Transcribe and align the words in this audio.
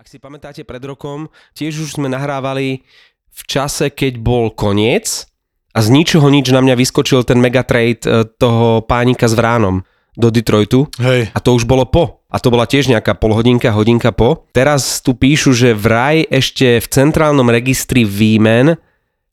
Ak 0.00 0.08
si 0.08 0.16
pamätáte 0.16 0.64
pred 0.64 0.80
rokom, 0.80 1.28
tiež 1.52 1.84
už 1.84 2.00
sme 2.00 2.08
nahrávali 2.08 2.88
v 3.36 3.42
čase, 3.44 3.92
keď 3.92 4.16
bol 4.16 4.48
koniec 4.48 5.28
a 5.76 5.84
z 5.84 5.92
ničoho 5.92 6.24
nič 6.32 6.48
na 6.56 6.64
mňa 6.64 6.72
vyskočil 6.72 7.20
ten 7.28 7.36
megatrade 7.36 8.08
e, 8.08 8.24
toho 8.40 8.80
pánika 8.80 9.28
s 9.28 9.36
Vránom 9.36 9.84
do 10.16 10.32
Detroitu. 10.32 10.88
Hej. 10.96 11.28
A 11.36 11.38
to 11.44 11.52
už 11.52 11.68
bolo 11.68 11.84
po. 11.84 12.24
A 12.32 12.40
to 12.40 12.48
bola 12.48 12.64
tiež 12.64 12.88
nejaká 12.88 13.12
polhodinka, 13.12 13.76
hodinka 13.76 14.08
po. 14.08 14.48
Teraz 14.56 15.04
tu 15.04 15.12
píšu, 15.12 15.52
že 15.52 15.76
vraj 15.76 16.24
ešte 16.32 16.80
v 16.80 16.86
centrálnom 16.88 17.52
registri 17.52 18.08
výmen 18.08 18.80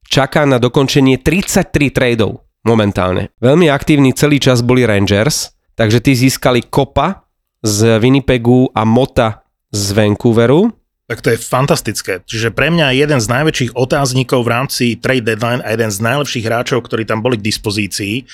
čaká 0.03 0.43
na 0.43 0.59
dokončenie 0.59 1.15
33 1.23 1.95
tradeov 1.95 2.43
momentálne. 2.67 3.31
Veľmi 3.39 3.71
aktívni 3.71 4.11
celý 4.11 4.43
čas 4.43 4.59
boli 4.59 4.83
Rangers, 4.83 5.55
takže 5.79 6.03
tí 6.03 6.11
získali 6.11 6.67
Kopa 6.67 7.23
z 7.63 8.03
Winnipegu 8.03 8.67
a 8.75 8.83
Mota 8.83 9.46
z 9.71 9.85
Vancouveru. 9.91 10.71
Tak 11.07 11.23
to 11.23 11.31
je 11.31 11.39
fantastické. 11.39 12.19
Čiže 12.27 12.51
pre 12.51 12.67
mňa 12.67 12.91
jeden 12.91 13.23
z 13.23 13.27
najväčších 13.31 13.71
otáznikov 13.79 14.43
v 14.43 14.51
rámci 14.51 14.85
trade 14.99 15.23
deadline 15.23 15.63
a 15.63 15.71
jeden 15.71 15.87
z 15.87 16.03
najlepších 16.03 16.43
hráčov, 16.43 16.83
ktorí 16.83 17.07
tam 17.07 17.23
boli 17.23 17.39
k 17.39 17.47
dispozícii, 17.47 18.27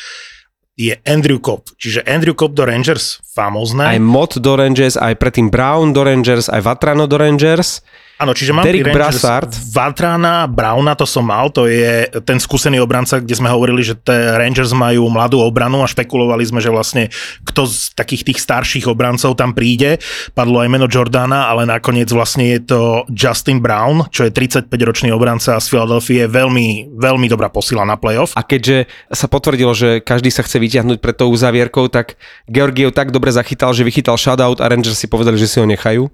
je 0.73 0.94
Andrew 1.05 1.38
Cobb. 1.38 1.70
Čiže 1.77 2.02
Andrew 2.09 2.34
Cobb 2.34 2.58
do 2.58 2.66
Rangers, 2.66 3.22
famózne. 3.30 3.85
Aj 3.85 4.02
Mott 4.02 4.41
do 4.41 4.58
Rangers, 4.58 4.98
aj 4.98 5.22
predtým 5.22 5.53
Brown 5.53 5.94
do 5.94 6.02
Rangers, 6.02 6.49
aj 6.49 6.66
Vatrano 6.66 7.05
do 7.05 7.22
Rangers. 7.22 7.86
Áno, 8.22 8.31
čiže 8.31 8.53
mám 8.53 8.62
Derek 8.62 8.94
Brassard. 8.94 9.49
Vatrana, 9.73 10.45
Browna, 10.45 10.94
to 10.94 11.03
som 11.03 11.26
mal, 11.26 11.49
to 11.49 11.66
je 11.66 12.05
ten 12.23 12.38
skúsený 12.38 12.77
obranca, 12.77 13.17
kde 13.17 13.34
sme 13.34 13.49
hovorili, 13.49 13.81
že 13.81 13.98
Rangers 14.08 14.70
majú 14.72 15.09
mladú 15.09 15.41
obranu 15.41 15.81
a 15.81 15.89
špekulovali 15.89 16.45
sme, 16.45 16.62
že 16.62 16.70
vlastne 16.70 17.09
kto 17.41 17.66
z 17.66 17.91
takých 17.98 18.31
tých 18.31 18.39
starších 18.39 18.86
obrancov 18.86 19.34
tam 19.34 19.58
príde. 19.58 19.98
Padlo 20.38 20.62
aj 20.62 20.70
meno 20.70 20.86
Jordana, 20.86 21.49
ale 21.49 21.66
nakoniec 21.66 22.08
vlastne 22.13 22.53
je 22.53 22.62
to 22.62 22.81
Justin 23.09 23.59
Brown, 23.59 24.05
čo 24.14 24.30
je 24.30 24.31
35-ročný 24.31 25.09
obranca 25.09 25.58
z 25.58 25.66
Philadelphia, 25.67 26.30
veľmi, 26.30 26.94
veľmi 26.94 27.28
dobrá 27.28 27.50
posila 27.50 27.81
na 27.81 27.97
playoff. 27.97 28.38
A 28.38 28.45
keďže 28.45 28.86
sa 29.09 29.25
potvrdilo, 29.25 29.73
že 29.73 30.06
každý 30.06 30.30
sa 30.30 30.45
chce 30.45 30.61
vyťahnuť 30.61 31.02
pred 31.02 31.17
tou 31.17 31.34
uzavierkou, 31.34 31.89
tak 31.89 32.16
Georgiev 32.45 32.94
tak 32.94 33.09
dobre 33.09 33.34
zachytal, 33.34 33.73
že 33.73 33.81
vychytal 33.81 34.22
shutout 34.22 34.61
a 34.61 34.69
Rangers 34.69 35.02
si 35.02 35.09
povedali, 35.09 35.36
že 35.41 35.50
si 35.50 35.58
ho 35.58 35.66
nechajú. 35.66 36.08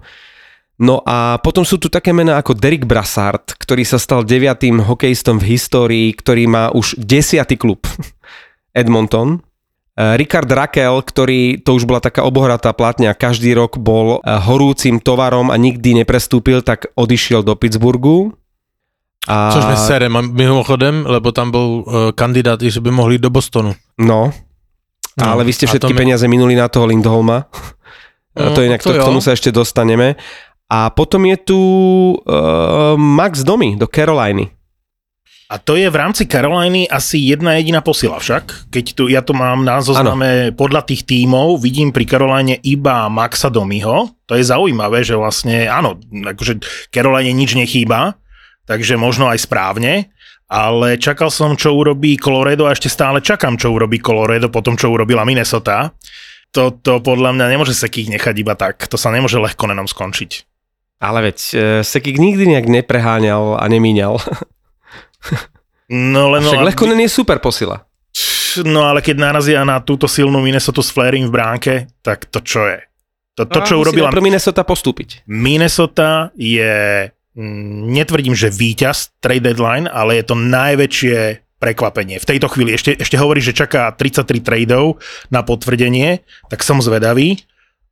No 0.79 1.03
a 1.03 1.35
potom 1.43 1.67
sú 1.67 1.75
tu 1.75 1.91
také 1.91 2.15
mená 2.15 2.39
ako 2.39 2.55
Derek 2.55 2.87
Brassard, 2.87 3.43
ktorý 3.59 3.83
sa 3.83 3.99
stal 3.99 4.23
deviatým 4.23 4.79
hokejistom 4.79 5.35
v 5.35 5.59
histórii, 5.59 6.07
ktorý 6.15 6.47
má 6.47 6.63
už 6.71 6.95
desiatý 6.95 7.59
klub 7.59 7.83
Edmonton. 8.79 9.43
Eh, 9.99 10.15
Richard 10.15 10.47
Rakel, 10.47 11.03
ktorý, 11.03 11.59
to 11.59 11.75
už 11.75 11.83
bola 11.83 11.99
taká 11.99 12.23
obohratá 12.23 12.71
platňa, 12.71 13.11
každý 13.11 13.51
rok 13.51 13.75
bol 13.75 14.23
eh, 14.23 14.39
horúcim 14.39 15.03
tovarom 15.03 15.51
a 15.51 15.59
nikdy 15.59 15.99
neprestúpil, 15.99 16.63
tak 16.63 16.87
odišiel 16.95 17.43
do 17.43 17.59
Pittsburghu. 17.59 18.31
A... 19.27 19.51
Což 19.51 19.67
mi 19.67 19.75
sere 19.75 20.07
mimochodem, 20.07 21.03
lebo 21.03 21.35
tam 21.35 21.51
bol 21.51 21.67
uh, 21.83 22.15
kandidát, 22.15 22.55
že 22.55 22.79
by 22.79 22.87
mohli 22.87 23.19
do 23.19 23.27
Bostonu. 23.27 23.75
No, 23.99 24.31
no 24.31 25.21
ale 25.21 25.43
vy 25.43 25.51
ste 25.51 25.67
všetky 25.67 25.91
mi... 25.91 25.99
peniaze 26.07 26.23
minuli 26.25 26.55
na 26.55 26.71
toho 26.71 26.87
Lindholma. 26.87 27.45
No, 28.39 28.55
to 28.55 28.63
inak, 28.63 28.79
to, 28.79 28.95
k 28.95 29.03
tomu 29.03 29.19
sa 29.19 29.35
ešte 29.35 29.51
dostaneme. 29.51 30.15
A 30.69 30.93
potom 30.93 31.25
je 31.25 31.37
tu 31.41 31.59
uh, 32.13 32.93
Max 32.93 33.41
Domi 33.41 33.73
do 33.73 33.89
Caroliny. 33.89 34.53
A 35.49 35.57
to 35.57 35.73
je 35.73 35.89
v 35.89 35.97
rámci 35.97 36.29
Caroliny 36.29 36.85
asi 36.85 37.25
jedna 37.25 37.57
jediná 37.57 37.81
posila 37.81 38.21
však. 38.21 38.69
Keď 38.69 38.85
tu, 38.93 39.09
ja 39.09 39.25
to 39.25 39.33
mám 39.33 39.65
na 39.65 39.81
zozname 39.81 40.53
podľa 40.53 40.85
tých 40.85 41.09
tímov, 41.09 41.57
vidím 41.57 41.89
pri 41.89 42.05
Caroline 42.05 42.61
iba 42.61 43.09
Maxa 43.09 43.49
Domiho. 43.49 44.13
To 44.29 44.37
je 44.37 44.45
zaujímavé, 44.45 45.01
že 45.01 45.17
vlastne, 45.17 45.65
áno, 45.65 45.97
akože 46.05 46.61
Caroline 46.93 47.33
nič 47.33 47.57
nechýba, 47.57 48.13
takže 48.69 48.93
možno 48.93 49.25
aj 49.25 49.41
správne, 49.41 50.13
ale 50.45 51.01
čakal 51.01 51.33
som, 51.33 51.57
čo 51.57 51.73
urobí 51.73 52.21
Colorado 52.21 52.69
a 52.69 52.73
ešte 52.77 52.93
stále 52.93 53.17
čakám, 53.17 53.57
čo 53.57 53.73
urobí 53.73 53.97
Colorado 53.97 54.53
po 54.53 54.61
tom, 54.61 54.77
čo 54.77 54.93
urobila 54.93 55.25
Minnesota. 55.25 55.97
Toto 56.53 57.01
podľa 57.01 57.33
mňa 57.33 57.45
nemôže 57.57 57.73
sa 57.73 57.89
ich 57.89 58.09
nechať 58.09 58.35
iba 58.37 58.53
tak. 58.53 58.85
To 58.89 58.97
sa 58.97 59.09
nemôže 59.09 59.41
ľahko 59.41 59.65
nenom 59.65 59.89
skončiť. 59.89 60.48
Ale 60.99 61.31
veď 61.31 61.37
uh, 61.39 61.59
Sekik 61.81 62.19
nikdy 62.19 62.55
nejak 62.55 62.67
nepreháňal 62.67 63.55
a 63.55 63.65
nemíňal. 63.71 64.19
no 65.89 66.23
len... 66.35 66.43
Však 66.43 66.67
Lehkonen 66.75 66.99
je 67.03 67.09
super 67.11 67.39
posila. 67.39 67.87
No 68.65 68.83
ale 68.89 69.05
keď 69.05 69.15
narazia 69.21 69.61
na 69.61 69.79
túto 69.79 70.09
silnú 70.09 70.41
Minnesota 70.41 70.81
s 70.81 70.89
Flaring 70.89 71.29
v 71.29 71.33
bránke, 71.33 71.73
tak 72.01 72.27
to 72.27 72.41
čo 72.41 72.65
je? 72.65 72.79
To, 73.39 73.47
to 73.47 73.59
čo 73.63 73.79
urobila... 73.79 74.11
Pro 74.11 74.25
Minnesota 74.25 74.67
postúpiť. 74.67 75.23
Minnesota 75.29 76.33
je, 76.35 77.07
mm, 77.37 77.87
netvrdím, 77.87 78.35
že 78.35 78.51
víťaz 78.51 79.15
trade 79.23 79.47
deadline, 79.47 79.87
ale 79.87 80.19
je 80.19 80.25
to 80.27 80.35
najväčšie 80.35 81.19
prekvapenie. 81.59 82.19
V 82.19 82.27
tejto 82.27 82.47
chvíli 82.51 82.75
ešte, 82.75 82.95
ešte 82.99 83.19
hovorí, 83.19 83.39
že 83.43 83.55
čaká 83.55 83.91
33 83.95 84.43
tradeov 84.43 84.99
na 85.31 85.43
potvrdenie, 85.43 86.23
tak 86.47 86.63
som 86.63 86.83
zvedavý 86.83 87.39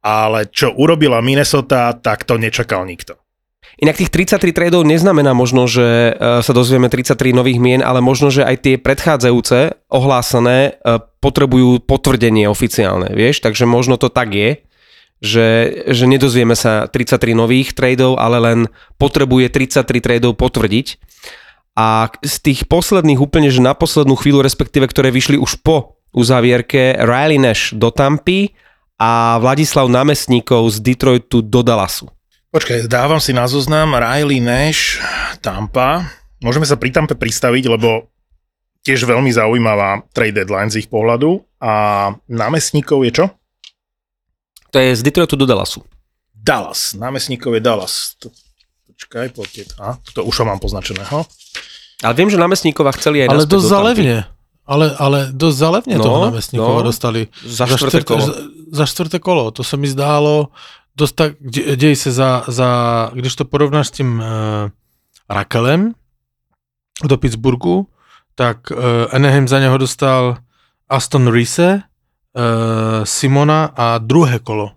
ale 0.07 0.47
čo 0.47 0.71
urobila 0.71 1.19
Minnesota, 1.19 1.91
tak 1.91 2.23
to 2.23 2.39
nečakal 2.39 2.87
nikto. 2.87 3.19
Inak 3.77 3.99
tých 3.99 4.09
33 4.09 4.55
tradeov 4.55 4.87
neznamená 4.87 5.35
možno, 5.37 5.69
že 5.69 6.15
e, 6.15 6.41
sa 6.41 6.53
dozvieme 6.55 6.89
33 6.89 7.35
nových 7.35 7.59
mien, 7.61 7.83
ale 7.83 8.01
možno, 8.01 8.33
že 8.33 8.41
aj 8.41 8.55
tie 8.63 8.75
predchádzajúce 8.81 9.85
ohlásené 9.91 10.57
e, 10.57 10.97
potrebujú 11.21 11.85
potvrdenie 11.85 12.49
oficiálne, 12.49 13.13
vieš? 13.13 13.43
Takže 13.43 13.69
možno 13.69 14.01
to 14.01 14.09
tak 14.09 14.33
je, 14.33 14.65
že, 15.21 15.47
že 15.93 16.05
nedozvieme 16.09 16.57
sa 16.57 16.89
33 16.89 17.37
nových 17.37 17.77
tradeov, 17.77 18.17
ale 18.17 18.37
len 18.41 18.59
potrebuje 18.97 19.53
33 19.53 19.85
tradeov 20.01 20.33
potvrdiť. 20.33 20.97
A 21.77 22.09
z 22.25 22.35
tých 22.41 22.65
posledných 22.65 23.21
úplne, 23.21 23.53
že 23.53 23.61
na 23.61 23.77
poslednú 23.77 24.17
chvíľu, 24.17 24.41
respektíve 24.41 24.89
ktoré 24.89 25.13
vyšli 25.13 25.37
už 25.37 25.61
po 25.61 26.01
uzavierke, 26.17 26.97
Riley 26.97 27.37
Nash 27.37 27.77
do 27.77 27.93
Tampy, 27.93 28.57
a 28.97 29.37
Vladislav 29.37 29.85
Námestníkov 29.85 30.73
z 30.73 30.77
Detroitu 30.81 31.45
do 31.45 31.61
Dallasu. 31.61 32.09
Počkaj, 32.49 32.89
dávam 32.89 33.21
si 33.21 33.31
na 33.31 33.45
zoznam 33.45 33.93
Riley 33.93 34.41
Nash, 34.41 34.97
Tampa. 35.39 36.09
Môžeme 36.41 36.65
sa 36.65 36.73
pri 36.77 36.89
Tampe 36.89 37.13
pristaviť, 37.13 37.63
lebo 37.69 38.09
tiež 38.81 39.05
veľmi 39.05 39.29
zaujímavá 39.29 40.01
trade 40.15 40.41
deadline 40.41 40.73
z 40.73 40.85
ich 40.85 40.89
pohľadu. 40.89 41.45
A 41.61 42.13
námestníkov 42.25 43.05
je 43.05 43.11
čo? 43.13 43.25
To 44.73 44.77
je 44.81 44.97
z 44.97 45.01
Detroitu 45.05 45.37
do 45.37 45.45
Dallasu. 45.45 45.85
Dallas. 46.33 46.97
Námestníkov 46.97 47.53
je 47.57 47.61
Dallas. 47.61 48.17
Počkaj, 48.87 49.35
poďte. 49.37 49.69
A, 49.77 49.99
to 50.15 50.25
už 50.25 50.41
ho 50.41 50.45
mám 50.47 50.57
poznačeného. 50.57 51.27
Ale 52.01 52.13
viem, 52.13 52.29
že 52.29 52.37
námestníkova 52.37 52.93
chceli 52.97 53.25
aj 53.25 53.29
Ale 53.29 53.45
dosť 53.45 53.67
zalevne. 53.69 54.17
Ale, 54.67 54.91
ale 54.99 55.31
dosť 55.31 55.57
zalevne 55.57 55.95
no, 55.95 56.03
toho 56.03 56.17
námestníkova 56.27 56.81
no, 56.83 56.87
dostali. 56.91 57.31
Za 57.41 57.65
štvrté 57.71 58.03
kolo. 58.03 58.23
Za, 58.27 58.33
za 58.75 58.85
štvrté 58.85 59.17
kolo. 59.23 59.47
To 59.55 59.63
sa 59.63 59.79
mi 59.79 59.87
zdálo 59.87 60.51
dosť 60.97 61.13
tak, 61.13 61.31
dej 61.77 61.93
sa 61.93 62.09
za, 62.09 62.31
za, 62.49 62.69
když 63.13 63.37
to 63.37 63.45
porovnáš 63.45 63.93
s 63.93 63.95
tím 64.01 64.17
uh, 64.17 64.73
Rakelem 65.29 65.93
do 67.05 67.15
Pittsburghu, 67.21 67.85
tak 68.33 68.73
uh, 68.73 69.05
Anaheim 69.13 69.45
za 69.45 69.61
neho 69.61 69.77
dostal 69.77 70.41
Aston 70.89 71.29
Reese, 71.29 71.85
uh, 71.85 73.05
Simona 73.05 73.69
a 73.77 74.01
druhé 74.01 74.41
kolo. 74.41 74.73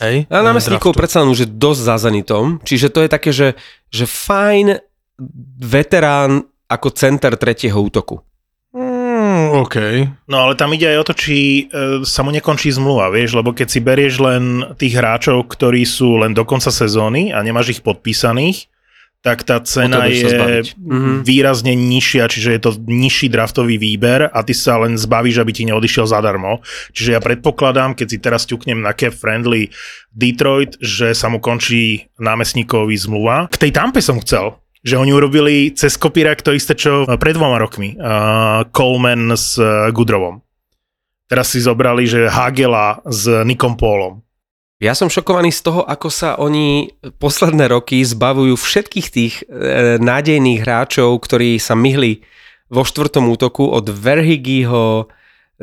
Hej? 0.00 0.24
A 0.32 0.40
námestníkov 0.40 0.96
predsa 0.96 1.24
už 1.28 1.44
je 1.44 1.48
dosť 1.48 1.80
za 1.80 1.96
Zenitom, 2.00 2.44
čiže 2.64 2.88
to 2.88 3.04
je 3.04 3.08
také, 3.12 3.30
že, 3.36 3.52
že 3.92 4.08
fajn 4.08 4.80
veterán 5.60 6.48
ako 6.68 6.88
center 6.92 7.36
tretieho 7.36 7.76
útoku. 7.76 8.24
OK. 9.36 9.76
No 10.26 10.48
ale 10.48 10.56
tam 10.56 10.72
ide 10.72 10.88
aj 10.96 10.98
o 11.02 11.06
to, 11.12 11.14
či 11.14 11.36
e, 11.36 11.62
sa 12.02 12.24
mu 12.24 12.32
nekončí 12.32 12.72
zmluva, 12.72 13.12
vieš, 13.12 13.36
lebo 13.36 13.52
keď 13.52 13.68
si 13.68 13.80
berieš 13.84 14.22
len 14.22 14.64
tých 14.80 14.96
hráčov, 14.96 15.44
ktorí 15.52 15.84
sú 15.84 16.22
len 16.24 16.32
do 16.32 16.48
konca 16.48 16.72
sezóny 16.72 17.30
a 17.36 17.44
nemáš 17.44 17.78
ich 17.78 17.84
podpísaných, 17.84 18.72
tak 19.26 19.42
tá 19.42 19.58
cena 19.58 20.06
je 20.06 20.62
mm-hmm. 20.70 21.26
výrazne 21.26 21.74
nižšia, 21.74 22.30
čiže 22.30 22.50
je 22.54 22.60
to 22.62 22.70
nižší 22.86 23.26
draftový 23.26 23.74
výber 23.74 24.30
a 24.30 24.38
ty 24.46 24.54
sa 24.54 24.78
len 24.78 24.94
zbavíš, 24.94 25.42
aby 25.42 25.50
ti 25.50 25.66
neodišiel 25.66 26.06
zadarmo. 26.06 26.62
Čiže 26.94 27.18
ja 27.18 27.18
predpokladám, 27.18 27.98
keď 27.98 28.06
si 28.06 28.18
teraz 28.22 28.46
ťuknem 28.46 28.78
na 28.78 28.94
cap 28.94 29.10
friendly 29.10 29.74
Detroit, 30.14 30.78
že 30.78 31.10
sa 31.10 31.26
mu 31.26 31.42
končí 31.42 32.06
námestníkový 32.22 32.94
zmluva. 32.94 33.50
K 33.50 33.66
tej 33.66 33.74
tampe 33.74 33.98
som 33.98 34.22
chcel, 34.22 34.62
že 34.86 34.94
oni 34.94 35.10
urobili 35.10 35.74
cez 35.74 35.98
kopírak 35.98 36.46
to 36.46 36.54
isté, 36.54 36.78
čo 36.78 37.10
pred 37.18 37.34
dvoma 37.34 37.58
rokmi. 37.58 37.98
Uh, 37.98 38.62
Coleman 38.70 39.34
s 39.34 39.58
uh, 39.58 39.90
Gudrovom. 39.90 40.46
Teraz 41.26 41.50
si 41.50 41.58
zobrali, 41.58 42.06
že 42.06 42.30
Hagela 42.30 43.02
s 43.02 43.26
Nikom 43.42 43.74
Pólom. 43.74 44.22
Ja 44.78 44.94
som 44.94 45.10
šokovaný 45.10 45.50
z 45.50 45.66
toho, 45.66 45.82
ako 45.82 46.06
sa 46.12 46.38
oni 46.38 46.92
posledné 47.18 47.72
roky 47.72 48.04
zbavujú 48.04 48.60
všetkých 48.60 49.08
tých 49.08 49.34
e, 49.48 49.96
nádejných 49.96 50.60
hráčov, 50.60 51.16
ktorí 51.16 51.56
sa 51.56 51.72
myhli 51.72 52.20
vo 52.68 52.84
štvrtom 52.84 53.24
útoku 53.32 53.64
od 53.72 53.88
Verhigiho, 53.88 55.08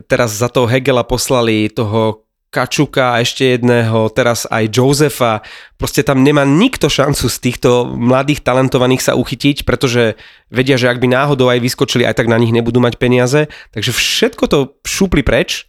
teraz 0.10 0.34
za 0.34 0.50
toho 0.50 0.66
Hegela 0.66 1.06
poslali 1.06 1.70
toho 1.70 2.23
Kačuka 2.54 3.18
a 3.18 3.26
ešte 3.26 3.58
jedného, 3.58 4.14
teraz 4.14 4.46
aj 4.46 4.70
Josefa. 4.70 5.42
Proste 5.82 6.06
tam 6.06 6.22
nemá 6.22 6.46
nikto 6.46 6.86
šancu 6.86 7.26
z 7.26 7.38
týchto 7.42 7.90
mladých 7.90 8.46
talentovaných 8.46 9.02
sa 9.02 9.18
uchytiť, 9.18 9.66
pretože 9.66 10.14
vedia, 10.54 10.78
že 10.78 10.94
ak 10.94 11.02
by 11.02 11.10
náhodou 11.10 11.50
aj 11.50 11.58
vyskočili, 11.66 12.06
aj 12.06 12.22
tak 12.22 12.30
na 12.30 12.38
nich 12.38 12.54
nebudú 12.54 12.78
mať 12.78 13.02
peniaze. 13.02 13.50
Takže 13.74 13.90
všetko 13.90 14.44
to 14.46 14.58
šupli 14.86 15.26
preč 15.26 15.66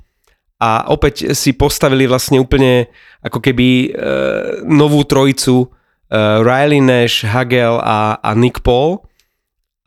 a 0.61 0.93
opäť 0.93 1.33
si 1.33 1.57
postavili 1.57 2.05
vlastne 2.05 2.37
úplne 2.37 2.93
ako 3.25 3.41
keby 3.41 3.69
e, 3.69 3.89
novú 4.69 5.09
trojicu 5.09 5.65
e, 5.65 5.67
Riley 6.45 6.85
Nash, 6.85 7.25
Hagel 7.25 7.81
a, 7.81 8.21
a 8.21 8.31
Nick 8.37 8.61
Paul 8.61 9.01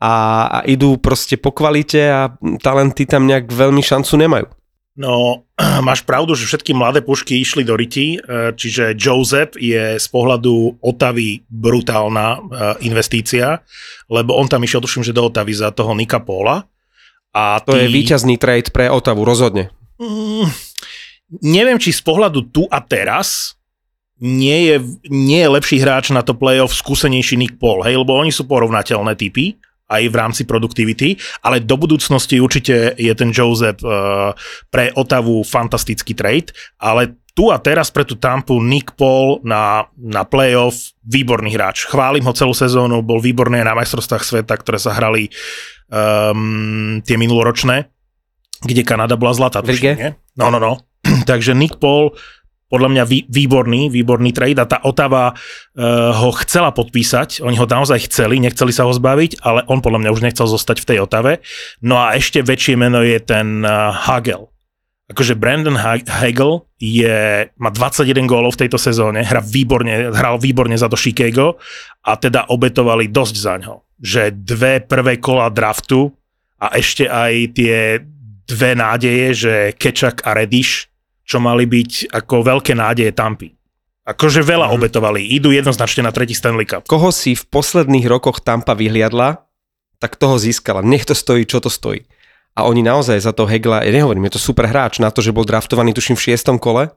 a, 0.02 0.46
a 0.50 0.58
idú 0.66 0.98
proste 0.98 1.38
po 1.38 1.54
kvalite 1.54 2.02
a 2.10 2.34
talenty 2.58 3.06
tam 3.06 3.30
nejak 3.30 3.50
veľmi 3.50 3.82
šancu 3.82 4.14
nemajú. 4.18 4.57
No, 4.98 5.46
máš 5.86 6.02
pravdu, 6.02 6.34
že 6.34 6.50
všetky 6.50 6.74
mladé 6.74 7.00
pušky 7.00 7.38
išli 7.38 7.62
do 7.62 7.78
riti, 7.78 8.18
e, 8.18 8.52
čiže 8.52 8.98
Joseph 8.98 9.54
je 9.54 9.94
z 9.96 10.06
pohľadu 10.10 10.82
Otavy 10.82 11.46
brutálna 11.46 12.26
e, 12.34 12.38
investícia, 12.90 13.62
lebo 14.10 14.34
on 14.34 14.50
tam 14.50 14.66
išiel, 14.66 14.82
tuším, 14.82 15.06
že 15.06 15.14
do 15.14 15.30
Otavy 15.30 15.54
za 15.54 15.70
toho 15.70 15.94
Nika 15.94 16.18
Pola. 16.18 16.66
A 17.30 17.62
to 17.62 17.78
je 17.78 17.86
víťazný 17.86 18.34
trade 18.42 18.74
pre 18.74 18.90
Otavu, 18.90 19.22
rozhodne. 19.22 19.70
Mm, 20.02 20.50
neviem, 21.46 21.78
či 21.78 21.94
z 21.94 22.02
pohľadu 22.02 22.50
tu 22.50 22.66
a 22.66 22.82
teraz 22.82 23.54
nie 24.18 24.74
je, 24.74 24.76
nie 25.06 25.38
je 25.38 25.54
lepší 25.54 25.78
hráč 25.78 26.10
na 26.10 26.26
to 26.26 26.34
playoff 26.34 26.74
skúsenejší 26.74 27.38
Nick 27.38 27.54
Paul, 27.62 27.86
hej, 27.86 27.94
lebo 28.02 28.18
oni 28.18 28.34
sú 28.34 28.50
porovnateľné 28.50 29.14
typy 29.14 29.54
aj 29.88 30.02
v 30.08 30.14
rámci 30.14 30.42
produktivity, 30.44 31.16
ale 31.40 31.64
do 31.64 31.80
budúcnosti 31.80 32.36
určite 32.38 32.92
je 32.94 33.12
ten 33.16 33.32
Joseph 33.32 33.80
uh, 33.80 34.36
pre 34.68 34.92
Otavu 34.92 35.40
fantastický 35.42 36.12
trade, 36.12 36.52
ale 36.76 37.16
tu 37.32 37.54
a 37.54 37.58
teraz 37.62 37.94
pre 37.94 38.02
tú 38.02 38.18
Tampu 38.18 38.58
Nick 38.58 38.98
Paul 38.98 39.38
na, 39.46 39.86
na 39.94 40.26
playoff 40.26 40.74
výborný 41.06 41.54
hráč. 41.54 41.86
Chválim 41.86 42.26
ho 42.26 42.34
celú 42.34 42.50
sezónu, 42.50 42.98
bol 43.06 43.22
výborný 43.22 43.62
na 43.62 43.78
majstrovstvách 43.78 44.26
sveta, 44.26 44.58
ktoré 44.58 44.82
sa 44.82 44.90
hrali 44.98 45.30
um, 45.86 46.98
tie 47.06 47.14
minuloročné, 47.14 47.86
kde 48.66 48.82
Kanada 48.82 49.14
bola 49.14 49.38
zlatá. 49.38 49.62
Tuším, 49.62 49.70
No, 50.34 50.50
no, 50.50 50.58
no. 50.58 50.82
Takže 51.30 51.54
Nick 51.54 51.78
Paul 51.78 52.10
podľa 52.68 52.88
mňa 52.92 53.04
vý, 53.08 53.18
výborný, 53.28 53.88
výborný 53.88 54.30
trade 54.36 54.60
a 54.60 54.68
tá 54.68 54.78
Otava 54.84 55.32
uh, 55.32 55.36
ho 56.12 56.30
chcela 56.44 56.70
podpísať, 56.70 57.40
oni 57.40 57.56
ho 57.56 57.64
naozaj 57.64 58.08
chceli, 58.12 58.38
nechceli 58.38 58.70
sa 58.70 58.84
ho 58.84 58.92
zbaviť, 58.92 59.40
ale 59.40 59.64
on 59.72 59.80
podľa 59.80 60.04
mňa 60.04 60.14
už 60.14 60.24
nechcel 60.24 60.44
zostať 60.44 60.84
v 60.84 60.88
tej 60.88 60.98
Otave. 61.00 61.32
No 61.80 61.96
a 61.96 62.14
ešte 62.14 62.44
väčšie 62.44 62.76
meno 62.76 63.00
je 63.00 63.18
ten 63.24 63.64
uh, 63.64 63.92
Hagel. 63.92 64.52
Akože 65.08 65.40
Brandon 65.40 65.80
Hagel 66.04 66.68
je, 66.76 67.48
má 67.56 67.72
21 67.72 68.28
gólov 68.28 68.60
v 68.60 68.68
tejto 68.68 68.76
sezóne, 68.76 69.24
hra 69.24 69.40
výborne, 69.40 70.12
hral 70.12 70.36
výborne 70.36 70.76
za 70.76 70.84
to 70.92 71.00
Chicago 71.00 71.56
a 72.04 72.20
teda 72.20 72.52
obetovali 72.52 73.08
dosť 73.08 73.34
za 73.40 73.54
ňo. 73.56 73.88
Že 73.96 74.36
dve 74.44 74.84
prvé 74.84 75.16
kola 75.16 75.48
draftu 75.48 76.12
a 76.60 76.76
ešte 76.76 77.08
aj 77.08 77.56
tie 77.56 78.04
dve 78.44 78.76
nádeje, 78.76 79.26
že 79.32 79.54
Kečak 79.80 80.28
a 80.28 80.36
Rediš 80.36 80.92
čo 81.28 81.36
mali 81.36 81.68
byť 81.68 82.08
ako 82.08 82.34
veľké 82.40 82.72
nádeje 82.72 83.12
Tampy. 83.12 83.52
Akože 84.08 84.40
veľa 84.40 84.72
mm. 84.72 84.74
obetovali, 84.80 85.20
idú 85.28 85.52
jednoznačne 85.52 86.08
na 86.08 86.12
tretí 86.16 86.32
Stanley 86.32 86.64
Cup. 86.64 86.88
Koho 86.88 87.12
si 87.12 87.36
v 87.36 87.44
posledných 87.44 88.08
rokoch 88.08 88.40
Tampa 88.40 88.72
vyhliadla, 88.72 89.44
tak 90.00 90.16
toho 90.16 90.40
získala. 90.40 90.80
Nech 90.80 91.04
to 91.04 91.12
stojí, 91.12 91.44
čo 91.44 91.60
to 91.60 91.68
stojí. 91.68 92.08
A 92.56 92.64
oni 92.64 92.80
naozaj 92.80 93.20
za 93.20 93.36
to 93.36 93.44
Hegla, 93.44 93.84
ja 93.84 93.92
nehovorím, 93.92 94.32
je 94.32 94.40
to 94.40 94.46
super 94.50 94.64
hráč 94.64 94.98
na 94.98 95.12
to, 95.12 95.20
že 95.20 95.36
bol 95.36 95.44
draftovaný 95.44 95.92
tuším 95.92 96.16
v 96.16 96.32
šiestom 96.32 96.56
kole, 96.56 96.90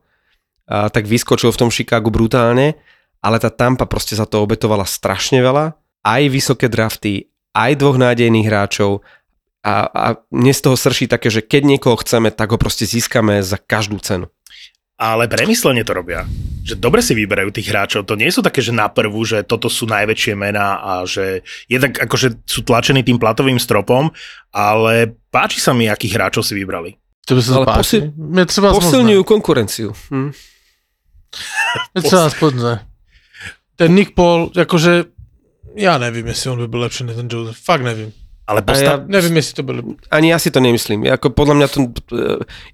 a 0.71 0.87
tak 0.87 1.03
vyskočil 1.03 1.51
v 1.51 1.59
tom 1.67 1.69
Chicagu 1.69 2.07
brutálne, 2.07 2.79
ale 3.19 3.37
tá 3.43 3.51
Tampa 3.51 3.83
proste 3.83 4.15
za 4.15 4.23
to 4.23 4.47
obetovala 4.47 4.87
strašne 4.87 5.43
veľa. 5.43 5.75
Aj 6.01 6.23
vysoké 6.31 6.71
drafty, 6.71 7.27
aj 7.51 7.77
dvoch 7.77 7.99
nádejných 7.99 8.47
hráčov, 8.47 9.03
a, 9.61 9.73
a 9.85 10.05
mne 10.33 10.53
z 10.53 10.61
toho 10.61 10.77
srší 10.77 11.05
také, 11.05 11.29
že 11.29 11.45
keď 11.45 11.77
niekoho 11.77 11.97
chceme, 12.01 12.33
tak 12.33 12.49
ho 12.53 12.57
proste 12.57 12.89
získame 12.89 13.45
za 13.45 13.61
každú 13.61 14.01
cenu. 14.01 14.25
Ale 15.01 15.25
premyslenie 15.25 15.81
to 15.81 15.97
robia. 15.97 16.29
Že 16.61 16.77
dobre 16.77 17.01
si 17.01 17.17
vyberajú 17.17 17.49
tých 17.49 17.73
hráčov. 17.73 18.05
To 18.05 18.13
nie 18.13 18.29
sú 18.29 18.45
také, 18.45 18.61
že 18.61 18.69
na 18.69 18.85
prvú, 18.85 19.25
že 19.25 19.41
toto 19.41 19.65
sú 19.65 19.89
najväčšie 19.89 20.37
mená 20.37 20.77
a 20.77 20.91
že 21.09 21.41
jednak 21.65 21.97
akože 21.97 22.45
sú 22.45 22.61
tlačení 22.61 23.01
tým 23.01 23.17
platovým 23.17 23.57
stropom, 23.57 24.13
ale 24.53 25.17
páči 25.33 25.57
sa 25.57 25.73
mi, 25.73 25.89
akých 25.89 26.21
hráčov 26.21 26.45
si 26.45 26.53
vybrali. 26.53 27.01
To 27.25 27.33
by 27.33 27.41
sa 27.41 27.51
ale 27.61 27.65
posil... 27.81 28.01
posilňujú 28.77 29.21
konkurenciu. 29.25 29.89
Hm. 30.13 30.33
Pos... 31.97 32.13
Ten 33.77 33.89
Nick 33.97 34.13
Paul, 34.13 34.53
akože 34.53 35.09
ja 35.81 35.97
nevím, 35.97 36.27
jestli 36.27 36.49
on 36.49 36.59
by 36.59 36.67
byl 36.67 36.79
lepší 36.79 37.03
než 37.03 37.15
ten 37.15 37.27
Joseph. 37.31 37.57
Fakt 37.57 37.81
nevím. 37.81 38.13
Ale 38.51 38.68
postav... 38.68 39.07
ja, 39.07 39.07
neviem, 39.07 39.39
jestli 39.39 39.53
to 39.56 39.63
bolo... 39.63 39.80
Ani 40.12 40.36
ja 40.36 40.38
si 40.38 40.51
to 40.51 40.59
nemyslím. 40.59 41.07
Ako 41.07 41.31
podľa 41.31 41.56
mňa 41.56 41.68
to... 41.71 41.80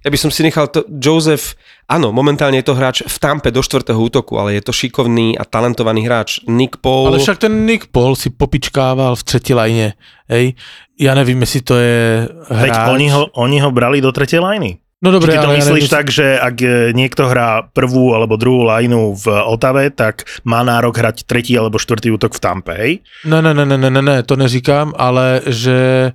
Ja 0.02 0.10
by 0.10 0.18
som 0.18 0.34
si 0.34 0.42
nechal 0.42 0.66
to... 0.66 0.82
Joseph, 0.90 1.54
áno, 1.86 2.10
momentálne 2.10 2.58
je 2.58 2.66
to 2.66 2.74
hráč 2.74 3.06
v 3.06 3.16
Tampe 3.22 3.54
do 3.54 3.62
štvrtého 3.62 3.94
útoku, 3.94 4.42
ale 4.42 4.58
je 4.58 4.66
to 4.66 4.74
šikovný 4.74 5.38
a 5.38 5.46
talentovaný 5.46 6.02
hráč. 6.02 6.42
Nick 6.50 6.82
Paul... 6.82 7.14
Ale 7.14 7.22
však 7.22 7.46
ten 7.46 7.62
Nick 7.62 7.94
Paul 7.94 8.18
si 8.18 8.34
popičkával 8.34 9.14
v 9.14 9.22
tretí 9.22 9.54
lajne. 9.54 9.94
Hej? 10.26 10.58
Ja 10.98 11.14
nevím, 11.14 11.46
jestli 11.46 11.60
to 11.62 11.78
je 11.78 12.26
hráč... 12.26 12.74
Veď 12.74 12.98
oni 12.98 13.06
ho, 13.14 13.22
oni 13.38 13.62
ho 13.62 13.70
brali 13.70 14.02
do 14.02 14.10
tretej 14.10 14.42
lajny. 14.42 14.82
No 14.98 15.14
dobre, 15.14 15.30
Či 15.30 15.38
ty 15.38 15.42
to 15.42 15.46
ale 15.46 15.58
myslíš 15.62 15.86
ja 15.86 15.94
tak, 15.94 16.06
že 16.10 16.26
ak 16.34 16.56
e, 16.58 16.90
niekto 16.90 17.30
hrá 17.30 17.62
prvú 17.70 18.18
alebo 18.18 18.34
druhú 18.34 18.66
lajnu 18.66 19.14
v 19.14 19.26
Otave, 19.46 19.94
tak 19.94 20.26
má 20.42 20.66
nárok 20.66 20.98
hrať 20.98 21.22
tretí 21.22 21.54
alebo 21.54 21.78
štvrtý 21.78 22.10
útok 22.10 22.34
v 22.34 22.42
Tampe, 22.42 22.74
hej? 22.74 22.92
Ne, 23.22 23.38
ne, 23.38 23.54
ne, 23.54 23.62
ne, 23.62 23.78
ne, 23.78 24.02
ne, 24.02 24.16
to 24.26 24.34
neříkám, 24.34 24.98
ale 24.98 25.46
že 25.46 26.10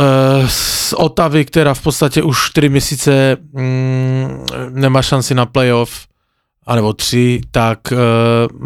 uh, 0.00 0.48
z 0.48 0.92
Otavy, 0.96 1.44
která 1.44 1.74
v 1.74 1.82
podstatě 1.82 2.22
už 2.22 2.56
4 2.56 2.68
měsíce 2.68 3.36
mm, 3.52 4.46
nemá 4.72 5.02
šanci 5.02 5.34
na 5.34 5.46
playoff, 5.46 6.08
anebo 6.66 6.92
3, 6.92 7.40
tak 7.50 7.92
uh, 7.92 7.98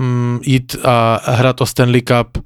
mm, 0.03 0.39
jít 0.43 0.77
a 0.85 1.21
hrát 1.27 1.61
o 1.61 1.67
Stanley 1.67 2.03
Cup, 2.03 2.39
uh, 2.39 2.45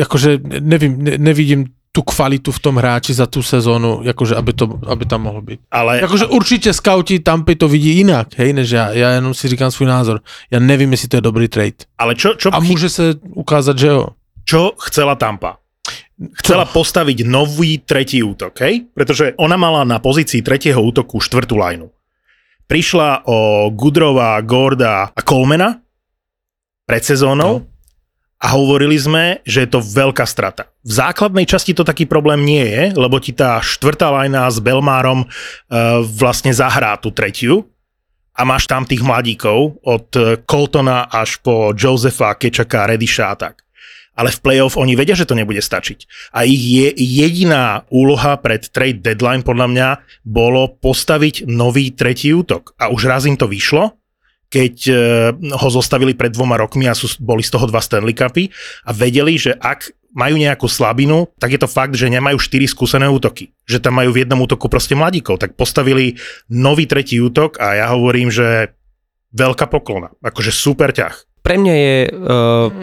jakože 0.00 0.38
nevím, 0.60 1.04
ne, 1.04 1.18
nevidím 1.18 1.76
tú 1.96 2.04
kvalitu 2.04 2.52
v 2.52 2.60
tom 2.60 2.76
hráči 2.76 3.16
za 3.16 3.24
tú 3.24 3.40
sezónu, 3.40 4.04
akože 4.04 4.36
aby, 4.36 4.52
to, 4.52 4.76
aby 4.84 5.08
tam 5.08 5.32
mohol 5.32 5.40
byť. 5.40 5.72
Ale... 5.72 6.04
Akože 6.04 6.28
určite 6.28 6.68
scouti 6.76 7.24
Tampy 7.24 7.56
to 7.56 7.72
vidí 7.72 8.04
inak, 8.04 8.36
hej, 8.36 8.52
než 8.52 8.68
ja. 8.68 8.92
Ja 8.92 9.16
jenom 9.16 9.32
si 9.32 9.48
říkám 9.48 9.72
svůj 9.72 9.88
názor. 9.88 10.20
Ja 10.52 10.60
nevím, 10.60 10.92
jestli 10.92 11.08
to 11.08 11.16
je 11.16 11.24
dobrý 11.24 11.48
trade. 11.48 11.88
Ale 11.96 12.12
čo, 12.12 12.36
čo... 12.36 12.52
A 12.52 12.60
môže 12.60 12.92
sa 12.92 13.16
ukázať, 13.16 13.76
že 13.80 13.88
jo. 13.88 14.12
Čo 14.44 14.76
chcela 14.76 15.16
Tampa? 15.16 15.56
Chcela 16.44 16.68
čo? 16.68 16.76
postaviť 16.76 17.24
nový 17.24 17.80
tretí 17.80 18.20
útok, 18.20 18.52
hej? 18.60 18.92
Pretože 18.92 19.32
ona 19.40 19.56
mala 19.56 19.88
na 19.88 19.96
pozícii 19.96 20.44
tretieho 20.44 20.84
útoku 20.84 21.16
štvrtú 21.24 21.56
lajnu. 21.56 21.88
Prišla 22.68 23.24
o 23.24 23.72
Gudrova, 23.72 24.36
Gorda 24.44 25.08
a 25.16 25.20
Colmena 25.24 25.80
pred 26.84 27.00
sezónou. 27.00 27.64
No 27.64 27.75
a 28.36 28.52
hovorili 28.52 29.00
sme, 29.00 29.40
že 29.48 29.64
je 29.64 29.70
to 29.72 29.80
veľká 29.80 30.28
strata. 30.28 30.68
V 30.84 30.92
základnej 30.92 31.48
časti 31.48 31.72
to 31.72 31.88
taký 31.88 32.04
problém 32.04 32.44
nie 32.44 32.62
je, 32.62 32.82
lebo 32.92 33.16
ti 33.16 33.32
tá 33.32 33.58
štvrtá 33.64 34.12
lajna 34.12 34.44
s 34.52 34.60
Belmárom 34.60 35.24
uh, 35.24 35.28
vlastne 36.04 36.52
zahrá 36.52 37.00
tú 37.00 37.08
tretiu 37.08 37.64
a 38.36 38.44
máš 38.44 38.68
tam 38.68 38.84
tých 38.84 39.00
mladíkov 39.00 39.80
od 39.80 40.08
Coltona 40.44 41.08
až 41.08 41.40
po 41.40 41.72
Josefa, 41.72 42.36
Kečaka, 42.36 42.84
Rediša 42.84 43.24
a 43.32 43.36
tak. 43.36 43.64
Ale 44.16 44.32
v 44.32 44.40
playoff 44.40 44.80
oni 44.80 44.96
vedia, 44.96 45.12
že 45.12 45.28
to 45.28 45.36
nebude 45.36 45.60
stačiť. 45.60 46.32
A 46.32 46.48
ich 46.48 46.60
je 46.60 46.88
jediná 46.96 47.84
úloha 47.92 48.40
pred 48.40 48.64
trade 48.72 49.04
deadline 49.04 49.44
podľa 49.44 49.66
mňa 49.68 49.88
bolo 50.24 50.72
postaviť 50.80 51.44
nový 51.44 51.92
tretí 51.92 52.32
útok. 52.32 52.72
A 52.80 52.88
už 52.88 53.12
raz 53.12 53.28
im 53.28 53.36
to 53.36 53.44
vyšlo, 53.44 53.92
keď 54.46 54.74
e, 54.86 54.94
ho 55.52 55.68
zostavili 55.68 56.14
pred 56.14 56.30
dvoma 56.30 56.54
rokmi 56.58 56.86
a 56.86 56.94
sú, 56.94 57.10
boli 57.18 57.42
z 57.42 57.50
toho 57.50 57.66
dva 57.66 57.82
Stanley 57.82 58.14
Cupy 58.14 58.50
a 58.86 58.90
vedeli, 58.94 59.34
že 59.36 59.54
ak 59.58 59.90
majú 60.16 60.40
nejakú 60.40 60.64
slabinu, 60.64 61.28
tak 61.36 61.52
je 61.52 61.60
to 61.60 61.68
fakt, 61.68 61.92
že 61.92 62.08
nemajú 62.08 62.40
štyri 62.40 62.64
skúsené 62.64 63.04
útoky. 63.04 63.52
Že 63.68 63.84
tam 63.84 64.00
majú 64.00 64.16
v 64.16 64.24
jednom 64.24 64.40
útoku 64.40 64.72
proste 64.72 64.96
mladíkov. 64.96 65.36
Tak 65.36 65.60
postavili 65.60 66.16
nový 66.48 66.88
tretí 66.88 67.20
útok 67.20 67.60
a 67.60 67.76
ja 67.76 67.86
hovorím, 67.92 68.32
že 68.32 68.72
veľká 69.36 69.68
poklona. 69.68 70.08
Akože 70.24 70.48
super 70.48 70.96
ťah. 70.96 71.44
Pre 71.44 71.62
mňa 71.62 71.74
je 71.78 71.96
uh, 72.02 72.10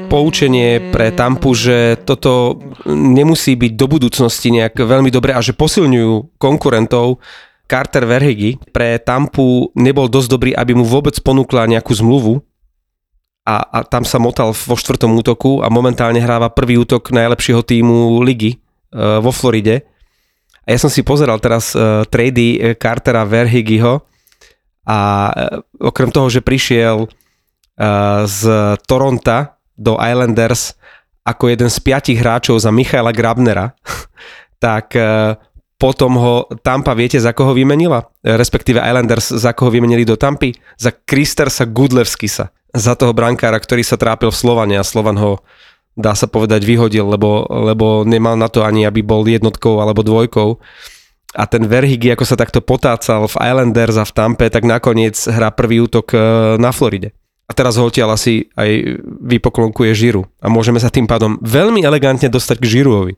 poučenie 0.07 0.93
pre 0.93 1.11
Tampu, 1.11 1.51
že 1.51 1.99
toto 1.99 2.63
nemusí 2.87 3.59
byť 3.59 3.71
do 3.75 3.91
budúcnosti 3.91 4.55
nejak 4.55 4.79
veľmi 4.79 5.11
dobré 5.11 5.35
a 5.35 5.43
že 5.43 5.51
posilňujú 5.51 6.39
konkurentov 6.39 7.19
Carter 7.67 8.03
Verhegi 8.05 8.59
pre 8.75 8.99
Tampu 8.99 9.71
nebol 9.73 10.11
dosť 10.11 10.29
dobrý, 10.29 10.51
aby 10.51 10.75
mu 10.75 10.83
vôbec 10.83 11.15
ponúkla 11.23 11.65
nejakú 11.65 11.95
zmluvu 11.95 12.43
a, 13.43 13.59
a 13.59 13.77
tam 13.83 14.07
sa 14.07 14.19
motal 14.23 14.55
vo 14.55 14.75
štvrtom 14.75 15.11
útoku 15.19 15.59
a 15.59 15.67
momentálne 15.67 16.19
hráva 16.19 16.47
prvý 16.51 16.79
útok 16.79 17.11
najlepšieho 17.11 17.59
týmu 17.63 18.23
ligy 18.23 18.55
uh, 18.55 19.19
vo 19.19 19.35
Floride. 19.35 19.83
A 20.63 20.71
ja 20.71 20.79
som 20.79 20.87
si 20.87 21.03
pozeral 21.03 21.43
teraz 21.43 21.75
uh, 21.75 22.07
trady 22.07 22.55
uh, 22.55 22.63
Cartera 22.79 23.27
Verhigiho 23.27 23.99
a 24.87 24.99
uh, 25.27 25.91
okrem 25.91 26.07
toho, 26.07 26.31
že 26.31 26.39
prišiel 26.39 27.03
uh, 27.03 28.23
z 28.23 28.41
Toronta 28.87 29.59
do 29.75 29.99
Islanders 29.99 30.79
ako 31.23 31.51
jeden 31.51 31.71
z 31.71 31.79
piatich 31.83 32.19
hráčov 32.19 32.59
za 32.59 32.71
Michaela 32.71 33.15
Grabnera, 33.15 33.75
tak 34.63 34.95
uh, 34.95 35.35
potom 35.83 36.15
ho 36.15 36.47
Tampa, 36.63 36.95
viete, 36.95 37.19
za 37.19 37.35
koho 37.35 37.51
vymenila? 37.51 38.07
Respektíve 38.23 38.79
Islanders, 38.79 39.35
za 39.35 39.51
koho 39.51 39.67
vymenili 39.67 40.07
do 40.07 40.15
Tampy? 40.15 40.55
Za 40.79 40.95
Kristersa 40.95 41.67
Gudlevskisa. 41.67 42.55
Za 42.71 42.95
toho 42.95 43.11
brankára, 43.11 43.59
ktorý 43.59 43.83
sa 43.83 43.99
trápil 43.99 44.31
v 44.31 44.39
Slovane 44.39 44.79
a 44.79 44.87
Slovan 44.87 45.19
ho 45.19 45.43
dá 45.93 46.17
sa 46.17 46.25
povedať, 46.25 46.65
vyhodil, 46.65 47.05
lebo, 47.05 47.45
lebo 47.45 48.01
nemal 48.01 48.39
na 48.39 48.49
to 48.49 48.65
ani, 48.65 48.87
aby 48.87 49.05
bol 49.05 49.27
jednotkou 49.27 49.77
alebo 49.77 50.01
dvojkou. 50.01 50.57
A 51.33 51.43
ten 51.49 51.65
Verhigi, 51.65 52.13
ako 52.13 52.25
sa 52.25 52.37
takto 52.37 52.61
potácal 52.61 53.25
v 53.25 53.35
Islanders 53.41 53.97
a 53.97 54.05
v 54.05 54.15
Tampe, 54.15 54.47
tak 54.49 54.65
nakoniec 54.65 55.17
hrá 55.29 55.49
prvý 55.49 55.81
útok 55.81 56.13
e, 56.13 56.17
na 56.61 56.69
Floride. 56.73 57.13
A 57.45 57.51
teraz 57.57 57.77
ho 57.77 57.85
odtiaľ 57.85 58.15
asi 58.15 58.49
aj 58.53 59.01
vypoklonkuje 59.21 59.91
Žiru. 59.93 60.25
A 60.41 60.47
môžeme 60.49 60.77
sa 60.81 60.93
tým 60.93 61.09
pádom 61.09 61.41
veľmi 61.41 61.81
elegantne 61.85 62.29
dostať 62.29 62.57
k 62.61 62.69
Žiruovi. 62.79 63.13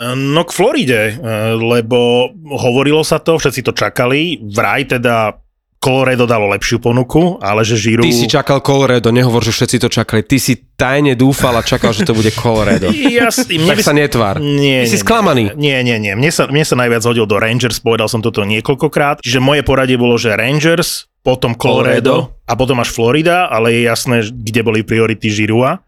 No 0.00 0.48
k 0.48 0.50
Floride, 0.56 1.12
e, 1.12 1.14
lebo 1.60 2.32
hovorilo 2.56 3.04
sa 3.04 3.20
to, 3.20 3.36
všetci 3.36 3.60
to 3.60 3.72
čakali, 3.76 4.40
vraj 4.40 4.88
teda 4.88 5.36
Colorado 5.80 6.28
dalo 6.28 6.48
lepšiu 6.52 6.76
ponuku, 6.76 7.40
ale 7.40 7.64
že 7.64 7.76
Žiru... 7.76 8.04
Ty 8.04 8.12
si 8.12 8.28
čakal 8.28 8.60
Colorado, 8.60 9.08
nehovor, 9.12 9.40
že 9.40 9.48
všetci 9.48 9.76
to 9.80 9.88
čakali. 9.88 10.20
Ty 10.20 10.36
si 10.36 10.56
tajne 10.76 11.16
dúfal 11.16 11.56
a 11.56 11.64
čakal, 11.64 11.96
že 11.96 12.04
to 12.04 12.12
bude 12.12 12.28
Colorado. 12.36 12.92
Jas, 13.16 13.48
tak 13.48 13.80
by... 13.80 13.80
sa 13.80 13.96
netvár. 13.96 14.44
Nie, 14.44 14.84
Ty 14.84 14.88
nie, 14.88 14.92
si 14.92 15.00
sklamaný. 15.00 15.56
Nie, 15.56 15.80
nie, 15.80 15.96
nie. 15.96 16.12
Mne 16.12 16.28
sa, 16.28 16.44
mne 16.52 16.68
sa 16.68 16.76
najviac 16.76 17.00
hodil 17.00 17.24
do 17.24 17.40
Rangers, 17.40 17.80
povedal 17.80 18.12
som 18.12 18.20
toto 18.20 18.44
niekoľkokrát. 18.44 19.24
Čiže 19.24 19.40
moje 19.40 19.64
poradie 19.64 19.96
bolo, 19.96 20.20
že 20.20 20.36
Rangers, 20.36 21.08
potom 21.24 21.56
Colorado, 21.56 22.28
Colorado. 22.28 22.44
a 22.44 22.52
potom 22.60 22.76
až 22.84 22.92
Florida, 22.92 23.48
ale 23.48 23.76
je 23.76 23.80
jasné, 23.88 24.16
kde 24.28 24.60
boli 24.60 24.80
priority 24.84 25.32
Žirua. 25.32 25.80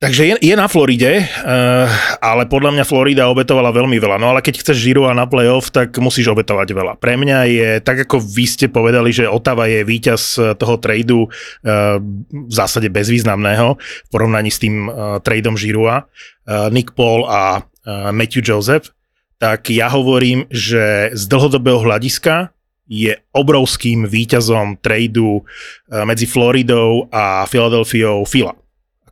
Takže 0.00 0.22
je, 0.24 0.34
je 0.40 0.54
na 0.56 0.64
Floride, 0.64 1.28
uh, 1.28 1.84
ale 2.24 2.48
podľa 2.48 2.72
mňa 2.72 2.88
Florida 2.88 3.28
obetovala 3.28 3.68
veľmi 3.68 4.00
veľa. 4.00 4.16
No 4.16 4.32
ale 4.32 4.40
keď 4.40 4.64
chceš 4.64 4.80
Žirua 4.80 5.12
na 5.12 5.28
playoff, 5.28 5.68
tak 5.68 5.92
musíš 6.00 6.32
obetovať 6.32 6.72
veľa. 6.72 6.92
Pre 6.96 7.20
mňa 7.20 7.38
je, 7.44 7.68
tak 7.84 8.08
ako 8.08 8.16
vy 8.16 8.48
ste 8.48 8.72
povedali, 8.72 9.12
že 9.12 9.28
Otava 9.28 9.68
je 9.68 9.84
víťaz 9.84 10.56
toho 10.56 10.80
tradu 10.80 11.28
uh, 11.28 12.00
v 12.32 12.48
zásade 12.48 12.88
bezvýznamného 12.88 13.76
v 13.76 14.08
porovnaní 14.08 14.48
s 14.48 14.64
tým 14.64 14.88
uh, 14.88 15.20
tradom 15.20 15.60
Žirua, 15.60 16.08
uh, 16.08 16.72
Nick 16.72 16.96
Paul 16.96 17.28
a 17.28 17.60
uh, 17.60 18.08
Matthew 18.08 18.40
Joseph, 18.40 18.88
tak 19.36 19.68
ja 19.68 19.92
hovorím, 19.92 20.48
že 20.48 21.12
z 21.12 21.22
dlhodobého 21.28 21.76
hľadiska 21.76 22.48
je 22.88 23.20
obrovským 23.36 24.08
víťazom 24.08 24.80
tradu 24.80 25.46
medzi 25.86 26.26
Floridou 26.26 27.06
a 27.12 27.44
Philadelphiou 27.46 28.24
Fila 28.24 28.56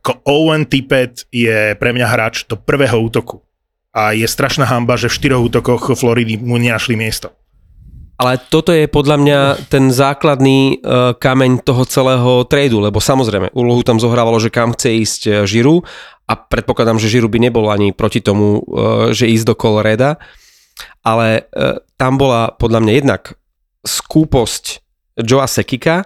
ako 0.09 0.25
Owen 0.25 0.65
Tippett 0.65 1.29
je 1.29 1.77
pre 1.77 1.93
mňa 1.93 2.07
hráč 2.09 2.49
do 2.49 2.57
prvého 2.57 2.97
útoku. 2.97 3.45
A 3.93 4.17
je 4.17 4.25
strašná 4.25 4.65
hamba, 4.65 4.97
že 4.97 5.05
v 5.05 5.17
štyroch 5.21 5.45
útokoch 5.45 5.93
Floridy 5.93 6.41
mu 6.41 6.57
nenašli 6.57 6.97
miesto. 6.97 7.29
Ale 8.19 8.41
toto 8.51 8.73
je 8.73 8.89
podľa 8.89 9.17
mňa 9.21 9.39
ten 9.71 9.93
základný 9.93 10.81
uh, 10.81 11.15
kameň 11.15 11.61
toho 11.63 11.85
celého 11.85 12.43
tradu, 12.49 12.81
lebo 12.83 12.97
samozrejme 12.99 13.53
úlohu 13.53 13.85
tam 13.85 14.01
zohrávalo, 14.01 14.41
že 14.41 14.51
kam 14.51 14.75
chce 14.75 14.89
ísť 14.91 15.21
e, 15.23 15.31
Žiru 15.47 15.87
a 16.27 16.33
predpokladám, 16.35 16.99
že 16.99 17.07
Žiru 17.07 17.31
by 17.31 17.39
nebol 17.47 17.71
ani 17.71 17.95
proti 17.95 18.19
tomu, 18.19 18.59
uh, 18.59 19.15
že 19.15 19.29
ísť 19.29 19.45
do 19.47 19.55
Coloreda, 19.55 20.19
ale 20.99 21.47
uh, 21.47 21.79
tam 21.95 22.19
bola 22.19 22.51
podľa 22.51 22.83
mňa 22.83 22.93
jednak 22.97 23.39
skúposť 23.87 24.83
Joa 25.23 25.47
Sekika 25.47 26.03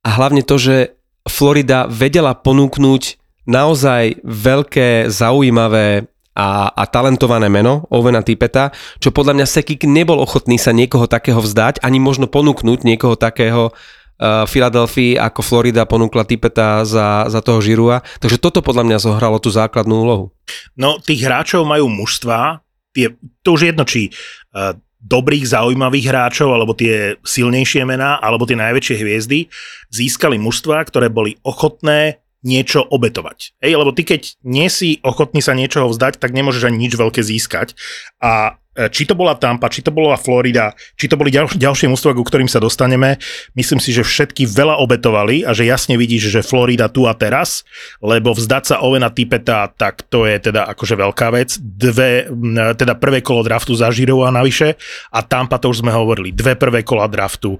a 0.00 0.08
hlavne 0.16 0.40
to, 0.40 0.56
že 0.56 0.96
Florida 1.28 1.84
vedela 1.92 2.32
ponúknuť 2.32 3.23
naozaj 3.44 4.20
veľké, 4.24 5.12
zaujímavé 5.12 6.08
a, 6.34 6.66
a 6.74 6.82
talentované 6.90 7.46
meno 7.46 7.86
Ovena 7.94 8.20
Tipeta, 8.20 8.74
čo 8.98 9.14
podľa 9.14 9.38
mňa 9.38 9.46
Sekik 9.46 9.86
nebol 9.86 10.18
ochotný 10.18 10.58
sa 10.58 10.74
niekoho 10.74 11.06
takého 11.06 11.38
vzdať, 11.38 11.78
ani 11.86 12.02
možno 12.02 12.26
ponúknuť 12.26 12.82
niekoho 12.82 13.14
takého 13.14 13.70
uh, 13.70 14.42
Filadelfii, 14.50 15.14
ako 15.14 15.40
Florida 15.46 15.86
ponúkla 15.86 16.26
Tipeta 16.26 16.82
za, 16.82 17.30
za 17.30 17.38
toho 17.38 17.62
Žirua. 17.62 18.02
Takže 18.18 18.42
toto 18.42 18.66
podľa 18.66 18.82
mňa 18.82 18.98
zohralo 18.98 19.38
tú 19.38 19.54
základnú 19.54 19.94
úlohu. 19.94 20.34
No, 20.74 20.98
tých 20.98 21.22
hráčov 21.22 21.62
majú 21.62 21.86
mužstva, 21.86 22.66
tie, 22.90 23.14
to 23.46 23.54
už 23.54 23.70
jedno, 23.70 23.86
či 23.86 24.10
uh, 24.10 24.74
dobrých, 25.04 25.44
zaujímavých 25.44 26.08
hráčov, 26.10 26.50
alebo 26.50 26.72
tie 26.72 27.20
silnejšie 27.22 27.84
mená, 27.84 28.16
alebo 28.18 28.48
tie 28.48 28.56
najväčšie 28.56 28.96
hviezdy, 28.96 29.52
získali 29.92 30.40
mužstva, 30.40 30.80
ktoré 30.88 31.12
boli 31.12 31.36
ochotné 31.44 32.23
niečo 32.44 32.84
obetovať. 32.84 33.56
Ej, 33.64 33.72
lebo 33.80 33.90
ty 33.90 34.04
keď 34.04 34.36
nie 34.44 34.68
si 34.68 35.00
ochotný 35.00 35.40
sa 35.40 35.56
niečoho 35.56 35.88
vzdať, 35.88 36.20
tak 36.20 36.36
nemôžeš 36.36 36.68
ani 36.68 36.86
nič 36.86 36.94
veľké 36.94 37.24
získať. 37.24 37.72
A 38.20 38.60
či 38.74 39.06
to 39.06 39.14
bola 39.14 39.38
Tampa, 39.38 39.70
či 39.70 39.86
to 39.86 39.94
bola 39.94 40.18
Florida, 40.18 40.74
či 40.98 41.06
to 41.06 41.14
boli 41.14 41.30
ďal, 41.30 41.46
ďalšie 41.54 41.86
mústva, 41.86 42.10
ku 42.10 42.26
ktorým 42.26 42.50
sa 42.50 42.58
dostaneme, 42.58 43.22
myslím 43.54 43.78
si, 43.78 43.94
že 43.94 44.02
všetky 44.02 44.50
veľa 44.50 44.82
obetovali 44.82 45.46
a 45.46 45.54
že 45.54 45.66
jasne 45.66 45.94
vidíš, 45.94 46.34
že 46.34 46.40
Florida 46.42 46.90
tu 46.90 47.06
a 47.06 47.14
teraz, 47.14 47.62
lebo 48.02 48.34
vzdať 48.34 48.74
sa 48.74 48.76
Ovena 48.82 49.14
Tipeta, 49.14 49.70
tak 49.70 50.02
to 50.10 50.26
je 50.26 50.50
teda 50.50 50.66
akože 50.74 50.98
veľká 50.98 51.30
vec. 51.30 51.54
Dve, 51.62 52.26
teda 52.74 52.98
prvé 52.98 53.22
kolo 53.22 53.46
draftu 53.46 53.78
za 53.78 53.94
Žirou 53.94 54.26
a 54.26 54.34
navyše 54.34 54.74
a 55.14 55.22
Tampa, 55.22 55.62
to 55.62 55.70
už 55.70 55.86
sme 55.86 55.94
hovorili, 55.94 56.34
dve 56.34 56.58
prvé 56.58 56.82
kola 56.82 57.06
draftu, 57.06 57.54
e, 57.54 57.58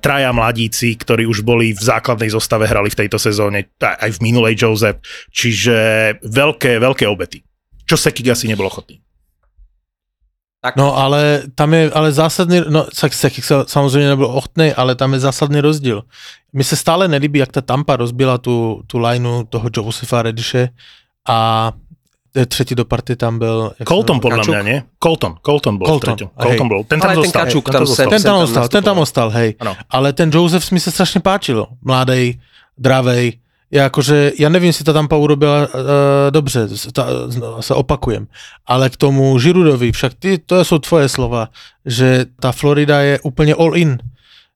traja 0.00 0.32
mladíci, 0.32 0.96
ktorí 0.96 1.28
už 1.28 1.44
boli 1.44 1.76
v 1.76 1.82
základnej 1.82 2.32
zostave, 2.32 2.64
hrali 2.64 2.88
v 2.88 3.04
tejto 3.04 3.20
sezóne, 3.20 3.68
aj 3.80 4.10
v 4.16 4.22
minulej 4.24 4.56
Joseph, 4.56 5.04
čiže 5.28 5.76
veľké, 6.24 6.80
veľké 6.80 7.04
obety. 7.04 7.44
Čo 7.84 8.00
Sekik 8.00 8.32
asi 8.32 8.48
nebol 8.48 8.64
ochotný. 8.64 9.03
Tak. 10.64 10.80
No 10.80 10.96
ale 10.96 11.44
tam 11.52 11.76
je 11.76 11.92
ale 11.92 12.08
zásadný, 12.12 12.64
no 12.68 12.88
Sekik 13.12 13.44
samozřejmě 13.66 14.08
nebyl 14.08 14.26
ochotný, 14.26 14.72
ale 14.72 14.96
tam 14.96 15.12
je 15.12 15.20
zásadný 15.20 15.60
rozdíl. 15.60 16.02
Mi 16.52 16.64
se 16.64 16.76
stále 16.76 17.08
nelíbí, 17.08 17.38
jak 17.38 17.52
ta 17.52 17.60
Tampa 17.60 17.96
rozbila 17.96 18.38
tu, 18.38 18.80
tu 18.86 18.98
lineu 18.98 19.44
toho 19.44 19.68
Josefa 19.76 20.22
Rediše 20.22 20.68
a 21.28 21.72
třetí 22.48 22.74
do 22.74 22.84
party 22.84 23.16
tam 23.16 23.38
byl... 23.38 23.72
Colton 23.88 24.20
podľa 24.20 24.44
mňa, 24.48 24.62
nie? 24.64 24.78
Colton, 24.98 25.36
Colton 25.44 25.76
bol 25.76 25.86
Colton, 25.86 26.16
Colton 26.32 26.68
bol. 26.68 26.80
Ten 26.88 26.98
tam 27.00 27.10
ale 27.12 27.16
zostal. 27.20 27.44
Ten, 27.44 27.46
kačuk, 27.46 27.64
tam, 27.70 27.84
ten, 27.84 28.08
ten 28.08 28.22
tam 28.22 28.36
ostal, 28.36 28.68
ten 28.68 28.82
tam 28.82 28.98
ostal, 28.98 29.28
hej. 29.30 29.54
Ano. 29.60 29.76
Ale 29.90 30.12
ten 30.16 30.32
Joseph 30.32 30.72
mi 30.72 30.80
se 30.80 30.90
strašně 30.90 31.20
páčil. 31.20 31.66
Mladý, 31.84 32.40
dravej, 32.78 33.32
ja 33.72 33.88
akože, 33.88 34.36
ja 34.36 34.48
neviem, 34.52 34.72
si 34.72 34.84
to 34.84 34.92
tam 34.92 35.08
urobila 35.08 35.64
uh, 35.64 35.68
dobře, 36.30 36.68
ta, 36.92 37.28
sa 37.60 37.74
opakujem, 37.76 38.28
ale 38.68 38.90
k 38.92 38.96
tomu 38.96 39.34
Žirudovi, 39.38 39.92
však 39.92 40.12
ty, 40.20 40.36
to 40.40 40.62
sú 40.62 40.78
tvoje 40.80 41.08
slova, 41.08 41.52
že 41.84 42.28
tá 42.40 42.52
Florida 42.52 43.00
je 43.02 43.14
úplne 43.24 43.56
all 43.56 43.74
in, 43.74 43.98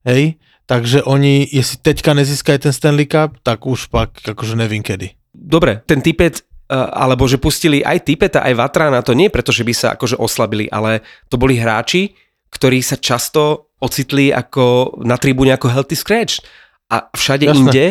hej, 0.04 0.36
takže 0.68 1.02
oni, 1.02 1.48
jestli 1.48 1.80
teďka 1.80 2.12
nezískajú 2.14 2.58
ten 2.68 2.74
Stanley 2.74 3.08
Cup, 3.08 3.40
tak 3.40 3.64
už 3.64 3.88
pak 3.88 4.22
akože 4.22 4.54
nevím 4.54 4.84
kedy. 4.84 5.16
Dobre, 5.32 5.80
ten 5.88 6.04
typec 6.04 6.44
alebo 6.68 7.24
že 7.24 7.40
pustili 7.40 7.80
aj 7.80 8.04
Tipeta, 8.04 8.44
aj 8.44 8.52
Vatrana, 8.52 9.00
to 9.00 9.16
nie 9.16 9.32
preto, 9.32 9.48
že 9.48 9.64
by 9.64 9.72
sa 9.72 9.88
akože 9.96 10.20
oslabili, 10.20 10.68
ale 10.68 11.00
to 11.32 11.40
boli 11.40 11.56
hráči, 11.56 12.12
ktorí 12.52 12.84
sa 12.84 13.00
často 13.00 13.72
ocitli 13.80 14.28
ako 14.28 15.00
na 15.00 15.16
tribúne 15.16 15.56
ako 15.56 15.72
healthy 15.72 15.96
scratch. 15.96 16.44
A 16.92 17.08
všade 17.12 17.48
Jasne. 17.48 17.56
inde 17.56 17.86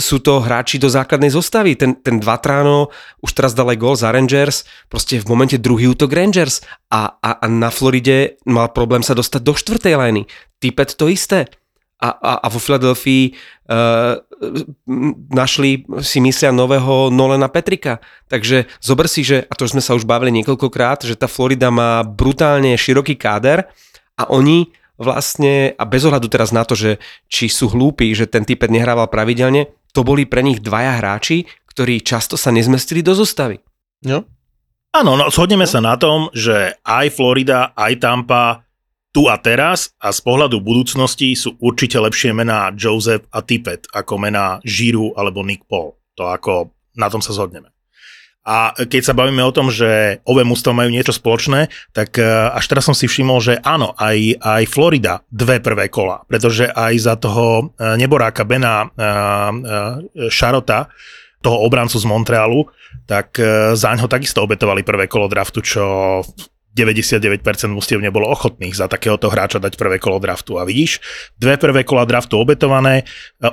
sú 0.00 0.24
to 0.24 0.40
hráči 0.40 0.80
do 0.80 0.88
základnej 0.88 1.28
zostavy. 1.28 1.76
Ten, 1.76 2.00
ten 2.00 2.16
Dvatráno 2.16 2.88
už 3.20 3.30
teraz 3.36 3.52
dal 3.52 3.68
aj 3.68 3.78
gól 3.80 3.96
za 3.96 4.08
Rangers, 4.08 4.64
proste 4.88 5.20
v 5.20 5.28
momente 5.28 5.60
druhý 5.60 5.92
útok 5.92 6.16
Rangers 6.16 6.64
a, 6.88 7.20
a, 7.20 7.44
a 7.44 7.46
na 7.48 7.68
Floride 7.68 8.40
mal 8.48 8.72
problém 8.72 9.04
sa 9.04 9.12
dostať 9.12 9.40
do 9.44 9.52
štvrtej 9.52 9.94
liny. 10.00 10.22
Typet 10.56 10.96
to 10.96 11.12
isté. 11.12 11.52
A, 12.02 12.10
a, 12.18 12.32
a 12.42 12.46
vo 12.50 12.58
Filadelfii 12.58 13.30
uh, 13.30 14.18
našli 15.30 15.86
si 16.02 16.18
myslia 16.18 16.50
nového 16.50 17.14
Nolena 17.14 17.46
Petrika. 17.46 18.02
Takže 18.26 18.66
zober 18.82 19.06
si, 19.06 19.22
že, 19.22 19.46
a 19.46 19.54
to 19.54 19.70
sme 19.70 19.78
sa 19.78 19.94
už 19.94 20.02
bavili 20.02 20.34
niekoľkokrát, 20.42 21.06
že 21.06 21.14
tá 21.14 21.30
Florida 21.30 21.70
má 21.70 22.02
brutálne 22.02 22.74
široký 22.74 23.14
káder 23.14 23.70
a 24.18 24.26
oni 24.34 24.74
vlastne, 24.98 25.78
a 25.78 25.86
bez 25.86 26.02
ohľadu 26.02 26.26
teraz 26.26 26.50
na 26.50 26.66
to, 26.66 26.74
že 26.74 26.98
či 27.30 27.46
sú 27.46 27.70
hlúpi, 27.70 28.10
že 28.18 28.26
ten 28.26 28.42
typet 28.42 28.74
nehrával 28.74 29.06
pravidelne, 29.06 29.70
to 29.92 30.00
boli 30.02 30.24
pre 30.24 30.40
nich 30.40 30.60
dvaja 30.60 31.00
hráči, 31.00 31.44
ktorí 31.68 32.04
často 32.04 32.36
sa 32.36 32.52
nezmestili 32.52 33.00
do 33.00 33.16
zostavy. 33.16 33.60
No. 34.04 34.28
Áno, 34.92 35.16
no 35.16 35.32
shodneme 35.32 35.64
no. 35.64 35.72
sa 35.72 35.80
na 35.80 35.96
tom, 35.96 36.28
že 36.36 36.76
aj 36.84 37.06
Florida, 37.16 37.72
aj 37.72 37.92
Tampa 38.00 38.64
tu 39.12 39.28
a 39.28 39.36
teraz 39.36 39.92
a 40.00 40.08
z 40.08 40.20
pohľadu 40.24 40.64
budúcnosti 40.64 41.36
sú 41.36 41.56
určite 41.60 42.00
lepšie 42.00 42.32
mená 42.32 42.72
Joseph 42.72 43.28
a 43.28 43.44
Tippett 43.44 43.84
ako 43.92 44.16
mená 44.16 44.60
Žiru 44.64 45.12
alebo 45.16 45.44
Nick 45.44 45.68
Paul. 45.68 45.96
To 46.16 46.32
ako 46.32 46.72
na 46.96 47.12
tom 47.12 47.20
sa 47.20 47.36
zhodneme. 47.36 47.72
A 48.42 48.74
keď 48.74 49.02
sa 49.06 49.14
bavíme 49.14 49.38
o 49.46 49.54
tom, 49.54 49.70
že 49.70 50.18
obe 50.26 50.42
mústva 50.42 50.74
majú 50.74 50.90
niečo 50.90 51.14
spoločné, 51.14 51.70
tak 51.94 52.18
e, 52.18 52.26
až 52.26 52.64
teraz 52.66 52.90
som 52.90 52.96
si 52.96 53.06
všimol, 53.06 53.38
že 53.38 53.62
áno, 53.62 53.94
aj, 53.94 54.42
aj 54.42 54.62
Florida 54.66 55.22
dve 55.30 55.62
prvé 55.62 55.86
kola, 55.86 56.26
pretože 56.26 56.66
aj 56.66 56.94
za 56.98 57.14
toho 57.14 57.70
e, 57.78 57.94
neboráka 57.94 58.42
Bena 58.42 58.90
Šarota, 60.26 60.90
toho 61.42 61.58
obrancu 61.66 61.98
z 61.98 62.06
Montrealu, 62.06 62.70
tak 63.06 63.34
za 63.74 63.90
ňo 63.98 64.06
takisto 64.06 64.46
obetovali 64.46 64.86
prvé 64.86 65.10
kolo 65.10 65.26
draftu, 65.26 65.58
čo 65.58 65.84
99% 66.72 67.44
mustiev 67.68 68.00
nebolo 68.00 68.30
ochotných 68.32 68.72
za 68.72 68.88
takéhoto 68.88 69.28
hráča 69.28 69.60
dať 69.60 69.76
prvé 69.76 70.00
kolo 70.00 70.16
draftu. 70.16 70.56
A 70.56 70.64
vidíš, 70.64 71.04
dve 71.36 71.60
prvé 71.60 71.84
kola 71.84 72.08
draftu 72.08 72.40
obetované, 72.40 73.04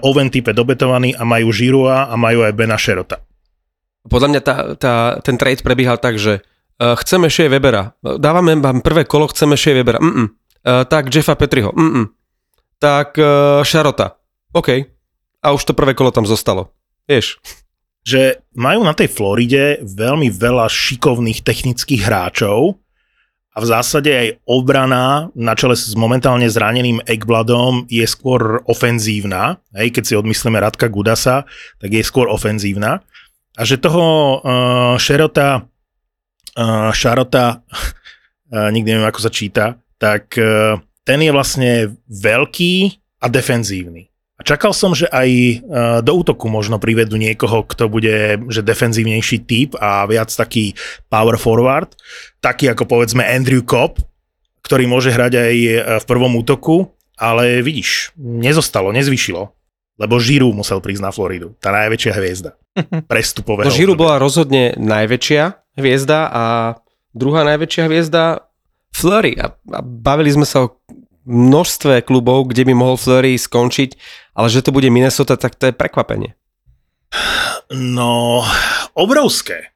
Oven 0.05 0.31
type 0.31 0.55
obetovaný 0.55 1.17
a 1.19 1.27
majú 1.27 1.51
Žirua 1.51 2.07
a 2.07 2.15
majú 2.15 2.47
aj 2.47 2.53
Bena 2.55 2.79
Šerota. 2.79 3.28
Podľa 4.09 4.27
mňa 4.27 4.41
tá, 4.41 4.55
tá, 4.75 4.93
ten 5.21 5.37
trade 5.37 5.61
prebiehal 5.61 6.01
tak, 6.01 6.17
že 6.17 6.41
uh, 6.41 6.97
chceme 6.97 7.29
Shea 7.29 7.47
Webera, 7.47 7.93
dávame 8.01 8.57
vám 8.57 8.81
prvé 8.81 9.05
kolo, 9.05 9.29
chceme 9.29 9.53
Shea 9.53 9.77
Webera, 9.77 10.01
mm. 10.01 10.27
Uh, 10.59 10.83
tak 10.83 11.07
Jeffa 11.07 11.39
Petriho, 11.39 11.71
mm, 11.71 12.11
tak 12.83 13.15
uh, 13.15 13.63
Šarota, 13.63 14.19
OK. 14.51 14.83
A 15.39 15.55
už 15.55 15.63
to 15.63 15.71
prvé 15.71 15.95
kolo 15.95 16.11
tam 16.11 16.27
zostalo, 16.27 16.75
vieš. 17.07 17.39
Že 18.03 18.43
majú 18.59 18.83
na 18.83 18.91
tej 18.91 19.07
Floride 19.07 19.79
veľmi 19.87 20.27
veľa 20.27 20.67
šikovných 20.67 21.47
technických 21.47 22.03
hráčov, 22.03 22.75
a 23.59 23.65
v 23.65 23.75
zásade 23.75 24.07
aj 24.07 24.27
obrana 24.47 25.33
na 25.35 25.51
čele 25.51 25.75
s 25.75 25.91
momentálne 25.91 26.47
zraneným 26.47 27.03
Ekbladom 27.03 27.89
je 27.91 28.07
skôr 28.07 28.63
ofenzívna. 28.69 29.59
Hej, 29.75 29.99
keď 29.99 30.03
si 30.07 30.13
odmyslíme 30.15 30.55
Radka 30.61 30.87
Gudasa, 30.87 31.49
tak 31.81 31.91
je 31.91 31.99
skôr 31.99 32.31
ofenzívna. 32.31 33.03
A 33.59 33.67
že 33.67 33.75
toho 33.75 34.39
uh, 34.39 34.95
Šerota, 34.95 35.67
uh, 36.55 36.91
Šarota, 36.95 37.59
uh, 37.59 38.71
nikdy 38.75 38.95
neviem, 38.95 39.11
ako 39.11 39.19
sa 39.27 39.31
číta, 39.31 39.75
tak 39.99 40.31
uh, 40.39 40.79
ten 41.03 41.19
je 41.19 41.35
vlastne 41.35 41.71
veľký 42.07 42.73
a 43.19 43.27
defenzívny. 43.27 44.07
A 44.39 44.47
čakal 44.47 44.71
som, 44.71 44.95
že 44.95 45.03
aj 45.11 45.59
do 45.99 46.13
útoku 46.15 46.47
možno 46.47 46.79
privedú 46.79 47.19
niekoho, 47.19 47.67
kto 47.67 47.91
bude 47.91 48.39
že 48.47 48.63
defenzívnejší 48.63 49.43
typ 49.43 49.75
a 49.75 50.07
viac 50.07 50.31
taký 50.31 50.79
power 51.11 51.35
forward, 51.35 51.91
taký 52.39 52.71
ako 52.71 52.87
povedzme 52.87 53.19
Andrew 53.19 53.59
Cobb, 53.59 53.99
ktorý 54.63 54.87
môže 54.87 55.11
hrať 55.11 55.33
aj 55.35 55.55
v 55.99 56.05
prvom 56.07 56.39
útoku, 56.39 56.87
ale 57.19 57.59
vidíš, 57.59 58.15
nezostalo, 58.15 58.95
nezvyšilo, 58.95 59.58
lebo 59.99 60.15
Žiru 60.15 60.55
musel 60.55 60.79
prísť 60.79 61.03
na 61.03 61.11
Floridu, 61.11 61.53
tá 61.59 61.75
najväčšia 61.75 62.13
hviezda 62.15 62.55
prestupového. 63.11 63.67
No 63.67 63.75
Žiru 63.75 63.93
bola 63.99 64.15
rozhodne 64.15 64.73
najväčšia 64.79 65.75
hviezda 65.75 66.19
a 66.31 66.43
druhá 67.11 67.43
najväčšia 67.43 67.83
hviezda 67.91 68.47
Flurry. 68.95 69.35
A, 69.35 69.51
a 69.51 69.79
bavili 69.83 70.31
sme 70.31 70.47
sa 70.47 70.65
o 70.65 70.73
množstve 71.27 72.01
klubov, 72.07 72.49
kde 72.49 72.65
by 72.65 72.73
mohol 72.73 72.95
Flurry 72.95 73.35
skončiť, 73.35 73.99
ale 74.33 74.47
že 74.47 74.63
to 74.63 74.73
bude 74.73 74.87
Minnesota, 74.87 75.35
tak 75.35 75.59
to 75.59 75.69
je 75.69 75.75
prekvapenie. 75.75 76.33
No, 77.69 78.41
obrovské. 78.97 79.75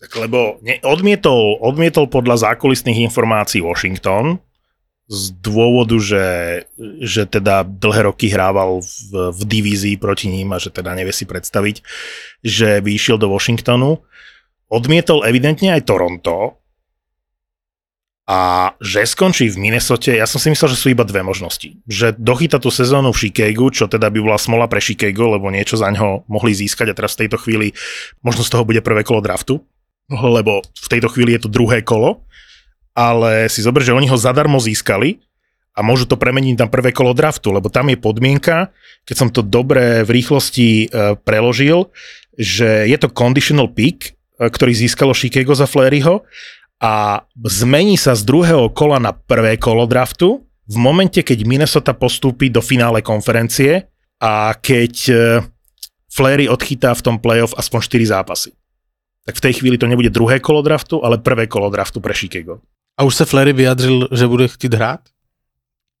Tak, 0.00 0.16
lebo 0.18 0.58
ne, 0.64 0.82
odmietol, 0.82 1.62
odmietol 1.62 2.10
podľa 2.10 2.50
zákulisných 2.50 3.06
informácií 3.06 3.62
Washington, 3.62 4.42
z 5.12 5.36
dôvodu, 5.44 6.00
že, 6.00 6.26
že 7.04 7.28
teda 7.28 7.68
dlhé 7.68 8.08
roky 8.08 8.32
hrával 8.32 8.80
v, 8.80 9.28
v 9.28 9.40
divízii 9.44 10.00
proti 10.00 10.32
ním 10.32 10.56
a 10.56 10.58
že 10.58 10.72
teda 10.72 10.96
nevie 10.96 11.12
si 11.12 11.28
predstaviť, 11.28 11.84
že 12.40 12.80
by 12.80 12.90
išiel 12.96 13.20
do 13.20 13.28
Washingtonu. 13.28 14.00
Odmietol 14.72 15.28
evidentne 15.28 15.76
aj 15.76 15.84
Toronto 15.84 16.56
a 18.24 18.72
že 18.80 19.04
skončí 19.04 19.52
v 19.52 19.60
Minnesote, 19.60 20.16
ja 20.16 20.24
som 20.24 20.40
si 20.40 20.48
myslel, 20.48 20.72
že 20.72 20.80
sú 20.80 20.88
iba 20.88 21.04
dve 21.04 21.20
možnosti. 21.20 21.76
Že 21.84 22.16
dochyta 22.16 22.56
tú 22.56 22.72
sezónu 22.72 23.12
v 23.12 23.28
Chicagu, 23.28 23.68
čo 23.68 23.92
teda 23.92 24.08
by 24.08 24.18
bola 24.24 24.40
smola 24.40 24.64
pre 24.64 24.80
Chicago, 24.80 25.36
lebo 25.36 25.52
niečo 25.52 25.76
za 25.76 25.92
ňo 25.92 26.24
mohli 26.24 26.56
získať 26.56 26.88
a 26.88 26.96
teraz 26.96 27.12
v 27.20 27.28
tejto 27.28 27.36
chvíli 27.36 27.76
možno 28.24 28.40
z 28.40 28.48
toho 28.48 28.64
bude 28.64 28.80
prvé 28.80 29.04
kolo 29.04 29.20
draftu, 29.20 29.60
lebo 30.08 30.64
v 30.64 30.88
tejto 30.88 31.12
chvíli 31.12 31.36
je 31.36 31.44
to 31.44 31.52
druhé 31.52 31.84
kolo 31.84 32.24
ale 32.92 33.48
si 33.48 33.64
zober, 33.64 33.80
že 33.80 33.96
oni 33.96 34.08
ho 34.08 34.16
zadarmo 34.20 34.60
získali 34.60 35.20
a 35.72 35.80
môžu 35.80 36.04
to 36.04 36.20
premeniť 36.20 36.60
na 36.60 36.68
prvé 36.68 36.92
kolo 36.92 37.16
draftu, 37.16 37.48
lebo 37.48 37.72
tam 37.72 37.88
je 37.88 37.96
podmienka, 37.96 38.68
keď 39.08 39.16
som 39.16 39.28
to 39.32 39.40
dobre 39.40 40.04
v 40.04 40.10
rýchlosti 40.20 40.68
e, 40.68 41.16
preložil, 41.24 41.88
že 42.36 42.84
je 42.88 42.96
to 43.00 43.08
conditional 43.08 43.72
pick, 43.72 44.12
e, 44.36 44.48
ktorý 44.52 44.76
získalo 44.76 45.16
Chicago 45.16 45.56
za 45.56 45.64
Fleryho 45.64 46.28
a 46.76 47.24
zmení 47.48 47.96
sa 47.96 48.12
z 48.12 48.28
druhého 48.28 48.68
kola 48.76 49.00
na 49.00 49.16
prvé 49.16 49.56
kolo 49.56 49.88
draftu 49.88 50.44
v 50.68 50.76
momente, 50.76 51.24
keď 51.24 51.48
Minnesota 51.48 51.96
postúpi 51.96 52.52
do 52.52 52.60
finále 52.60 53.00
konferencie 53.00 53.88
a 54.20 54.52
keď 54.52 54.94
e, 55.08 55.14
Flery 56.12 56.44
odchytá 56.52 56.92
v 56.92 57.04
tom 57.08 57.16
playoff 57.16 57.56
aspoň 57.56 57.80
4 57.88 58.12
zápasy. 58.12 58.50
Tak 59.24 59.40
v 59.40 59.44
tej 59.48 59.54
chvíli 59.62 59.80
to 59.80 59.88
nebude 59.88 60.12
druhé 60.12 60.44
kolo 60.44 60.60
draftu, 60.60 61.00
ale 61.00 61.16
prvé 61.16 61.48
kolo 61.48 61.72
draftu 61.72 62.04
pre 62.04 62.12
Chicago. 62.12 62.60
A 62.98 63.04
už 63.04 63.14
sa 63.14 63.24
Flery 63.24 63.52
vyjadřil, 63.52 64.08
že 64.12 64.26
bude 64.26 64.48
chtít 64.48 64.74
hrát? 64.74 65.00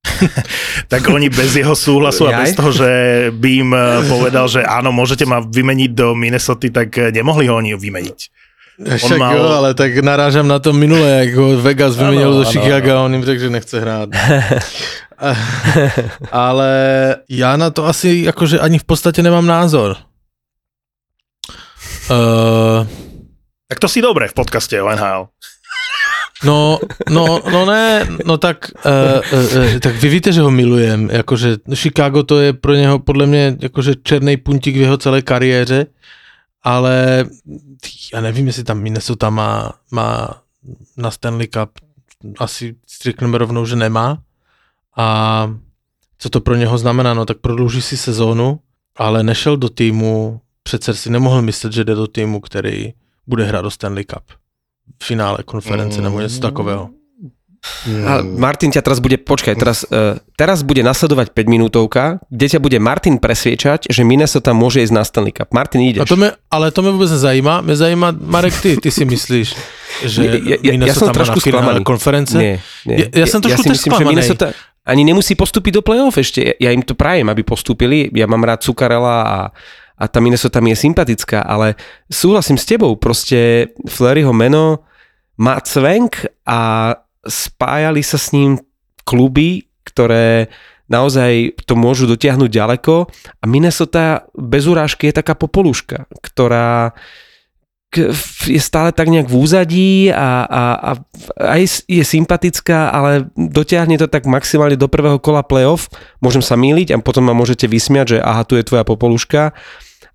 tak 0.88 1.08
oni 1.08 1.30
bez 1.30 1.56
jeho 1.56 1.76
súhlasu 1.76 2.28
a 2.28 2.42
bez 2.42 2.52
toho, 2.58 2.72
že 2.72 2.90
by 3.30 3.48
im 3.54 3.70
eh, 3.74 4.02
povedal, 4.08 4.50
že 4.50 4.66
áno, 4.66 4.90
môžete 4.92 5.22
ma 5.24 5.40
vymeniť 5.40 5.90
do 5.94 6.14
Minnesota, 6.18 6.68
tak 6.68 6.98
eh, 6.98 7.14
nemohli 7.14 7.46
ho 7.46 7.56
oni 7.56 7.78
vymeniť. 7.78 8.20
Však 8.82 9.18
mal... 9.18 9.36
jo, 9.36 9.46
ale 9.46 9.70
tak 9.78 9.94
narážam 10.02 10.48
na 10.48 10.58
to 10.58 10.72
minulé, 10.72 11.28
jak 11.28 11.38
ho 11.38 11.60
Vegas 11.60 11.94
vymenil 11.94 12.34
do 12.34 12.44
Chicago 12.44 12.90
a 12.90 13.04
on 13.04 13.14
im 13.14 13.24
řekl, 13.24 13.40
že 13.40 13.50
nechce 13.50 13.80
hrát. 13.80 14.08
ale 16.32 16.72
já 17.28 17.56
na 17.56 17.70
to 17.70 17.86
asi 17.86 18.22
jakože 18.24 18.58
ani 18.58 18.78
v 18.78 18.84
podstatě 18.84 19.22
nemám 19.22 19.46
názor. 19.46 19.96
Uh... 22.10 22.86
Tak 23.68 23.78
to 23.78 23.88
si 23.88 24.02
dobre 24.02 24.28
v 24.28 24.34
podcaste 24.34 24.82
o 24.82 24.88
NHL. 24.88 25.28
No, 26.44 26.78
no, 27.10 27.40
no 27.52 27.66
ne, 27.66 28.06
no 28.24 28.38
tak, 28.38 28.70
uh, 28.86 29.38
uh, 29.38 29.78
tak 29.78 29.94
vy 29.94 30.08
víte, 30.08 30.32
že 30.32 30.40
ho 30.40 30.50
milujem, 30.50 31.10
jakože 31.10 31.56
Chicago 31.74 32.22
to 32.22 32.40
je 32.40 32.52
pro 32.52 32.74
něho 32.74 32.98
podle 32.98 33.26
mě 33.26 33.56
jakože 33.60 33.94
černý 34.02 34.36
puntík 34.36 34.76
v 34.76 34.80
jeho 34.80 34.96
celé 34.98 35.22
kariéře, 35.22 35.86
ale 36.62 37.24
já 38.14 38.20
nevím, 38.20 38.46
jestli 38.46 38.64
tam 38.64 38.80
Minnesota 38.80 39.30
má, 39.30 39.72
má 39.90 40.42
na 40.96 41.10
Stanley 41.10 41.46
Cup, 41.46 41.70
asi 42.38 42.74
řekneme 43.02 43.38
rovnou, 43.38 43.66
že 43.66 43.76
nemá. 43.76 44.18
A 44.96 45.48
co 46.18 46.30
to 46.30 46.40
pro 46.40 46.54
něho 46.54 46.78
znamená, 46.78 47.14
no 47.14 47.26
tak 47.26 47.38
prodlouží 47.38 47.82
si 47.82 47.96
sezónu, 47.96 48.60
ale 48.96 49.22
nešel 49.22 49.56
do 49.56 49.68
týmu, 49.68 50.40
přece 50.62 50.94
si 50.94 51.10
nemohl 51.10 51.42
myslet, 51.42 51.72
že 51.72 51.84
jde 51.84 51.94
do 51.94 52.06
týmu, 52.06 52.40
který 52.40 52.92
bude 53.26 53.44
hrát 53.44 53.62
do 53.62 53.70
Stanley 53.70 54.04
Cup 54.04 54.41
finále 55.02 55.38
konference 55.44 55.98
mm. 55.98 56.04
nebo 56.04 56.20
něco 56.20 56.40
takového. 56.40 56.90
Mm. 57.86 58.02
A 58.06 58.12
Martin 58.26 58.74
ťa 58.74 58.82
teraz 58.82 58.98
bude, 58.98 59.14
počkaj, 59.22 59.54
teraz, 59.54 59.86
uh, 59.86 60.18
teraz 60.34 60.66
bude 60.66 60.82
nasledovať 60.82 61.30
5 61.30 61.46
minútovka, 61.46 62.18
kde 62.26 62.58
ťa 62.58 62.58
bude 62.58 62.74
Martin 62.82 63.22
presviečať, 63.22 63.86
že 63.86 64.02
Minnesota 64.02 64.50
môže 64.50 64.82
ísť 64.82 64.90
na 64.90 65.06
Stanley 65.06 65.30
Cup. 65.30 65.54
Martin, 65.54 65.86
ideš. 65.86 66.02
A 66.02 66.10
to 66.10 66.18
me, 66.18 66.34
ale 66.50 66.74
to 66.74 66.82
mě 66.82 66.90
vůbec 66.90 67.10
nezajímá. 67.10 67.60
Mě 67.60 67.76
zajímá, 67.76 68.10
Marek, 68.18 68.60
ty, 68.60 68.76
ty 68.76 68.90
si 68.90 69.04
myslíš, 69.06 69.54
že 70.02 70.20
ja, 70.42 70.58
ja, 70.58 70.72
Minnesota 70.74 70.90
ja 70.90 70.94
som 70.98 71.08
trošku 71.14 71.38
má 71.38 71.46
na 71.46 71.50
finále 71.62 71.80
konference? 71.86 72.34
Nie, 72.34 72.58
nie. 72.82 73.06
Ja, 73.14 73.22
ja 73.22 73.26
som 73.30 73.38
trošku 73.38 73.62
ja 73.62 73.66
si 73.66 73.70
myslím, 73.70 73.92
že 73.94 74.04
Minnesota 74.10 74.46
ani 74.82 75.06
nemusí 75.06 75.38
postúpiť 75.38 75.78
do 75.78 75.82
play-off 75.86 76.18
ešte. 76.18 76.42
Ja, 76.42 76.54
ja 76.58 76.70
im 76.74 76.82
to 76.82 76.98
prajem, 76.98 77.30
aby 77.30 77.46
postúpili. 77.46 78.10
Ja 78.10 78.26
mám 78.26 78.42
rád 78.42 78.66
Cukarela 78.66 79.22
a 79.22 79.38
a 80.02 80.10
tá 80.10 80.18
Minnesota 80.18 80.58
mi 80.58 80.74
je 80.74 80.82
sympatická, 80.82 81.46
ale 81.46 81.78
súhlasím 82.10 82.58
s 82.58 82.66
tebou, 82.66 82.98
proste 82.98 83.70
Fleryho 83.86 84.34
meno 84.34 84.82
má 85.38 85.62
cvenk 85.62 86.26
a 86.42 86.92
spájali 87.22 88.02
sa 88.02 88.18
s 88.18 88.34
ním 88.34 88.58
kluby, 89.06 89.70
ktoré 89.86 90.50
naozaj 90.90 91.54
to 91.62 91.78
môžu 91.78 92.10
dotiahnuť 92.10 92.50
ďaleko 92.50 93.06
a 93.38 93.44
Minnesota 93.46 94.26
bez 94.34 94.66
urážky 94.66 95.08
je 95.08 95.22
taká 95.22 95.38
popoluška, 95.38 96.10
ktorá 96.18 96.98
je 98.48 98.56
stále 98.56 98.88
tak 98.88 99.12
nejak 99.12 99.28
v 99.28 99.36
úzadí 99.36 99.92
a, 100.08 100.48
a, 100.48 100.62
a 100.80 100.90
aj 101.36 101.84
je 101.84 102.00
sympatická, 102.00 102.88
ale 102.88 103.28
dotiahne 103.36 104.00
to 104.00 104.08
tak 104.08 104.24
maximálne 104.24 104.80
do 104.80 104.88
prvého 104.88 105.20
kola 105.20 105.44
playoff. 105.44 105.92
Môžem 106.24 106.40
sa 106.40 106.56
míliť 106.56 106.96
a 106.96 107.04
potom 107.04 107.28
ma 107.28 107.36
môžete 107.36 107.68
vysmiať, 107.68 108.16
že 108.16 108.18
aha, 108.24 108.48
tu 108.48 108.56
je 108.56 108.64
tvoja 108.64 108.88
popoluška 108.88 109.52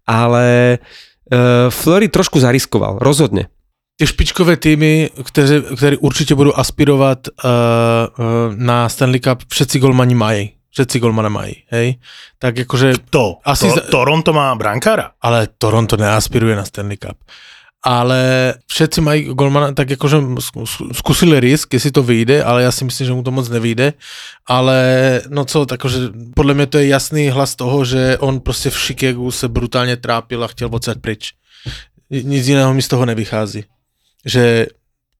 ale 0.07 0.79
uh, 0.79 1.69
Flory 1.69 2.07
trošku 2.07 2.39
zariskoval, 2.39 2.97
rozhodne. 3.03 3.51
Ty 3.97 4.07
špičkové 4.07 4.57
týmy, 4.57 5.09
které, 5.23 5.61
které 5.77 5.97
určitě 5.97 6.35
budou 6.35 6.53
aspirovat 6.55 7.27
uh, 7.27 7.49
uh, 7.49 8.55
na 8.55 8.89
Stanley 8.89 9.19
Cup, 9.19 9.43
všetci 9.49 9.79
golmani 9.79 10.15
mají. 10.15 10.53
Všetci 10.69 10.99
golmana 10.99 11.29
mají, 11.29 11.55
hej? 11.73 11.97
Tak 12.37 12.57
jakože... 12.57 12.93
To, 13.09 13.41
asi 13.45 13.65
to, 13.73 13.81
Toronto 13.81 14.33
má 14.33 14.53
brankára. 14.55 15.17
Ale 15.21 15.47
Toronto 15.57 15.97
neaspiruje 15.97 16.53
na 16.55 16.65
Stanley 16.65 16.97
Cup. 17.01 17.17
Ale 17.88 18.54
všetci 18.67 19.02
mají 19.02 19.23
golmana, 19.23 19.71
tak 19.71 19.89
jakože 19.89 20.17
zkusili 20.91 21.39
risk, 21.39 21.73
jestli 21.73 21.91
to 21.91 22.04
vyjde, 22.04 22.43
ale 22.43 22.63
já 22.63 22.71
si 22.71 22.86
myslím, 22.86 23.08
že 23.08 23.13
mu 23.13 23.23
to 23.23 23.32
moc 23.32 23.50
nevyjde, 23.50 23.93
ale 24.47 24.78
no 25.30 25.45
co, 25.45 25.65
takže 25.65 25.97
podle 26.36 26.54
mě 26.54 26.67
to 26.67 26.78
je 26.78 26.88
jasný 26.88 27.30
hlas 27.30 27.56
toho, 27.56 27.86
že 27.86 28.17
on 28.17 28.39
prostě 28.39 28.69
v 28.69 28.78
Chicagu 28.78 29.32
se 29.32 29.47
brutálně 29.47 29.97
trápil 29.97 30.43
a 30.43 30.47
chtěl 30.47 30.69
odsaď 30.71 30.97
pryč. 31.00 31.34
Nic 32.10 32.47
jiného 32.47 32.73
mi 32.73 32.82
z 32.82 32.88
toho 32.88 33.06
nevychází. 33.06 33.63
Že 34.26 34.67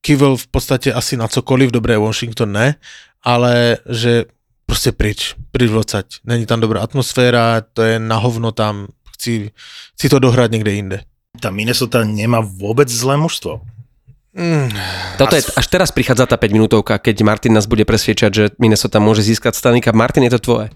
kývil 0.00 0.36
v 0.36 0.46
podstatě 0.46 0.92
asi 0.92 1.16
na 1.16 1.28
cokoliv, 1.28 1.70
dobré 1.70 1.98
Washington 1.98 2.52
ne, 2.52 2.74
ale 3.22 3.78
že 3.88 4.24
prostě 4.66 4.92
pryč, 4.92 5.34
pryč 5.50 5.70
odsaď. 5.70 6.06
Není 6.24 6.46
tam 6.46 6.60
dobrá 6.60 6.80
atmosféra, 6.80 7.62
to 7.72 7.82
je 7.82 7.98
na 7.98 8.16
hovno 8.16 8.52
tam, 8.52 8.86
chci, 9.14 9.50
chci 9.94 10.08
to 10.08 10.18
dohrať 10.18 10.50
někde 10.50 10.72
jinde 10.72 11.00
tá 11.38 11.54
Minnesota 11.54 12.02
nemá 12.02 12.42
vôbec 12.42 12.90
zlé 12.90 13.14
mužstvo. 13.16 13.62
Mm. 14.38 14.70
Toto 15.18 15.34
je, 15.34 15.42
až 15.50 15.66
teraz 15.66 15.90
prichádza 15.90 16.28
tá 16.28 16.38
5 16.38 16.54
minútovka, 16.54 17.00
keď 17.00 17.26
Martin 17.26 17.56
nás 17.56 17.66
bude 17.66 17.82
presviečať, 17.82 18.30
že 18.30 18.44
Minnesota 18.62 19.02
môže 19.02 19.26
získať 19.26 19.56
Stanley 19.56 19.82
Cup. 19.82 19.98
Martin, 19.98 20.26
je 20.28 20.34
to 20.38 20.44
tvoje? 20.44 20.66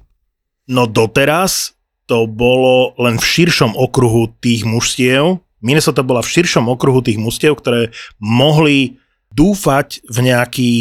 No 0.67 0.91
doteraz 0.91 1.77
to 2.11 2.27
bolo 2.27 2.97
len 2.99 3.19
v 3.19 3.25
širšom 3.25 3.79
okruhu 3.79 4.35
tých 4.43 4.67
mužstiev. 4.67 5.39
Minnesota 5.63 6.03
bola 6.03 6.27
v 6.27 6.33
širšom 6.35 6.67
okruhu 6.67 7.07
tých 7.07 7.23
mužstiev, 7.23 7.55
ktoré 7.55 7.95
mohli 8.19 8.99
dúfať 9.31 10.03
v 10.11 10.19
nejaký 10.27 10.73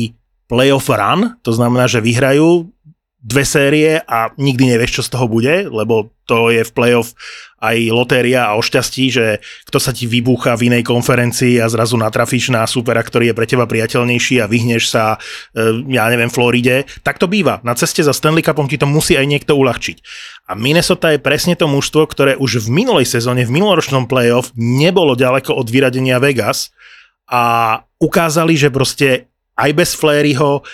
playoff 0.52 0.92
run, 0.92 1.40
to 1.46 1.56
znamená, 1.56 1.88
že 1.88 2.04
vyhrajú 2.04 2.68
dve 3.22 3.46
série 3.46 4.02
a 4.02 4.34
nikdy 4.34 4.74
nevieš, 4.74 4.98
čo 4.98 5.04
z 5.06 5.12
toho 5.14 5.30
bude, 5.30 5.70
lebo 5.70 6.10
to 6.26 6.50
je 6.50 6.66
v 6.66 6.72
playoff 6.74 7.14
aj 7.62 7.78
lotéria 7.94 8.50
a 8.50 8.58
o 8.58 8.66
šťastí, 8.66 9.14
že 9.14 9.26
kto 9.70 9.78
sa 9.78 9.94
ti 9.94 10.10
vybúcha 10.10 10.58
v 10.58 10.74
inej 10.74 10.90
konferencii 10.90 11.62
a 11.62 11.70
zrazu 11.70 12.02
natrafíš 12.02 12.50
na 12.50 12.66
supera, 12.66 13.06
ktorý 13.06 13.30
je 13.30 13.38
pre 13.38 13.46
teba 13.46 13.70
priateľnejší 13.70 14.42
a 14.42 14.50
vyhneš 14.50 14.90
sa, 14.90 15.22
e, 15.54 15.86
ja 15.94 16.10
neviem, 16.10 16.34
Floride. 16.34 16.90
Tak 17.06 17.22
to 17.22 17.30
býva. 17.30 17.62
Na 17.62 17.78
ceste 17.78 18.02
za 18.02 18.10
Stanley 18.10 18.42
Cupom 18.42 18.66
ti 18.66 18.82
to 18.82 18.90
musí 18.90 19.14
aj 19.14 19.30
niekto 19.30 19.54
uľahčiť. 19.54 19.98
A 20.50 20.58
Minnesota 20.58 21.14
je 21.14 21.22
presne 21.22 21.54
to 21.54 21.70
mužstvo, 21.70 22.10
ktoré 22.10 22.34
už 22.42 22.66
v 22.66 22.82
minulej 22.82 23.06
sezóne, 23.06 23.46
v 23.46 23.54
minuloročnom 23.54 24.10
playoff 24.10 24.50
nebolo 24.58 25.14
ďaleko 25.14 25.54
od 25.54 25.70
vyradenia 25.70 26.18
Vegas 26.18 26.74
a 27.30 27.78
ukázali, 28.02 28.58
že 28.58 28.74
proste 28.74 29.30
aj 29.62 29.72
bez 29.78 29.94
Fléryho, 29.94 30.66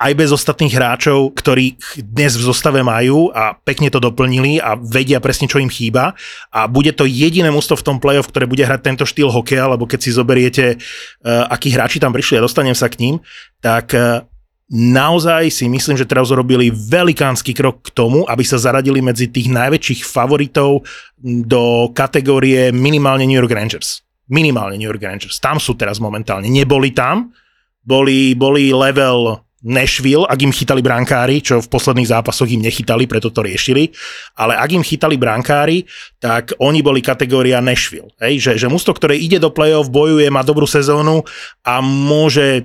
aj 0.00 0.12
bez 0.16 0.32
ostatných 0.32 0.72
hráčov, 0.72 1.36
ktorí 1.36 1.76
dnes 2.00 2.32
v 2.32 2.48
zostave 2.48 2.80
majú 2.80 3.28
a 3.36 3.52
pekne 3.52 3.92
to 3.92 4.00
doplnili 4.00 4.56
a 4.56 4.72
vedia 4.80 5.20
presne, 5.20 5.44
čo 5.44 5.60
im 5.60 5.68
chýba. 5.68 6.16
A 6.48 6.64
bude 6.64 6.96
to 6.96 7.04
jediné 7.04 7.52
mústvo 7.52 7.76
v 7.76 7.84
tom 7.84 8.00
playoff, 8.00 8.32
ktoré 8.32 8.48
bude 8.48 8.64
hrať 8.64 8.80
tento 8.80 9.04
štýl 9.04 9.28
hokeja, 9.28 9.68
lebo 9.68 9.84
keď 9.84 10.00
si 10.00 10.16
zoberiete, 10.16 10.64
uh, 10.80 11.44
akí 11.52 11.68
hráči 11.68 12.00
tam 12.00 12.16
prišli 12.16 12.40
a 12.40 12.44
dostanem 12.48 12.72
sa 12.72 12.88
k 12.88 12.96
ním, 12.96 13.14
tak 13.60 13.92
uh, 13.92 14.24
naozaj 14.72 15.52
si 15.52 15.68
myslím, 15.68 16.00
že 16.00 16.08
teraz 16.08 16.32
urobili 16.32 16.72
velikánsky 16.72 17.52
krok 17.52 17.84
k 17.84 17.92
tomu, 17.92 18.24
aby 18.24 18.40
sa 18.40 18.56
zaradili 18.56 19.04
medzi 19.04 19.28
tých 19.28 19.52
najväčších 19.52 20.00
favoritov 20.08 20.80
do 21.20 21.92
kategórie 21.92 22.72
minimálne 22.72 23.28
New 23.28 23.36
York 23.36 23.52
Rangers. 23.52 24.00
Minimálne 24.32 24.80
New 24.80 24.88
York 24.88 25.02
Rangers. 25.04 25.36
Tam 25.42 25.60
sú 25.60 25.76
teraz 25.76 26.00
momentálne. 26.00 26.48
Neboli 26.48 26.96
tam, 26.96 27.36
boli, 27.84 28.32
boli 28.32 28.72
level 28.72 29.49
Nashville, 29.60 30.24
ak 30.24 30.40
im 30.40 30.56
chytali 30.56 30.80
brankári, 30.80 31.44
čo 31.44 31.60
v 31.60 31.68
posledných 31.68 32.08
zápasoch 32.08 32.48
im 32.48 32.64
nechytali, 32.64 33.04
preto 33.04 33.28
to 33.28 33.44
riešili, 33.44 33.92
ale 34.40 34.56
ak 34.56 34.72
im 34.72 34.80
chytali 34.80 35.20
brankári, 35.20 35.84
tak 36.16 36.56
oni 36.56 36.80
boli 36.80 37.04
kategória 37.04 37.60
Nashville. 37.60 38.08
Hej? 38.24 38.40
Že, 38.40 38.52
že 38.56 38.66
musto, 38.72 38.96
ktoré 38.96 39.20
ide 39.20 39.36
do 39.36 39.52
play-off, 39.52 39.92
bojuje, 39.92 40.32
má 40.32 40.40
dobrú 40.40 40.64
sezónu 40.64 41.28
a 41.60 41.84
môže, 41.84 42.64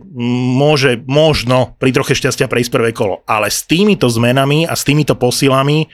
môže 0.55 1.03
možno 1.03 1.75
pri 1.83 1.91
troche 1.91 2.15
šťastia 2.15 2.47
prejsť 2.47 2.71
prvé 2.71 2.89
kolo. 2.95 3.27
Ale 3.27 3.51
s 3.51 3.67
týmito 3.67 4.07
zmenami 4.07 4.63
a 4.63 4.73
s 4.73 4.87
týmito 4.87 5.19
posilami 5.19 5.91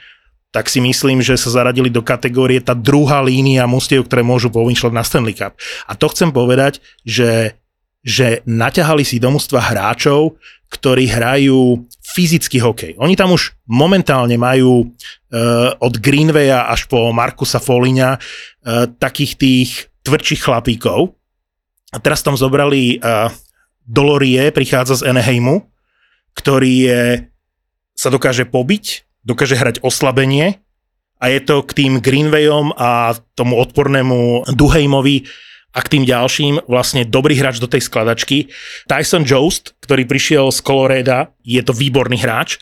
tak 0.52 0.68
si 0.68 0.84
myslím, 0.84 1.24
že 1.24 1.40
sa 1.40 1.48
zaradili 1.48 1.88
do 1.88 2.04
kategórie 2.04 2.60
tá 2.60 2.76
druhá 2.76 3.24
línia 3.24 3.64
mustiev, 3.72 4.04
ktoré 4.04 4.20
môžu 4.20 4.52
povýšľať 4.52 4.92
na 4.92 5.00
Stanley 5.00 5.32
Cup. 5.32 5.56
A 5.88 5.96
to 5.96 6.12
chcem 6.12 6.36
povedať, 6.36 6.84
že 7.08 7.56
že 8.02 8.42
naťahali 8.50 9.06
si 9.06 9.22
do 9.22 9.30
hráčov, 9.62 10.38
ktorí 10.72 11.06
hrajú 11.12 11.86
fyzický 12.02 12.64
hokej. 12.64 12.92
Oni 12.98 13.14
tam 13.14 13.36
už 13.36 13.54
momentálne 13.68 14.40
majú 14.40 14.88
uh, 14.88 15.76
od 15.78 15.94
Greenwaya 16.00 16.72
až 16.72 16.88
po 16.88 17.12
Markusa 17.12 17.60
Foliňa 17.60 18.10
uh, 18.18 18.20
takých 18.98 19.34
tých 19.38 19.70
tvrdších 20.02 20.42
chlapíkov. 20.48 21.14
A 21.92 22.00
teraz 22.00 22.24
tam 22.24 22.40
zobrali 22.40 22.98
uh, 23.04 23.30
Dolorie, 23.84 24.50
prichádza 24.56 25.04
z 25.04 25.12
Eneheimu, 25.12 25.68
ktorý 26.34 26.74
je, 26.88 27.02
sa 27.92 28.08
dokáže 28.08 28.48
pobiť, 28.48 29.04
dokáže 29.28 29.60
hrať 29.60 29.84
oslabenie 29.84 30.64
a 31.22 31.30
je 31.30 31.40
to 31.44 31.62
k 31.68 31.72
tým 31.84 31.94
Greenwayom 32.00 32.74
a 32.80 33.14
tomu 33.38 33.60
odpornému 33.60 34.50
Duhejmovi 34.56 35.28
a 35.72 35.80
k 35.80 35.92
tým 35.98 36.04
ďalším 36.04 36.68
vlastne 36.68 37.08
dobrý 37.08 37.40
hráč 37.40 37.64
do 37.64 37.68
tej 37.68 37.88
skladačky. 37.88 38.52
Tyson 38.88 39.24
Jost, 39.24 39.76
ktorý 39.80 40.04
prišiel 40.04 40.52
z 40.52 40.60
Coloreda, 40.60 41.32
je 41.42 41.64
to 41.64 41.72
výborný 41.72 42.20
hráč 42.20 42.60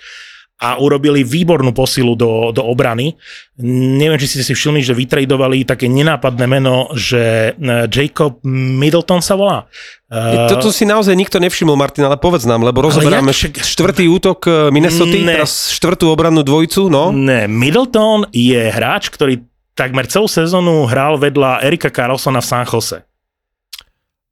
a 0.59 0.75
urobili 0.75 1.23
výbornú 1.23 1.71
posilu 1.71 2.19
do, 2.19 2.51
do 2.51 2.59
obrany. 2.67 3.15
Neviem, 3.63 4.19
či 4.19 4.27
ste 4.27 4.43
si 4.43 4.51
všimli, 4.51 4.83
že 4.83 4.91
vytredovali 4.91 5.63
také 5.63 5.87
nenápadné 5.87 6.45
meno, 6.51 6.91
že 6.91 7.55
e, 7.55 7.87
Jacob 7.87 8.43
Middleton 8.43 9.23
sa 9.23 9.39
volá. 9.39 9.71
Uh, 10.11 10.51
Toto 10.51 10.75
si 10.75 10.83
naozaj 10.83 11.15
nikto 11.15 11.39
nevšimol, 11.39 11.79
Martin, 11.79 12.03
ale 12.03 12.19
povedz 12.19 12.43
nám, 12.43 12.67
lebo 12.67 12.83
rozoberáme 12.83 13.31
však... 13.31 13.63
štvrtý 13.63 14.11
útok 14.11 14.39
e, 14.51 14.51
Minnesota, 14.67 15.15
teraz 15.15 15.71
štvrtú 15.79 16.11
obrannú 16.11 16.43
dvojcu, 16.43 16.91
no? 16.91 17.15
Ne, 17.15 17.47
Middleton 17.47 18.27
je 18.35 18.59
hráč, 18.67 19.07
ktorý 19.15 19.39
takmer 19.79 20.11
celú 20.11 20.27
sezónu 20.27 20.83
hral 20.91 21.15
vedľa 21.15 21.63
Erika 21.63 21.87
Carlsona 21.87 22.43
v 22.43 22.49
San 22.51 22.67
Jose. 22.67 22.99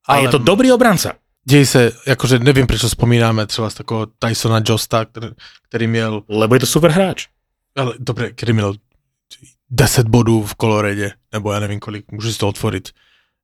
A 0.07 0.19
Ale... 0.19 0.27
je 0.27 0.35
to 0.35 0.39
dobrý 0.43 0.75
obranca. 0.75 1.15
Dej 1.47 1.63
sa, 1.63 1.87
akože 1.87 2.43
neviem, 2.43 2.67
prečo 2.67 2.91
spomíname 2.91 3.47
třeba 3.47 3.71
z 3.71 3.79
takého 3.79 4.11
Tysona 4.19 4.59
Josta, 4.59 5.07
ktorý, 5.07 5.31
ktorý 5.71 5.85
miel... 5.87 6.13
Lebo 6.27 6.59
je 6.59 6.67
to 6.67 6.75
super 6.75 6.91
hráč. 6.91 7.31
Ale 7.71 7.95
dobre, 7.95 8.35
ktorý 8.35 8.51
miel 8.51 8.71
10 9.71 10.11
bodů 10.11 10.43
v 10.43 10.53
kolorede, 10.59 11.15
nebo 11.31 11.55
ja 11.55 11.63
neviem 11.63 11.79
kolik, 11.79 12.03
môžu 12.11 12.35
si 12.35 12.39
to 12.43 12.51
otvoriť. 12.51 12.91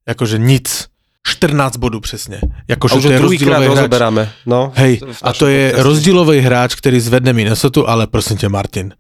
Akože 0.03 0.35
nic. 0.35 0.91
14 1.27 1.77
bodů 1.77 1.99
přesně. 1.99 2.41
Jako, 2.67 2.88
a 2.91 2.95
už 2.95 3.03
to 3.03 3.12
je 3.12 3.17
druhýkrát 3.19 3.63
rozoberáme. 3.63 4.31
No, 4.45 4.71
Hej, 4.75 4.99
a 5.21 5.33
to 5.33 5.47
je 5.47 5.73
rozdílový 5.75 6.39
hráč, 6.39 6.75
který 6.75 6.99
zvedne 6.99 7.33
Minnesota, 7.33 7.81
ale 7.88 8.07
prosím 8.07 8.38
tě, 8.38 8.49
Martin. 8.49 8.93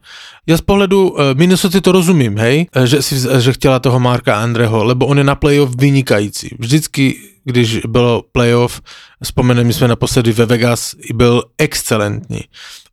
Já 0.47 0.57
z 0.57 0.61
pohledu 0.61 1.09
uh, 1.09 1.19
Minnesota 1.33 1.81
to 1.81 1.91
rozumím, 1.91 2.37
hej, 2.37 2.67
eh, 2.75 2.87
že, 2.87 3.01
si, 3.01 3.15
že 3.39 3.53
chtěla 3.53 3.79
toho 3.79 3.99
Marka 3.99 4.41
Andreho, 4.41 4.83
lebo 4.83 5.05
on 5.05 5.17
je 5.17 5.23
na 5.23 5.35
playoff 5.35 5.75
vynikající. 5.75 6.55
Vždycky, 6.59 7.15
když 7.43 7.79
bylo 7.87 8.23
playoff, 8.31 8.81
vzpomeneme 9.23 9.73
jsme 9.73 9.87
naposledy 9.87 10.31
ve 10.31 10.45
Vegas, 10.45 10.95
byl 11.13 11.43
excelentní. 11.57 12.41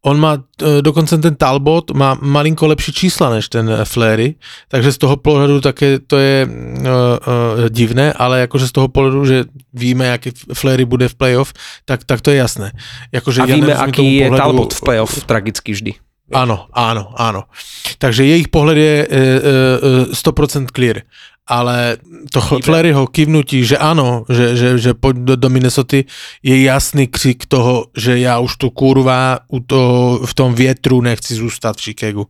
On 0.00 0.16
má, 0.16 0.40
e, 0.62 0.82
dokonce 0.82 1.18
ten 1.18 1.36
Talbot 1.36 1.90
má 1.90 2.16
malinko 2.20 2.66
lepší 2.66 2.92
čísla 2.92 3.30
než 3.30 3.48
ten 3.48 3.70
e, 3.70 3.84
Flery, 3.84 4.34
takže 4.68 4.92
z 4.92 4.98
toho 4.98 5.16
pohledu 5.16 5.60
také 5.60 5.98
to 5.98 6.16
je 6.16 6.48
uh, 6.48 6.84
uh, 6.84 7.68
divné, 7.68 8.12
ale 8.12 8.40
jakože 8.40 8.68
z 8.68 8.72
toho 8.72 8.88
pohledu, 8.88 9.24
že 9.24 9.44
víme, 9.72 10.06
jaký 10.06 10.30
Flery 10.54 10.84
bude 10.84 11.08
v 11.08 11.14
playoff, 11.14 11.52
tak, 11.84 12.04
tak 12.04 12.20
to 12.20 12.30
je 12.30 12.36
jasné. 12.36 12.72
Jakože 13.12 13.42
A 13.42 13.46
ja 13.46 13.54
víme, 13.54 13.74
aký 13.74 14.16
je 14.16 14.24
pohledu, 14.24 14.42
Talbot 14.42 14.74
v 14.74 14.80
playoff 14.80 15.24
tragicky 15.24 15.72
vždy. 15.72 15.92
Áno, 16.30 16.70
áno, 16.70 17.10
áno. 17.18 17.50
Takže 17.98 18.22
jejich 18.22 18.48
pohled 18.54 18.78
je 18.78 18.96
uh, 19.02 20.06
uh, 20.08 20.14
100% 20.14 20.70
clear 20.70 21.02
ale 21.50 21.98
to 22.30 22.62
Fleryho 22.62 23.10
kivnutí, 23.10 23.66
že 23.66 23.74
áno, 23.74 24.22
že, 24.30 24.54
že, 24.54 24.68
že 24.78 24.94
poď 24.94 25.34
do, 25.34 25.34
do 25.34 25.48
Minnesota, 25.50 26.06
je 26.46 26.56
jasný 26.62 27.10
křik 27.10 27.50
toho, 27.50 27.90
že 27.90 28.22
ja 28.22 28.38
už 28.38 28.54
tu 28.54 28.70
kurva 28.70 29.42
u 29.50 29.58
toho, 29.58 30.22
v 30.22 30.32
tom 30.38 30.54
vietru 30.54 31.02
nechci 31.02 31.34
zústať 31.34 31.82
v 31.82 31.84
Chicagu. 31.90 32.24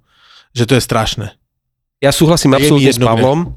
Že 0.56 0.64
to 0.64 0.74
je 0.80 0.82
strašné. 0.82 1.26
Ja 2.00 2.16
súhlasím 2.16 2.56
absolútne 2.56 2.96
s 2.96 2.96
Pavlom 2.96 3.52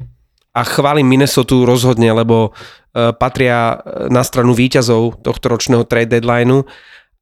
a 0.51 0.61
chválim 0.67 1.07
Minnesota 1.07 1.55
rozhodne, 1.63 2.11
lebo 2.11 2.51
uh, 2.51 3.15
patria 3.15 3.79
na 4.11 4.21
stranu 4.27 4.51
výťazov 4.51 5.23
tohto 5.23 5.47
ročného 5.47 5.87
trade 5.87 6.11
deadlineu 6.11 6.67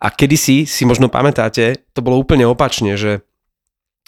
a 0.02 0.08
kedysi, 0.10 0.66
si 0.66 0.84
možno 0.90 1.14
pamätáte, 1.14 1.86
to 1.94 2.02
bolo 2.02 2.18
úplne 2.18 2.50
opačne, 2.50 2.98
že 2.98 3.22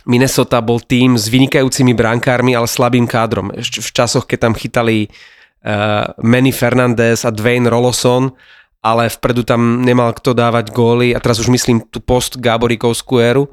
Minnesota 0.03 0.60
bol 0.60 0.84
tým 0.84 1.15
s 1.15 1.32
vynikajúcimi 1.32 1.95
brankármi, 1.95 2.51
ale 2.51 2.67
slabým 2.67 3.08
kádrom. 3.08 3.56
Ešte 3.56 3.79
v 3.79 3.89
časoch, 3.95 4.27
keď 4.27 4.39
tam 4.49 4.53
chytali 4.53 5.08
uh, 5.08 6.12
Manny 6.19 6.51
Fernandez 6.51 7.23
a 7.23 7.32
Dwayne 7.32 7.71
Roloson, 7.71 8.36
ale 8.84 9.08
vpredu 9.08 9.47
tam 9.47 9.79
nemal 9.79 10.12
kto 10.12 10.36
dávať 10.36 10.75
góly 10.75 11.15
a 11.15 11.23
teraz 11.23 11.39
už 11.39 11.47
myslím 11.47 11.88
tú 11.88 12.03
post 12.03 12.36
Gáborikovskú 12.36 13.15
éru 13.23 13.47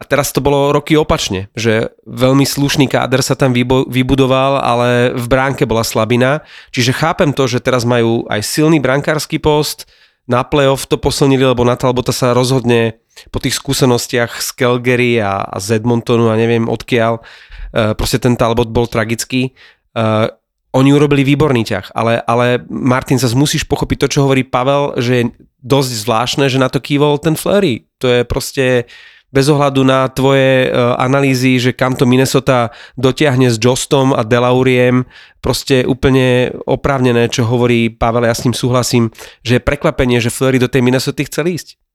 A 0.00 0.08
teraz 0.08 0.32
to 0.32 0.40
bolo 0.40 0.72
roky 0.72 0.96
opačne, 0.96 1.52
že 1.52 1.92
veľmi 2.08 2.48
slušný 2.48 2.88
káder 2.88 3.20
sa 3.20 3.36
tam 3.36 3.52
vybudoval, 3.52 4.56
ale 4.56 5.12
v 5.12 5.26
bránke 5.28 5.68
bola 5.68 5.84
slabina. 5.84 6.40
Čiže 6.72 6.96
chápem 6.96 7.36
to, 7.36 7.44
že 7.44 7.60
teraz 7.60 7.84
majú 7.84 8.24
aj 8.32 8.40
silný 8.40 8.80
brankársky 8.80 9.36
post, 9.36 9.84
na 10.28 10.44
playoff 10.44 10.86
to 10.86 11.00
posilnili, 11.00 11.42
lebo 11.42 11.64
na 11.64 11.78
Talbota 11.78 12.12
sa 12.12 12.36
rozhodne 12.36 13.00
po 13.32 13.40
tých 13.42 13.56
skúsenostiach 13.56 14.40
z 14.40 14.48
Calgary 14.56 15.20
a, 15.20 15.44
a 15.44 15.56
z 15.60 15.80
Edmontonu 15.80 16.30
a 16.30 16.38
neviem 16.38 16.70
odkiaľ, 16.70 17.20
uh, 17.20 17.92
proste 17.98 18.22
ten 18.22 18.36
Talbot 18.38 18.70
bol 18.70 18.86
tragický. 18.86 19.52
Uh, 19.92 20.30
oni 20.70 20.94
urobili 20.94 21.26
výborný 21.26 21.66
ťah, 21.66 21.90
ale, 21.98 22.22
ale 22.22 22.62
Martin, 22.70 23.18
sa 23.18 23.26
musíš 23.34 23.66
pochopiť 23.66 24.06
to, 24.06 24.10
čo 24.16 24.22
hovorí 24.22 24.46
Pavel, 24.46 24.94
že 25.02 25.12
je 25.18 25.24
dosť 25.66 25.90
zvláštne, 26.06 26.44
že 26.46 26.62
na 26.62 26.70
to 26.70 26.78
kývol 26.78 27.18
ten 27.18 27.34
Fleury. 27.34 27.90
To 27.98 28.06
je 28.06 28.22
proste 28.22 28.86
bez 29.30 29.46
ohľadu 29.50 29.82
na 29.82 30.06
tvoje 30.10 30.70
uh, 30.70 30.94
analýzy, 30.98 31.58
že 31.58 31.74
kam 31.74 31.94
to 31.94 32.06
Minnesota 32.06 32.70
dotiahne 32.98 33.50
s 33.50 33.58
Jostom 33.58 34.14
a 34.14 34.22
Delauriem, 34.26 35.06
proste 35.42 35.86
úplne 35.86 36.54
oprávnené, 36.66 37.30
čo 37.30 37.46
hovorí 37.46 37.90
Pavel, 37.90 38.28
ja 38.28 38.34
s 38.36 38.44
ním 38.44 38.54
súhlasím, 38.54 39.10
že 39.42 39.58
je 39.58 39.66
prekvapenie, 39.66 40.22
že 40.22 40.34
Fleury 40.34 40.60
do 40.60 40.68
tej 40.68 40.82
Minnesota 40.84 41.24
chcel 41.26 41.50
ísť. 41.56 41.89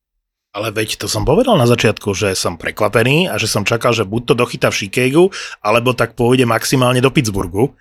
Ale 0.55 0.71
veď 0.71 1.03
to 1.03 1.11
som 1.11 1.27
povedal 1.27 1.59
na 1.59 1.67
začiatku, 1.67 2.15
že 2.15 2.31
som 2.31 2.55
prekvapený 2.55 3.27
a 3.27 3.35
že 3.35 3.51
som 3.51 3.67
čakal, 3.67 3.91
že 3.91 4.07
buď 4.07 4.21
to 4.31 4.33
dochytá 4.39 4.71
v 4.71 4.87
Chicagu, 4.87 5.27
alebo 5.59 5.91
tak 5.91 6.15
pôjde 6.15 6.47
maximálne 6.47 7.03
do 7.03 7.11
Pittsburghu. 7.11 7.75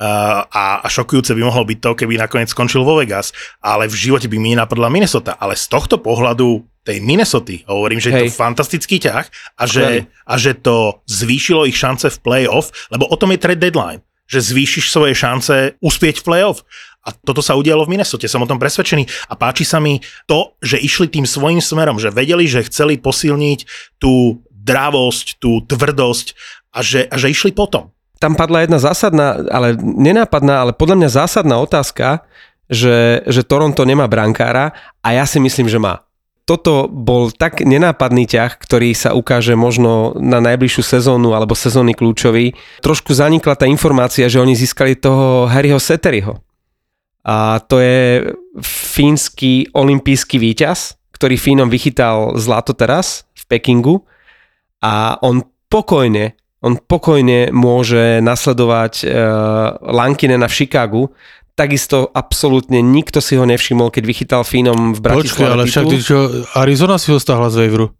Uh, 0.00 0.46
a, 0.48 0.80
a 0.80 0.86
šokujúce 0.88 1.34
by 1.34 1.42
mohlo 1.44 1.66
byť 1.66 1.78
to, 1.82 1.90
keby 1.92 2.16
nakoniec 2.16 2.48
skončil 2.48 2.86
vo 2.86 2.96
Vegas, 3.02 3.36
ale 3.60 3.84
v 3.90 3.98
živote 3.98 4.30
by 4.30 4.38
mi 4.38 4.54
nenapadla 4.54 4.88
Minnesota. 4.88 5.36
Ale 5.36 5.58
z 5.58 5.66
tohto 5.68 5.98
pohľadu 5.98 6.64
tej 6.86 7.02
Minnesota, 7.04 7.52
hovorím, 7.68 8.00
že 8.00 8.08
Hej. 8.08 8.14
je 8.14 8.22
to 8.32 8.40
fantastický 8.40 8.96
ťah 8.96 9.26
a 9.60 9.62
že, 9.68 10.08
a 10.24 10.34
že 10.40 10.56
to 10.56 11.04
zvýšilo 11.04 11.68
ich 11.68 11.76
šance 11.76 12.08
v 12.08 12.18
playoff, 12.24 12.72
lebo 12.88 13.04
o 13.10 13.16
tom 13.20 13.34
je 13.36 13.42
trade 13.42 13.60
deadline, 13.60 14.00
že 14.24 14.40
zvýšiš 14.40 14.88
svoje 14.88 15.12
šance 15.12 15.76
uspieť 15.82 16.22
v 16.22 16.24
playoff. 16.24 16.64
A 17.00 17.16
toto 17.16 17.40
sa 17.40 17.56
udialo 17.56 17.88
v 17.88 17.96
Minnesota, 17.96 18.28
som 18.28 18.44
o 18.44 18.50
tom 18.50 18.60
presvedčený. 18.60 19.32
A 19.32 19.34
páči 19.38 19.64
sa 19.64 19.80
mi 19.80 20.04
to, 20.28 20.56
že 20.60 20.76
išli 20.76 21.08
tým 21.08 21.24
svojím 21.24 21.64
smerom, 21.64 21.96
že 21.96 22.12
vedeli, 22.12 22.44
že 22.44 22.66
chceli 22.68 23.00
posilniť 23.00 23.64
tú 23.96 24.44
dravosť, 24.52 25.40
tú 25.40 25.64
tvrdosť 25.64 26.36
a 26.76 26.84
že, 26.84 27.08
a 27.08 27.16
že 27.16 27.32
išli 27.32 27.56
potom 27.56 27.90
tam 28.20 28.36
padla 28.36 28.68
jedna 28.68 28.76
zásadná, 28.76 29.48
ale 29.48 29.72
nenápadná, 29.80 30.60
ale 30.60 30.72
podľa 30.76 30.96
mňa 31.00 31.08
zásadná 31.24 31.56
otázka, 31.56 32.28
že, 32.68 33.24
že 33.26 33.42
Toronto 33.42 33.82
nemá 33.82 34.06
brankára 34.06 34.76
a 35.00 35.16
ja 35.16 35.24
si 35.24 35.40
myslím, 35.40 35.66
že 35.66 35.80
má. 35.80 36.04
Toto 36.44 36.90
bol 36.90 37.32
tak 37.32 37.64
nenápadný 37.64 38.28
ťah, 38.28 38.60
ktorý 38.60 38.92
sa 38.92 39.16
ukáže 39.16 39.56
možno 39.56 40.18
na 40.20 40.42
najbližšiu 40.42 40.82
sezónu 40.82 41.32
alebo 41.32 41.56
sezóny 41.56 41.96
kľúčový. 41.96 42.52
Trošku 42.84 43.14
zanikla 43.16 43.56
tá 43.56 43.64
informácia, 43.64 44.28
že 44.28 44.42
oni 44.42 44.52
získali 44.52 44.98
toho 44.98 45.48
Harryho 45.48 45.80
Seteriho. 45.80 46.42
A 47.20 47.60
to 47.60 47.76
je 47.80 48.32
fínsky 48.64 49.68
olimpijský 49.76 50.40
víťaz, 50.40 50.96
ktorý 51.12 51.36
Fínom 51.36 51.68
vychytal 51.68 52.40
zlato 52.40 52.72
teraz 52.72 53.28
v 53.36 53.44
Pekingu 53.44 54.08
a 54.80 55.20
on 55.20 55.44
pokojne 55.68 56.36
on 56.60 56.76
pokojne 56.76 57.48
môže 57.56 58.20
nasledovať 58.20 59.08
uh, 59.08 59.80
Lankinena 59.80 60.44
v 60.44 60.56
Chicagu, 60.60 61.02
takisto 61.56 62.12
absolútne 62.12 62.84
nikto 62.84 63.24
si 63.24 63.36
ho 63.36 63.48
nevšimol, 63.48 63.88
keď 63.88 64.04
vychytal 64.04 64.42
Fínom 64.44 64.92
v 64.92 65.00
Bratislave. 65.00 65.24
Počkej, 65.24 65.54
ale 65.56 65.64
však 65.64 65.84
čo, 66.04 66.18
Arizona 66.56 67.00
si 67.00 67.12
ho 67.12 67.18
stáhla 67.20 67.48
z 67.48 67.64
Waveru. 67.64 67.96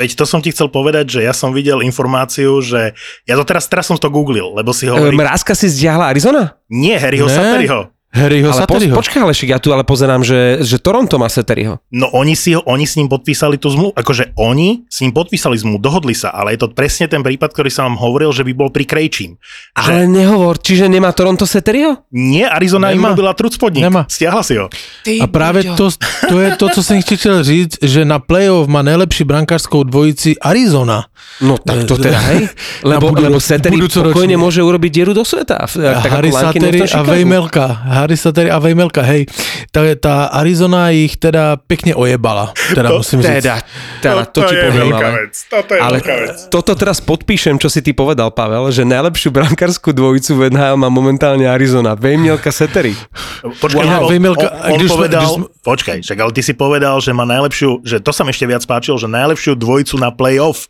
Veď 0.00 0.16
to 0.16 0.24
som 0.24 0.40
ti 0.40 0.52
chcel 0.52 0.72
povedať, 0.72 1.20
že 1.20 1.20
ja 1.24 1.36
som 1.36 1.52
videl 1.52 1.84
informáciu, 1.84 2.64
že 2.64 2.96
ja 3.28 3.34
to 3.36 3.44
teraz, 3.44 3.68
teraz 3.68 3.88
som 3.88 4.00
to 4.00 4.08
googlil, 4.08 4.56
lebo 4.56 4.72
si 4.72 4.88
hovorí... 4.88 5.12
Mrázka 5.12 5.52
si 5.52 5.68
zdiahla 5.68 6.08
Arizona? 6.08 6.56
Nie, 6.72 6.96
Harryho 6.96 7.28
Sateriho. 7.28 7.92
Harryho 8.12 8.52
ale 8.52 8.68
po, 8.68 8.76
počkaj, 8.76 9.24
ale 9.24 9.32
ja 9.32 9.56
tu 9.56 9.72
ale 9.72 9.88
pozerám, 9.88 10.20
že, 10.20 10.60
že 10.60 10.76
Toronto 10.76 11.16
má 11.16 11.32
Seteriho. 11.32 11.80
No 11.88 12.12
oni, 12.12 12.36
si 12.36 12.52
ho, 12.52 12.60
oni 12.68 12.84
s 12.84 13.00
ním 13.00 13.08
podpísali 13.08 13.56
tú 13.56 13.72
zmluvu, 13.72 13.96
akože 13.96 14.36
oni 14.36 14.84
s 14.84 15.00
ním 15.00 15.16
podpísali 15.16 15.56
zmluvu, 15.56 15.80
dohodli 15.80 16.12
sa, 16.12 16.28
ale 16.28 16.52
je 16.52 16.60
to 16.60 16.68
presne 16.76 17.08
ten 17.08 17.24
prípad, 17.24 17.56
ktorý 17.56 17.72
som 17.72 17.88
vám 17.88 17.96
hovoril, 18.04 18.28
že 18.36 18.44
by 18.44 18.52
bol 18.52 18.68
pri 18.68 18.84
Krejčím. 18.84 19.40
Ale 19.72 20.04
že... 20.04 20.12
nehovor, 20.12 20.60
čiže 20.60 20.92
nemá 20.92 21.08
Toronto 21.16 21.48
Seteriho? 21.48 22.04
Nie, 22.12 22.52
Arizona 22.52 22.92
nemá. 22.92 23.16
im 23.16 23.16
robila 23.16 23.32
trud 23.32 23.56
spodník. 23.56 23.80
Nemá. 23.80 24.04
Stiahla 24.04 24.44
si 24.44 24.60
ho. 24.60 24.68
Ty 25.08 25.16
A 25.16 25.26
práve 25.32 25.64
to, 25.72 25.88
to 26.28 26.36
je 26.36 26.48
to, 26.60 26.68
co 26.68 26.80
som 26.84 27.00
chcel 27.00 27.40
říct, 27.40 27.80
že 27.80 28.04
na 28.04 28.20
playoff 28.20 28.68
má 28.68 28.84
najlepší 28.84 29.24
brankárskou 29.24 29.88
dvojici 29.88 30.36
Arizona. 30.36 31.08
No 31.40 31.56
tak 31.56 31.88
to 31.88 31.96
teda, 31.96 32.20
hej? 32.28 32.52
Lebo, 32.84 33.08
budu, 33.08 33.24
lebo 33.24 33.40
Seteri 33.40 33.80
pokojne 33.80 34.36
môže 34.36 34.60
urobiť 34.60 34.90
dieru 34.92 35.16
do 35.16 35.24
sveta. 35.24 35.64
Tak 35.64 36.12
Harry 36.12 36.28
Sateri 36.28 36.84
a 36.92 37.00
Vejmelka. 37.00 37.66
Harry 38.02 38.18
Sateri 38.18 38.50
a 38.50 38.58
Vejmelka, 38.58 39.06
hej. 39.06 39.30
Tá, 39.70 39.86
tá 39.96 40.28
Arizona 40.34 40.90
ich 40.90 41.16
teda 41.16 41.56
pekne 41.56 41.94
ojebala. 41.94 42.50
Teda 42.74 42.90
to, 42.90 42.98
musím 43.00 43.22
teda, 43.22 43.62
teda, 44.02 44.26
to, 44.28 44.42
to 44.42 44.50
ti 44.50 44.54
poviem, 44.58 44.90
ale, 44.90 45.10
vec. 45.24 45.34
Toto 45.46 45.70
je 45.72 45.80
ale 45.80 45.98
vec. 46.02 46.36
toto 46.50 46.72
teraz 46.74 46.98
podpíšem, 46.98 47.56
čo 47.62 47.70
si 47.70 47.80
ty 47.80 47.94
povedal, 47.94 48.34
Pavel, 48.34 48.68
že 48.74 48.82
najlepšiu 48.82 49.30
brankárskú 49.30 49.94
dvojicu 49.94 50.34
v 50.34 50.40
NHL 50.50 50.76
má 50.76 50.90
momentálne 50.90 51.46
Arizona. 51.46 51.94
Vejmelka 51.94 52.50
Seteri. 52.50 52.98
Počkaj, 53.40 53.86
wow, 53.86 54.04
on, 54.04 54.10
Vejmelka, 54.10 54.48
on, 54.50 54.74
on 54.74 54.78
když 54.82 54.90
povedal, 54.90 55.30
když... 55.38 55.62
počkaj, 55.62 55.98
však 56.02 56.18
ale 56.18 56.32
ty 56.34 56.42
si 56.42 56.54
povedal, 56.58 56.98
že 56.98 57.14
má 57.14 57.22
najlepšiu, 57.22 57.86
že 57.86 58.02
to 58.02 58.10
sa 58.10 58.26
mi 58.26 58.34
ešte 58.34 58.50
viac 58.50 58.66
páčilo, 58.66 58.98
že 58.98 59.06
najlepšiu 59.06 59.54
dvojicu 59.54 59.94
na 60.02 60.10
playoff 60.10 60.66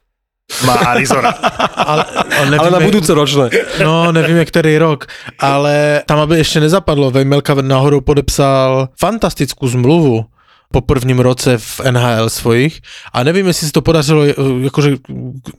má 0.66 0.74
Arizona. 0.94 1.30
ale, 1.74 2.04
ale, 2.04 2.50
nevíme, 2.50 2.58
ale 2.58 2.70
na 2.70 2.80
budúce 2.80 3.10
ročné. 3.14 3.50
No, 3.82 4.12
nevíme, 4.12 4.44
ktorý 4.44 4.78
rok. 4.78 5.08
Ale 5.40 6.04
tam, 6.06 6.22
aby 6.22 6.38
ešte 6.38 6.60
nezapadlo, 6.60 7.10
Vejmelka 7.10 7.56
nahoru 7.58 8.04
podepsal 8.04 8.92
fantastickú 8.94 9.66
zmluvu 9.66 10.28
po 10.72 10.80
prvním 10.80 11.20
roce 11.20 11.58
v 11.58 11.80
NHL 11.92 12.32
svojich. 12.32 12.80
A 13.12 13.22
nevím, 13.22 13.46
jestli 13.46 13.66
si 13.66 13.72
to 13.72 13.82
podařilo, 13.82 14.24
jakože, 14.64 14.96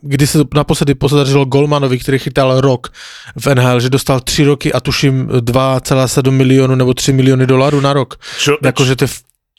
kdy 0.02 0.26
se 0.26 0.38
to 0.38 0.44
naposledy 0.54 0.94
podařilo 0.94 1.44
Golmanovi, 1.44 1.98
který 1.98 2.18
chytal 2.18 2.60
rok 2.60 2.90
v 3.36 3.54
NHL, 3.54 3.80
že 3.80 3.90
dostal 3.90 4.20
tři 4.20 4.44
roky 4.44 4.72
a 4.72 4.80
tuším 4.80 5.28
2,7 5.28 6.30
milionu 6.30 6.74
nebo 6.74 6.94
3 6.94 7.12
miliony 7.12 7.46
dolarů 7.46 7.80
na 7.80 7.92
rok. 7.92 8.18
Čo, 8.38 8.58
jakože 8.62 8.96
to 8.96 9.04
je, 9.04 9.10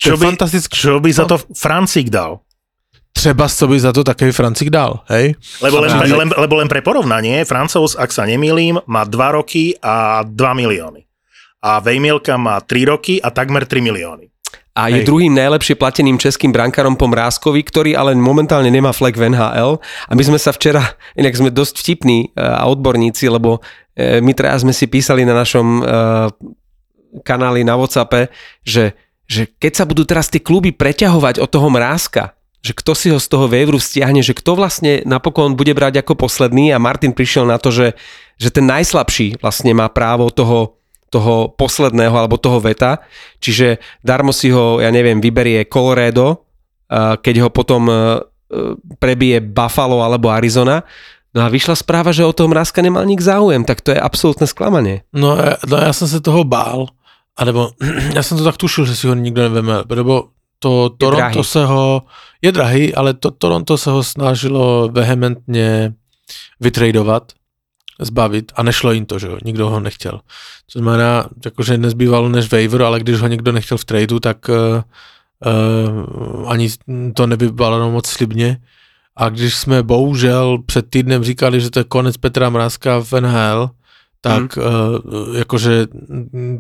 to 0.03 0.09
je 0.09 0.17
fantastické. 0.17 0.75
Čo 0.75 0.99
by 0.99 1.13
za 1.13 1.25
to 1.25 1.39
Francík 1.55 2.11
dal? 2.11 2.44
Třeba 3.15 3.47
co 3.47 3.67
by 3.67 3.79
za 3.79 3.91
to 3.95 4.03
taký 4.03 4.31
Francik 4.31 4.69
dal, 4.69 4.99
hej? 5.07 5.39
Lebo 5.63 5.79
len, 5.79 5.91
pre, 5.95 6.07
len, 6.11 6.29
lebo 6.35 6.53
len 6.59 6.67
pre 6.67 6.83
porovnanie, 6.83 7.47
Francouz, 7.47 7.95
ak 7.95 8.11
sa 8.11 8.27
nemýlim, 8.27 8.83
má 8.91 9.07
2 9.07 9.37
roky 9.39 9.71
a 9.79 10.27
2 10.27 10.35
milióny. 10.35 11.07
A 11.63 11.79
Vejmielka 11.79 12.35
má 12.35 12.59
3 12.59 12.91
roky 12.91 13.17
a 13.23 13.31
takmer 13.31 13.63
3 13.63 13.81
milióny. 13.81 14.35
A 14.75 14.91
je 14.91 15.01
Hej. 15.01 15.07
druhým 15.07 15.31
najlepšie 15.31 15.79
plateným 15.79 16.19
českým 16.19 16.51
brankárom 16.51 16.99
po 16.99 17.07
Mrázkovi, 17.07 17.63
ktorý 17.63 17.91
ale 17.95 18.11
momentálne 18.11 18.67
nemá 18.67 18.91
flek 18.91 19.15
v 19.15 19.31
NHL. 19.31 19.79
A 19.79 20.11
my 20.11 20.23
sme 20.27 20.35
sa 20.35 20.51
včera, 20.51 20.99
inak 21.15 21.31
sme 21.31 21.47
dosť 21.47 21.79
vtipní 21.79 22.35
e, 22.35 22.43
a 22.43 22.67
odborníci, 22.67 23.31
lebo 23.31 23.63
e, 23.95 24.19
my 24.19 24.35
teraz 24.35 24.67
sme 24.67 24.75
si 24.75 24.91
písali 24.91 25.23
na 25.23 25.31
našom 25.31 25.79
e, 25.79 25.81
kanáli 27.23 27.63
na 27.63 27.79
Whatsappe, 27.79 28.27
že, 28.67 28.99
že 29.23 29.47
keď 29.47 29.71
sa 29.79 29.87
budú 29.87 30.03
teraz 30.03 30.27
tie 30.27 30.43
kluby 30.43 30.75
preťahovať 30.75 31.39
od 31.39 31.47
toho 31.47 31.71
Mrázka, 31.71 32.35
že 32.65 32.73
kto 32.73 32.97
si 32.97 33.13
ho 33.13 33.21
z 33.21 33.29
toho 33.29 33.45
waveru 33.45 33.77
stiahne, 33.77 34.25
že 34.25 34.33
kto 34.33 34.57
vlastne 34.57 35.05
napokon 35.05 35.53
bude 35.53 35.69
brať 35.77 36.01
ako 36.01 36.17
posledný 36.17 36.73
a 36.73 36.81
Martin 36.81 37.13
prišiel 37.13 37.45
na 37.45 37.61
to, 37.61 37.69
že, 37.69 37.93
že 38.41 38.49
ten 38.49 38.65
najslabší 38.65 39.37
vlastne 39.37 39.77
má 39.77 39.85
právo 39.85 40.33
toho, 40.33 40.81
toho 41.13 41.53
posledného 41.53 42.17
alebo 42.17 42.41
toho 42.41 42.57
veta, 42.57 43.05
čiže 43.37 43.77
darmo 44.01 44.33
si 44.33 44.49
ho, 44.49 44.81
ja 44.81 44.89
neviem, 44.89 45.21
vyberie 45.21 45.69
Colorado, 45.69 46.41
keď 47.21 47.35
ho 47.45 47.49
potom 47.53 47.85
e, 47.85 47.95
prebije 48.97 49.45
Buffalo 49.45 50.01
alebo 50.01 50.33
Arizona, 50.33 50.81
No 51.35 51.43
a 51.43 51.51
vyšla 51.51 51.75
správa, 51.75 52.15
že 52.15 52.23
o 52.23 52.31
toho 52.31 52.47
mrázka 52.47 52.79
nemal 52.79 53.03
nik 53.03 53.19
záujem, 53.19 53.67
tak 53.67 53.83
to 53.83 53.91
je 53.91 53.99
absolútne 53.99 54.47
sklamanie. 54.47 55.03
No, 55.11 55.35
ja, 55.35 55.59
no 55.67 55.75
ja 55.83 55.91
som 55.91 56.07
sa 56.07 56.23
toho 56.23 56.47
bál, 56.47 56.87
alebo 57.35 57.75
ja 58.15 58.23
som 58.23 58.39
to 58.39 58.47
tak 58.47 58.55
tušil, 58.55 58.87
že 58.87 58.95
si 58.95 59.03
ho 59.11 59.11
nikto 59.11 59.51
neveme, 59.51 59.83
lebo 59.83 60.31
to 60.65 60.89
Toronto 60.97 61.45
sa 61.45 61.69
ho, 61.69 62.09
je 62.41 62.49
drahý, 62.49 62.89
ale 62.89 63.13
to 63.13 63.29
Toronto 63.29 63.77
sa 63.77 63.93
ho 63.93 64.01
snažilo 64.01 64.89
vehementne 64.89 65.93
vytradovat, 66.57 67.37
zbavit 68.01 68.51
a 68.57 68.63
nešlo 68.65 68.91
jim 68.91 69.05
to, 69.05 69.19
že 69.19 69.27
jo, 69.27 69.37
nikdo 69.45 69.69
ho 69.69 69.79
nechtěl. 69.79 70.19
Co 70.67 70.79
znamená, 70.79 71.29
jakože 71.45 71.77
nezbývalo 71.77 72.29
než 72.29 72.49
waiver, 72.51 72.81
ale 72.81 72.99
když 72.99 73.21
ho 73.21 73.27
někdo 73.27 73.51
nechtěl 73.51 73.77
v 73.77 73.85
tradu, 73.85 74.19
tak 74.19 74.49
uh, 74.49 74.81
uh, 75.45 76.51
ani 76.51 76.69
to 77.13 77.27
nevypadalo 77.27 77.91
moc 77.91 78.07
slibně. 78.07 78.57
A 79.15 79.29
když 79.29 79.55
jsme 79.55 79.83
bohužel 79.83 80.57
před 80.65 80.89
týdnem 80.89 81.23
říkali, 81.23 81.61
že 81.61 81.69
to 81.69 81.79
je 81.79 81.83
konec 81.83 82.17
Petra 82.17 82.49
Mrázka 82.49 82.99
v 82.99 83.21
NHL, 83.21 83.69
tak 84.21 84.57
hmm. 84.57 84.65
uh, 84.65 85.37
jakože 85.37 85.87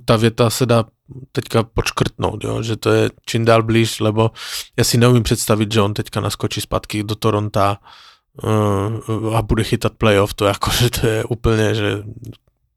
ta 0.05 0.15
věta 0.15 0.49
se 0.49 0.65
dá 0.65 0.85
teďka 1.31 1.63
počkrtnout, 1.63 2.43
jo? 2.43 2.61
že 2.61 2.75
to 2.75 2.89
je 2.91 3.03
čím 3.25 3.45
dál 3.45 3.63
blíž, 3.63 3.99
lebo 3.99 4.31
ja 4.77 4.83
si 4.83 4.97
neumím 4.97 5.23
představit, 5.23 5.71
že 5.71 5.81
on 5.81 5.93
teďka 5.93 6.21
naskočí 6.21 6.61
zpátky 6.61 7.03
do 7.03 7.15
Toronta 7.15 7.77
uh, 8.43 9.35
a 9.35 9.41
bude 9.41 9.63
chytat 9.63 9.93
playoff, 9.97 10.33
to 10.33 10.45
je 10.45 10.51
ako, 10.51 10.69
že 10.81 10.89
to 10.89 11.07
je 11.07 11.23
úplně, 11.23 11.75
že 11.75 12.03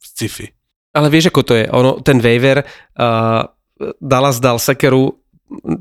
sci-fi. 0.01 0.49
Ale 0.95 1.11
vieš, 1.11 1.31
ako 1.31 1.43
to 1.43 1.55
je? 1.55 1.71
Ono, 1.71 2.01
ten 2.01 2.19
waiver, 2.19 2.65
uh, 2.65 3.45
Dallas 4.01 4.41
dal 4.41 4.59
Sekeru 4.59 5.21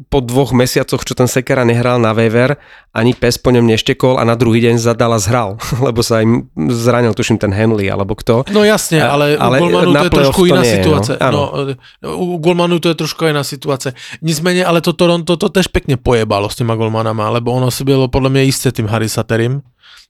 po 0.07 0.23
dvoch 0.23 0.55
mesiacoch, 0.55 1.03
čo 1.03 1.11
ten 1.11 1.27
Sekera 1.27 1.67
nehral 1.67 1.99
na 1.99 2.15
waiver, 2.15 2.55
ani 2.95 3.11
pes 3.11 3.35
po 3.35 3.51
ňom 3.51 3.67
neštekol 3.67 4.15
a 4.15 4.23
na 4.23 4.39
druhý 4.39 4.63
deň 4.63 4.79
za 4.79 4.95
Dallas 4.95 5.27
hral, 5.27 5.59
lebo 5.87 5.99
sa 5.99 6.23
im 6.23 6.47
zranil, 6.55 7.11
tuším, 7.11 7.35
ten 7.35 7.51
Henley 7.51 7.91
alebo 7.91 8.15
kto. 8.15 8.47
No 8.55 8.63
jasne, 8.63 9.03
ale, 9.03 9.35
ale 9.35 9.59
u 9.59 9.67
Golmanu 9.67 9.91
to 9.91 10.07
je 10.07 10.11
trošku 10.23 10.41
iná 10.47 10.63
nie, 10.63 10.73
situace. 10.79 11.11
No. 11.19 11.51
no, 11.99 12.07
u 12.15 12.37
Golmanu 12.39 12.79
to 12.79 12.87
je 12.89 12.95
trošku 12.95 13.27
iná 13.27 13.43
situace. 13.43 13.93
Nicméně, 14.21 14.65
ale 14.65 14.81
to 14.81 14.93
Toronto 14.93 15.37
to 15.37 15.49
tež 15.51 15.67
pekne 15.67 15.99
pojebalo 15.99 16.49
s 16.49 16.55
těma 16.55 16.75
Golmanama, 16.75 17.29
lebo 17.29 17.51
ono 17.51 17.71
si 17.71 17.83
bylo 17.83 18.07
podle 18.07 18.29
mě 18.29 18.43
jisté 18.43 18.71
tým 18.71 18.87
Harrisaterim, 18.87 19.61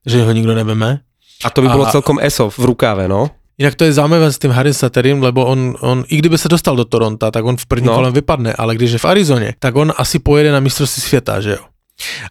že 0.06 0.24
ho 0.24 0.32
nikdo 0.32 0.56
neveme. 0.56 1.00
A 1.44 1.50
to 1.50 1.62
by 1.62 1.68
bylo 1.70 1.88
a... 1.88 1.92
celkom 1.92 2.18
ESO 2.22 2.50
v 2.50 2.60
rukáve, 2.60 3.08
no? 3.08 3.30
Jinak 3.58 3.76
to 3.76 3.90
je 3.90 3.94
zaujímavé 3.94 4.32
s 4.32 4.38
tým 4.38 4.52
Harris 4.52 4.78
Saterim, 4.78 5.18
lebo 5.24 5.46
on, 5.46 5.74
on, 5.82 6.06
i 6.08 6.18
kdyby 6.18 6.38
se 6.38 6.50
dostal 6.50 6.76
do 6.76 6.86
Toronto, 6.86 7.32
tak 7.32 7.46
on 7.46 7.58
v 7.58 7.66
prvním 7.66 7.88
no. 7.88 7.96
kolem 7.96 8.14
vypadne, 8.14 8.54
ale 8.54 8.76
když 8.76 8.92
je 8.92 8.98
v 8.98 9.06
Arizoně, 9.06 9.54
tak 9.60 9.76
on 9.76 9.94
asi 9.98 10.20
pojede 10.20 10.52
na 10.52 10.60
mistrovství 10.60 11.02
světa, 11.02 11.42
že 11.42 11.52
jo? 11.52 11.64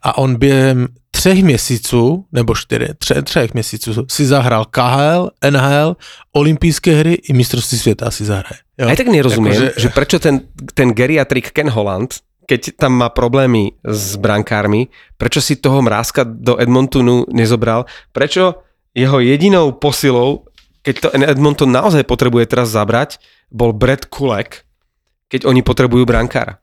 A 0.03 0.19
on 0.19 0.37
během 0.37 0.89
třech 1.11 1.43
měsíců, 1.43 2.25
nebo 2.33 2.55
čtyři, 2.55 2.89
tře, 2.99 3.23
třech 3.23 3.55
měsíců 3.55 4.07
si 4.11 4.27
zahrál 4.27 4.65
KHL, 4.65 5.31
NHL, 5.51 5.97
olympijské 6.33 6.95
hry 6.95 7.13
i 7.15 7.33
mistrovství 7.33 7.79
světa 7.79 8.11
si 8.11 8.25
zahraje. 8.25 8.61
Jo? 8.79 8.89
Aj 8.89 8.97
tak 8.97 9.09
nerozumiem, 9.09 9.55
jako, 9.55 9.65
že... 9.65 9.73
že 9.77 9.89
prečo 9.89 10.19
ten, 10.19 10.41
ten 10.75 10.93
geriatrik 10.93 11.51
Ken 11.51 11.73
Holland, 11.73 12.15
keď 12.47 12.77
tam 12.79 12.93
má 12.93 13.09
problémy 13.09 13.75
s 13.83 14.21
brankármi, 14.21 14.87
prečo 15.19 15.41
si 15.43 15.57
toho 15.57 15.83
mrázka 15.83 16.23
do 16.29 16.61
Edmontonu 16.61 17.27
nezobral, 17.33 17.89
prečo 18.13 18.63
jeho 18.95 19.19
jedinou 19.21 19.73
posilou 19.73 20.47
keď 20.87 20.95
to 21.03 21.09
Edmonton 21.11 21.75
naozaj 21.75 22.07
potrebuje 22.07 22.47
teraz 22.47 22.71
zabrať, 22.71 23.19
bol 23.51 23.75
Brad 23.75 24.07
Kulek, 24.07 24.63
keď 25.27 25.51
oni 25.51 25.67
potrebujú 25.67 26.07
brankára. 26.07 26.63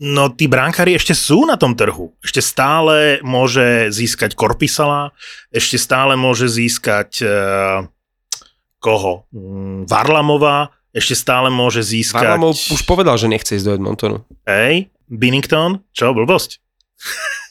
No 0.00 0.32
tí 0.32 0.48
brankári 0.48 0.96
ešte 0.96 1.12
sú 1.12 1.44
na 1.44 1.60
tom 1.60 1.76
trhu. 1.76 2.16
Ešte 2.24 2.40
stále 2.40 3.20
môže 3.20 3.92
získať 3.92 4.32
Korpisala, 4.32 5.12
ešte 5.52 5.76
stále 5.76 6.16
môže 6.16 6.48
získať 6.48 7.10
uh, 7.24 7.84
koho? 8.80 9.28
Mm, 9.32 9.84
Varlamova, 9.88 10.72
ešte 10.96 11.16
stále 11.16 11.52
môže 11.52 11.84
získať... 11.84 12.24
Varlamov 12.24 12.56
už 12.56 12.82
povedal, 12.88 13.20
že 13.20 13.28
nechce 13.28 13.56
ísť 13.56 13.66
do 13.68 13.74
Edmontonu. 13.76 14.18
Hej, 14.48 14.88
Binnington, 15.12 15.84
čo, 15.92 16.16
blbosť? 16.16 16.60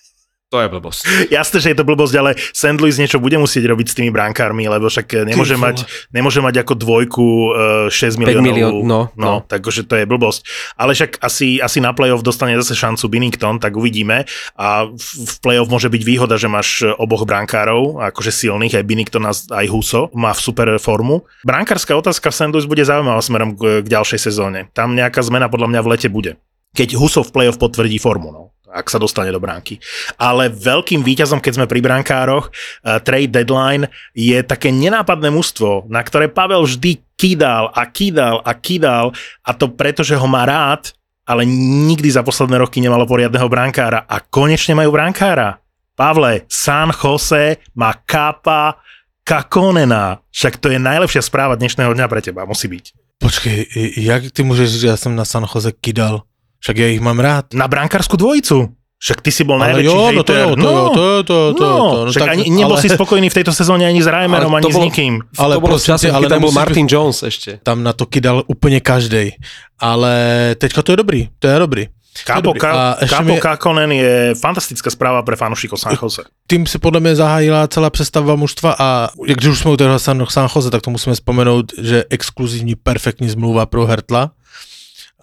To 0.55 0.63
je 0.63 0.71
blbosť. 0.71 1.01
Jasné, 1.35 1.57
že 1.59 1.67
je 1.75 1.77
to 1.77 1.83
blbosť, 1.83 2.15
ale 2.15 2.31
St. 2.39 2.79
Louis 2.79 2.95
niečo 2.95 3.19
bude 3.19 3.35
musieť 3.35 3.67
robiť 3.67 3.87
s 3.91 3.95
tými 3.99 4.07
brankármi, 4.07 4.63
lebo 4.71 4.87
však 4.87 5.27
nemôže 5.27 5.59
mať, 5.59 5.83
nemôže 6.15 6.39
mať 6.39 6.63
ako 6.63 6.73
dvojku 6.79 7.25
uh, 7.51 7.91
6 7.91 8.15
miliónov. 8.15 8.47
milión, 8.47 8.73
no, 8.87 9.11
no, 9.19 9.19
no. 9.19 9.35
takže 9.43 9.83
to 9.83 9.99
je 9.99 10.07
blbosť. 10.07 10.47
Ale 10.79 10.95
však 10.95 11.19
asi, 11.19 11.59
asi 11.59 11.83
na 11.83 11.91
playoff 11.91 12.23
dostane 12.23 12.55
zase 12.55 12.71
šancu 12.71 13.03
Binnington, 13.11 13.59
tak 13.59 13.75
uvidíme. 13.75 14.23
A 14.55 14.87
v, 14.87 15.35
playoff 15.43 15.67
môže 15.67 15.91
byť 15.91 16.01
výhoda, 16.07 16.39
že 16.39 16.47
máš 16.47 16.87
oboch 16.95 17.27
brankárov, 17.27 17.99
akože 18.15 18.31
silných, 18.31 18.79
aj 18.79 18.87
Binnington 18.87 19.27
aj 19.27 19.67
Huso, 19.67 20.07
má 20.15 20.31
v 20.31 20.39
super 20.39 20.67
formu. 20.79 21.27
Brankárska 21.43 21.99
otázka 21.99 22.31
v 22.31 22.35
St. 22.39 22.51
Louis 22.55 22.63
bude 22.63 22.87
zaujímavá 22.87 23.19
smerom 23.19 23.59
k, 23.59 23.83
k 23.83 23.87
ďalšej 23.91 24.19
sezóne. 24.23 24.71
Tam 24.71 24.95
nejaká 24.95 25.19
zmena 25.19 25.51
podľa 25.51 25.67
mňa 25.75 25.81
v 25.83 25.91
lete 25.91 26.07
bude 26.07 26.39
keď 26.75 26.99
Huso 26.99 27.23
v 27.23 27.31
playoff 27.31 27.55
potvrdí 27.55 27.95
formu. 28.03 28.35
No 28.35 28.54
ak 28.75 28.91
sa 28.91 28.99
dostane 28.99 29.31
do 29.31 29.39
bránky. 29.39 29.79
Ale 30.19 30.51
veľkým 30.51 30.99
výťazom, 30.99 31.39
keď 31.39 31.63
sme 31.63 31.71
pri 31.71 31.79
brankároch, 31.79 32.51
uh, 32.51 32.99
trade 32.99 33.31
deadline 33.31 33.87
je 34.11 34.43
také 34.43 34.75
nenápadné 34.75 35.31
mužstvo, 35.31 35.87
na 35.87 36.03
ktoré 36.03 36.27
Pavel 36.27 36.67
vždy 36.67 36.99
kýdal 37.15 37.71
a 37.71 37.87
kýdal 37.87 38.43
a 38.43 38.51
kýdal 38.51 39.15
a 39.47 39.51
to 39.55 39.71
preto, 39.71 40.03
že 40.03 40.19
ho 40.19 40.27
má 40.27 40.43
rád, 40.43 40.91
ale 41.23 41.47
nikdy 41.47 42.11
za 42.11 42.21
posledné 42.21 42.59
roky 42.59 42.83
nemalo 42.83 43.07
poriadneho 43.07 43.47
brankára 43.49 44.03
a 44.05 44.19
konečne 44.19 44.75
majú 44.77 44.93
brankára. 44.93 45.63
Pavle, 45.95 46.43
San 46.51 46.91
Jose 46.91 47.63
má 47.73 47.95
Kapa 48.03 48.83
Kakonena. 49.25 50.21
Však 50.29 50.59
to 50.61 50.69
je 50.69 50.77
najlepšia 50.77 51.23
správa 51.23 51.57
dnešného 51.57 51.95
dňa 51.95 52.05
pre 52.11 52.21
teba, 52.21 52.45
musí 52.45 52.67
byť. 52.69 52.85
Počkej, 53.15 53.57
jak 54.03 54.21
ty 54.29 54.43
môžeš 54.43 54.75
že 54.75 54.91
ja 54.91 54.99
som 54.99 55.15
na 55.15 55.23
San 55.23 55.47
Jose 55.47 55.71
kydal? 55.71 56.27
Však 56.65 56.81
ja 56.81 56.89
ich 56.89 56.97
mám 56.97 57.21
rád. 57.21 57.53
Na 57.53 57.69
brankárskú 57.69 58.17
dvojicu. 58.17 58.73
Však 58.97 59.21
ty 59.21 59.29
si 59.29 59.45
bol 59.45 59.61
ale 59.61 59.85
najväčší 59.85 59.85
jo, 59.85 60.01
no 60.17 60.23
to 60.25 60.33
jo, 60.33 60.49
to 60.49 60.65
no, 60.65 60.71
jo, 60.71 60.85
to 60.89 61.03
jo, 61.03 61.19
to 61.21 61.35
jo, 61.35 61.49
to. 61.53 61.65
No, 61.67 61.77
no, 61.77 62.09
však 62.09 62.25
tak, 62.25 62.31
ani, 62.33 62.43
nebol 62.49 62.73
ale... 62.73 62.81
si 62.81 62.89
spokojný 62.89 63.27
v 63.29 63.35
tejto 63.37 63.53
sezóne 63.53 63.85
ani 63.85 64.01
s 64.01 64.09
Reimerom, 64.09 64.49
ani 64.49 64.65
bol, 64.65 64.73
s 64.73 64.77
nikým. 64.81 65.21
Ale 65.37 65.59
to 65.59 65.61
bolo 65.61 65.77
čase, 65.77 66.09
ale 66.09 66.25
tam 66.25 66.41
bol 66.41 66.49
Martin 66.49 66.89
Jones 66.89 67.21
ešte. 67.21 67.61
Tam 67.61 67.85
na 67.85 67.93
to 67.93 68.09
kydal 68.09 68.41
úplne 68.49 68.81
každej. 68.81 69.37
Ale 69.77 70.13
teďka 70.57 70.81
to 70.81 70.95
je 70.95 70.97
dobrý, 70.97 71.21
to 71.37 71.45
je 71.45 71.53
dobrý. 71.61 71.83
Kápo, 72.23 72.55
Ka- 72.55 72.95
Kápo 73.03 73.35
mi... 73.35 73.43
Kakonen 73.43 73.91
je 73.91 74.13
fantastická 74.39 74.87
správa 74.87 75.19
pre 75.27 75.35
fanúšikov 75.35 75.75
San 75.75 75.99
Jose. 75.99 76.23
Tým 76.47 76.63
si 76.63 76.79
podľa 76.79 77.03
mňa 77.03 77.13
zahájila 77.19 77.61
celá 77.67 77.91
přestavba 77.91 78.39
mužstva 78.39 78.71
a 78.79 79.11
když 79.19 79.59
už 79.59 79.67
sme 79.67 79.75
u 79.75 79.77
toho 79.77 79.99
San, 79.99 80.23
Jose, 80.23 80.71
tak 80.71 80.79
to 80.79 80.95
musíme 80.95 81.11
spomenout, 81.11 81.75
že 81.75 82.07
exkluzívní 82.07 82.79
perfektní 82.79 83.27
zmluva 83.27 83.67
pro 83.67 83.83
Hertla 83.83 84.31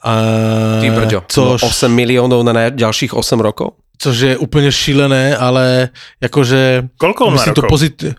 Ty 0.02 0.88
brďo, 0.90 1.22
což, 1.30 1.62
no 1.62 1.68
8 1.70 1.86
miliónov 1.86 2.42
na 2.42 2.74
ďalších 2.74 3.14
8 3.14 3.38
rokov? 3.38 3.78
Což 4.02 4.16
je 4.18 4.34
úplne 4.34 4.66
šílené, 4.74 5.38
ale 5.38 5.94
akože... 6.18 6.90
Koľko 6.98 7.30
on 7.30 7.38
má 7.38 7.44
rokov? 7.46 7.54
to 7.54 7.62
pozit- 7.70 8.18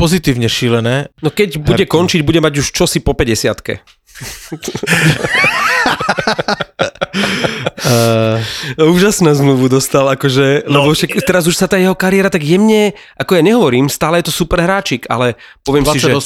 pozitívne 0.00 0.48
šílené. 0.48 1.12
No 1.20 1.28
keď 1.28 1.60
bude 1.60 1.84
Herku. 1.84 1.92
končiť, 1.92 2.24
bude 2.24 2.40
mať 2.40 2.64
už 2.64 2.72
čosi 2.72 3.04
po 3.04 3.12
50 3.12 3.52
uh, 7.84 8.40
Úžasná 8.96 9.36
zmluvu 9.36 9.68
dostal, 9.68 10.08
akože, 10.08 10.64
no, 10.72 10.88
lebo 10.88 10.96
však 10.96 11.20
teraz 11.24 11.44
už 11.44 11.56
sa 11.56 11.68
tá 11.68 11.76
jeho 11.76 11.92
kariéra 11.92 12.32
tak 12.32 12.44
jemne, 12.44 12.96
ako 13.20 13.36
ja 13.36 13.42
nehovorím, 13.44 13.92
stále 13.92 14.24
je 14.24 14.32
to 14.32 14.34
super 14.34 14.60
hráčik, 14.64 15.04
ale 15.12 15.36
poviem 15.64 15.84
28. 15.84 15.92
si, 15.92 16.00
že, 16.00 16.16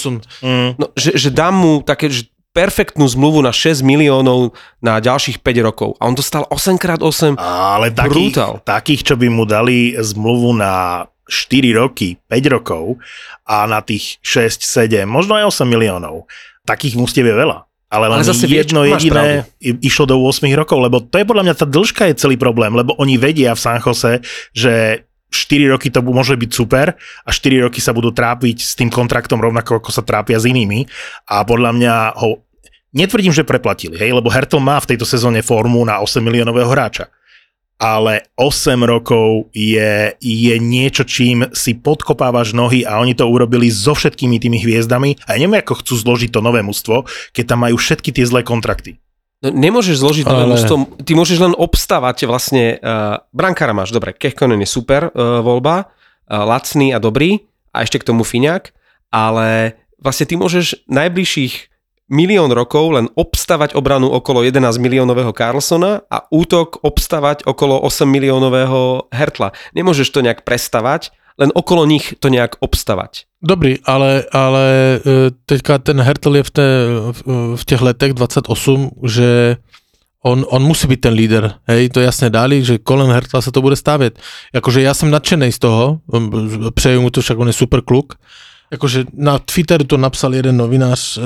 mm. 0.47 0.71
no, 0.79 0.87
že, 0.95 1.11
že 1.19 1.29
dám 1.35 1.55
mu 1.55 1.83
také, 1.83 2.11
že 2.11 2.31
perfektnú 2.55 3.05
zmluvu 3.11 3.43
na 3.43 3.51
6 3.51 3.83
miliónov 3.83 4.55
na 4.79 5.03
ďalších 5.03 5.43
5 5.43 5.67
rokov. 5.67 5.99
A 5.99 6.07
on 6.07 6.15
dostal 6.15 6.47
8x8. 6.49 7.35
Ale 7.43 7.91
takých, 7.91 8.63
takých, 8.63 9.03
čo 9.03 9.15
by 9.19 9.27
mu 9.27 9.43
dali 9.45 9.99
zmluvu 9.99 10.55
na 10.55 11.05
4 11.27 11.75
roky, 11.75 12.15
5 12.31 12.55
rokov 12.55 13.03
a 13.43 13.67
na 13.67 13.83
tých 13.83 14.23
6, 14.23 14.63
7, 14.63 15.03
možno 15.05 15.35
aj 15.35 15.51
8 15.51 15.67
miliónov. 15.67 16.31
Takých 16.63 16.95
mústiev 16.95 17.27
je 17.27 17.37
veľa. 17.37 17.67
Ale 17.95 18.11
len 18.11 18.23
Ale 18.23 18.27
zase 18.27 18.51
jedno 18.51 18.83
vieš, 18.83 19.07
jediné 19.07 19.47
išlo 19.63 20.07
do 20.09 20.19
8 20.19 20.47
rokov, 20.55 20.79
lebo 20.83 20.99
to 20.99 21.21
je 21.21 21.29
podľa 21.29 21.45
mňa 21.47 21.55
tá 21.55 21.67
dĺžka 21.67 22.11
je 22.11 22.19
celý 22.19 22.35
problém, 22.35 22.75
lebo 22.75 22.95
oni 22.99 23.15
vedia 23.19 23.55
v 23.55 23.61
San 23.61 23.79
Jose, 23.79 24.19
že 24.51 25.07
4 25.35 25.75
roky 25.75 25.91
to 25.91 25.99
môže 26.01 26.39
byť 26.39 26.51
super 26.55 26.95
a 27.27 27.31
4 27.35 27.67
roky 27.67 27.83
sa 27.83 27.91
budú 27.91 28.15
trápiť 28.15 28.63
s 28.63 28.79
tým 28.79 28.89
kontraktom 28.89 29.43
rovnako 29.43 29.83
ako 29.83 29.91
sa 29.91 30.07
trápia 30.07 30.39
s 30.39 30.47
inými 30.47 30.87
a 31.27 31.43
podľa 31.43 31.71
mňa 31.75 31.95
ho 32.23 32.45
netvrdím, 32.95 33.35
že 33.35 33.43
preplatili, 33.43 33.99
hej, 33.99 34.15
lebo 34.15 34.31
Hertel 34.31 34.63
má 34.63 34.79
v 34.79 34.95
tejto 34.95 35.05
sezóne 35.05 35.43
formu 35.43 35.83
na 35.83 35.99
8 36.01 36.23
miliónového 36.23 36.71
hráča. 36.71 37.11
Ale 37.75 38.31
8 38.39 38.79
rokov 38.87 39.51
je, 39.51 40.15
je 40.23 40.55
niečo, 40.63 41.03
čím 41.03 41.51
si 41.51 41.75
podkopávaš 41.75 42.55
nohy 42.55 42.87
a 42.87 43.03
oni 43.03 43.19
to 43.19 43.27
urobili 43.27 43.67
so 43.67 43.99
všetkými 43.99 44.39
tými 44.39 44.63
hviezdami 44.63 45.19
a 45.27 45.35
ja 45.35 45.43
neviem, 45.43 45.59
ako 45.59 45.83
chcú 45.83 45.95
zložiť 45.99 46.31
to 46.31 46.41
nové 46.41 46.63
mužstvo, 46.63 47.03
keď 47.35 47.45
tam 47.51 47.67
majú 47.67 47.75
všetky 47.75 48.15
tie 48.15 48.25
zlé 48.31 48.47
kontrakty. 48.47 49.03
No, 49.45 49.53
nemôžeš 49.53 50.01
zložiť 50.01 50.25
ale... 50.25 50.57
mužstvo, 50.57 51.05
ty 51.05 51.13
môžeš 51.13 51.39
len 51.45 51.53
obstávať 51.53 52.25
vlastne, 52.25 52.81
uh, 52.81 53.21
brankára 53.37 53.77
máš, 53.77 53.93
dobre, 53.93 54.17
Kehkonen 54.17 54.65
je 54.65 54.69
super 54.69 55.13
uh, 55.13 55.45
voľba, 55.45 55.85
uh, 55.85 56.49
lacný 56.49 56.97
a 56.97 56.99
dobrý 56.99 57.45
a 57.77 57.85
ešte 57.85 58.01
k 58.01 58.09
tomu 58.09 58.25
Fiňák, 58.25 58.73
ale 59.13 59.77
vlastne 60.01 60.25
ty 60.25 60.41
môžeš 60.41 60.89
najbližších 60.89 61.75
milión 62.09 62.53
rokov 62.53 62.97
len 62.97 63.09
obstavať 63.17 63.77
obranu 63.77 64.13
okolo 64.13 64.45
11 64.45 64.77
miliónového 64.81 65.33
Carlsona 65.33 66.05
a 66.09 66.25
útok 66.29 66.81
obstavať 66.85 67.49
okolo 67.49 67.81
8 67.81 68.05
miliónového 68.05 69.09
Hertla. 69.09 69.57
Nemôžeš 69.73 70.13
to 70.13 70.21
nejak 70.21 70.45
prestavať, 70.45 71.13
len 71.39 71.51
okolo 71.55 71.87
nich 71.87 72.15
to 72.21 72.29
nejak 72.29 72.57
obstavať. 72.61 73.27
Dobrý, 73.43 73.77
ale, 73.85 74.25
ale 74.33 74.65
e, 74.65 75.31
teďka 75.47 75.79
ten 75.79 76.01
Hertel 76.01 76.37
je 76.37 76.43
v, 76.43 76.51
té, 76.51 76.69
v 77.57 77.65
těch 77.65 77.81
letech 77.81 78.13
28, 78.13 78.91
že 79.05 79.57
on, 80.25 80.47
on 80.49 80.63
musí 80.63 80.87
být 80.87 81.01
ten 81.01 81.13
líder, 81.13 81.55
hej, 81.67 81.89
to 81.89 82.01
jasně 82.01 82.31
dali, 82.31 82.65
že 82.65 82.79
kolem 82.79 83.11
Hertla 83.11 83.43
se 83.43 83.53
to 83.53 83.63
bude 83.63 83.77
stavět. 83.77 84.19
Jakože 84.55 84.83
já 84.83 84.95
jsem 84.95 85.11
nadšený 85.11 85.53
z 85.53 85.59
toho, 85.59 86.01
přeju 86.75 87.03
mu 87.03 87.11
to, 87.11 87.21
však 87.21 87.39
on 87.39 87.47
je 87.47 87.53
super 87.53 87.81
kluk, 87.81 88.15
Jakože 88.71 89.05
na 89.13 89.39
Twitteru 89.39 89.85
to 89.85 89.97
napsal 89.97 90.35
jeden 90.35 90.57
novinář 90.57 91.19
eh, 91.19 91.23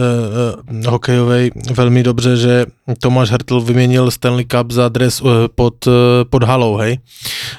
eh, 0.84 0.88
hokejovej 0.88 1.50
velmi 1.74 2.02
dobře, 2.02 2.36
že 2.36 2.66
Tomáš 3.00 3.30
Hertl 3.30 3.60
vyměnil 3.60 4.10
Stanley 4.10 4.44
Cup 4.44 4.72
za 4.72 4.88
dres 4.88 5.22
eh, 5.24 5.48
pod, 5.54 5.86
eh, 5.86 5.90
pod 6.24 6.42
halou, 6.42 6.76
hej. 6.76 6.98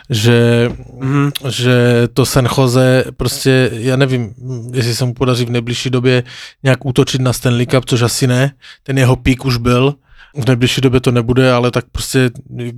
Že, 0.10 0.70
mm-hmm. 1.00 1.32
že 1.50 2.08
to 2.14 2.26
San 2.26 2.48
Jose 2.58 3.04
prostě, 3.18 3.70
já 3.74 3.96
nevím, 3.96 4.34
jestli 4.74 4.96
se 4.96 5.06
mu 5.06 5.14
podaří 5.14 5.46
v 5.46 5.50
nejbližší 5.50 5.90
době 5.90 6.24
nějak 6.64 6.86
útočit 6.86 7.22
na 7.22 7.34
Stanley 7.34 7.66
Cup, 7.66 7.86
což 7.86 8.02
asi 8.02 8.28
ne. 8.28 8.52
Ten 8.84 8.98
jeho 8.98 9.16
pík 9.16 9.46
už 9.46 9.58
byl 9.58 9.96
v 10.36 10.48
nejbližší 10.48 10.82
době 10.82 11.00
to 11.00 11.12
nebude, 11.12 11.52
ale 11.52 11.72
tak 11.72 11.86
prostě 11.92 12.30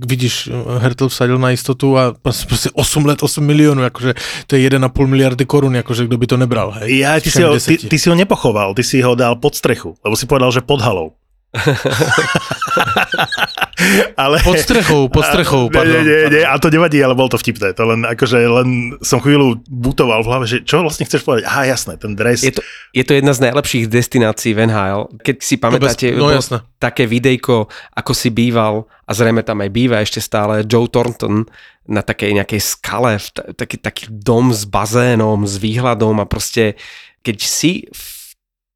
vidíš, 0.06 0.50
Hertel 0.78 1.08
vsadil 1.08 1.38
na 1.38 1.50
jistotu 1.50 1.98
a 1.98 2.14
prostě 2.22 2.70
8 2.72 3.06
let 3.06 3.22
8 3.22 3.44
milionů, 3.44 3.82
jakože 3.82 4.14
to 4.46 4.56
je 4.56 4.70
1,5 4.70 5.06
miliardy 5.06 5.44
korun, 5.44 5.76
jakože 5.76 6.04
kdo 6.04 6.18
by 6.18 6.26
to 6.26 6.36
nebral. 6.36 6.70
Hej, 6.70 6.98
ja, 6.98 7.20
ty, 7.20 7.30
si 7.30 7.42
ho, 7.42 7.60
ty, 7.60 7.78
ty 7.78 7.98
si 7.98 8.08
ho 8.08 8.14
nepochoval, 8.16 8.74
ty 8.74 8.82
si 8.82 9.02
ho 9.02 9.14
dal 9.14 9.36
pod 9.36 9.54
strechu, 9.54 9.94
lebo 10.04 10.16
si 10.16 10.26
povedal, 10.26 10.52
že 10.52 10.60
pod 10.60 10.80
halou. 10.80 11.12
ale... 14.16 14.40
Pod 14.40 14.56
strechou, 14.56 15.12
pod 15.12 15.28
strechou, 15.28 15.68
pardon. 15.68 16.00
Nie, 16.00 16.02
nie, 16.02 16.40
nie, 16.40 16.48
a 16.48 16.56
to 16.56 16.72
nevadí, 16.72 16.96
ale 17.04 17.12
bol 17.12 17.28
to 17.28 17.36
vtipné. 17.36 17.76
To 17.76 17.92
len, 17.92 18.08
akože, 18.08 18.40
len 18.40 18.96
som 19.04 19.20
chvíľu 19.20 19.60
butoval 19.68 20.24
v 20.24 20.28
hlave, 20.32 20.48
že 20.48 20.64
čo 20.64 20.80
vlastne 20.80 21.04
chceš 21.04 21.28
povedať? 21.28 21.44
Aha, 21.44 21.68
jasné, 21.68 22.00
ten 22.00 22.16
dres. 22.16 22.40
Je 22.40 22.56
to, 22.56 22.64
je 22.96 23.04
to 23.04 23.12
jedna 23.12 23.36
z 23.36 23.52
najlepších 23.52 23.84
destinácií 23.92 24.56
v 24.56 24.72
NHL. 24.72 25.12
Keď 25.20 25.36
si 25.44 25.60
pamätáte, 25.60 26.16
no, 26.16 26.32
bez, 26.32 26.48
no, 26.48 26.64
také 26.80 27.04
videjko, 27.04 27.68
ako 27.92 28.12
si 28.16 28.32
býval, 28.32 28.88
a 29.04 29.12
zrejme 29.12 29.44
tam 29.44 29.60
aj 29.60 29.68
býva 29.68 30.00
ešte 30.00 30.24
stále 30.24 30.64
Joe 30.64 30.88
Thornton 30.88 31.44
na 31.84 32.00
takej 32.00 32.40
nejakej 32.40 32.64
skale, 32.64 33.20
taký, 33.60 33.76
taký 33.76 34.08
dom 34.08 34.56
s 34.56 34.64
bazénom, 34.64 35.44
s 35.44 35.60
výhľadom 35.60 36.16
a 36.22 36.24
proste 36.24 36.80
keď 37.20 37.36
si 37.44 37.92
v 37.92 38.21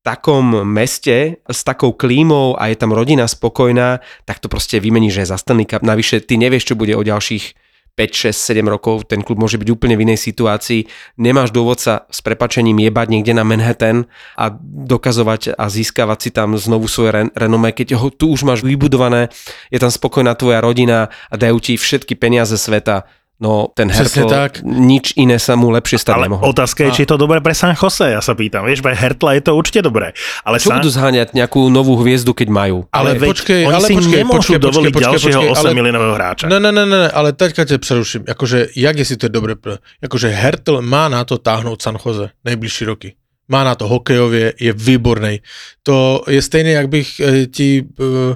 takom 0.06 0.62
meste 0.62 1.42
s 1.42 1.66
takou 1.66 1.90
klímou 1.90 2.54
a 2.54 2.70
je 2.70 2.78
tam 2.78 2.94
rodina 2.94 3.26
spokojná, 3.26 3.98
tak 4.22 4.38
to 4.38 4.46
proste 4.46 4.78
vymení, 4.78 5.10
že 5.10 5.26
za 5.26 5.34
Stanley 5.34 5.66
Cup. 5.66 5.82
Navyše 5.82 6.22
ty 6.22 6.38
nevieš, 6.38 6.70
čo 6.70 6.78
bude 6.78 6.94
o 6.94 7.02
ďalších 7.02 7.66
5, 7.96 8.28
6, 8.28 8.60
7 8.60 8.60
rokov, 8.68 9.08
ten 9.08 9.24
klub 9.24 9.40
môže 9.40 9.56
byť 9.56 9.72
úplne 9.72 9.96
v 9.96 10.04
inej 10.04 10.20
situácii, 10.20 10.84
nemáš 11.16 11.48
dôvod 11.48 11.80
sa 11.80 12.04
s 12.12 12.20
prepačením 12.20 12.76
jebať 12.76 13.08
niekde 13.08 13.32
na 13.32 13.40
Manhattan 13.40 14.04
a 14.36 14.52
dokazovať 14.60 15.56
a 15.56 15.64
získavať 15.72 16.18
si 16.20 16.30
tam 16.30 16.60
znovu 16.60 16.92
svoje 16.92 17.16
ren- 17.16 17.32
renomé, 17.32 17.72
keď 17.72 17.96
ho 17.96 18.12
tu 18.12 18.28
už 18.28 18.44
máš 18.44 18.60
vybudované, 18.60 19.32
je 19.72 19.80
tam 19.80 19.88
spokojná 19.88 20.36
tvoja 20.36 20.60
rodina 20.60 21.08
a 21.32 21.34
dajú 21.40 21.56
ti 21.56 21.80
všetky 21.80 22.20
peniaze 22.20 22.60
sveta, 22.60 23.08
No 23.36 23.68
ten 23.68 23.92
Hertl, 23.92 24.32
tak. 24.32 24.64
nič 24.64 25.12
iné 25.20 25.36
sa 25.36 25.60
mu 25.60 25.68
lepšie 25.68 26.00
stať 26.00 26.16
Ale 26.16 26.24
nemohlo. 26.32 26.56
otázka 26.56 26.88
je, 26.88 26.90
či 26.96 27.00
je 27.04 27.10
to 27.12 27.20
dobré 27.20 27.44
pre 27.44 27.52
San 27.52 27.76
Jose, 27.76 28.08
ja 28.08 28.24
sa 28.24 28.32
pýtam. 28.32 28.64
Vieš, 28.64 28.80
pre 28.80 28.96
Hertla 28.96 29.36
je 29.36 29.42
to 29.44 29.52
určite 29.52 29.84
dobré. 29.84 30.16
Ale 30.40 30.56
Čo 30.56 30.72
San... 30.72 30.80
budú 30.80 30.88
zháňať 30.88 31.36
nejakú 31.36 31.68
novú 31.68 32.00
hviezdu, 32.00 32.32
keď 32.32 32.48
majú? 32.48 32.88
Ale, 32.96 33.12
ale 33.12 33.20
veď, 33.20 33.30
počkej, 33.36 33.60
oni 33.68 33.76
ale 33.76 33.86
si 33.86 33.94
počkej, 34.00 34.20
nemôžu 34.24 34.40
počkej, 34.40 34.58
dovoliť 34.64 34.92
počkej, 34.96 35.04
ďalšieho 35.04 35.40
počkej, 35.44 35.52
8 35.52 35.60
ale... 35.60 35.68
miliónového 35.76 36.14
hráča. 36.16 36.44
Ne, 36.48 36.58
ne, 36.64 36.70
ne, 36.72 36.84
ne, 36.88 37.02
ale 37.12 37.28
teďka 37.36 37.68
ťa 37.68 37.76
preruším. 37.76 38.22
Akože, 38.24 38.58
jak 38.72 38.96
je 38.96 39.04
si 39.04 39.14
to 39.20 39.28
dobré? 39.28 39.52
Akože 40.00 40.32
Hertl 40.32 40.80
má 40.80 41.12
na 41.12 41.20
to 41.28 41.36
táhnuť 41.36 41.76
San 41.76 42.00
Jose 42.00 42.32
najbližší 42.40 42.88
roky 42.88 43.20
má 43.48 43.64
na 43.64 43.74
to 43.74 43.88
hokejově, 43.88 44.54
je 44.60 44.72
výborný. 44.72 45.40
To 45.82 46.22
je 46.26 46.42
stejné, 46.42 46.70
jak 46.70 46.88
bych 46.88 47.20
e, 47.20 47.46
ti, 47.46 47.86
uh, 47.98 48.06
uh, 48.06 48.34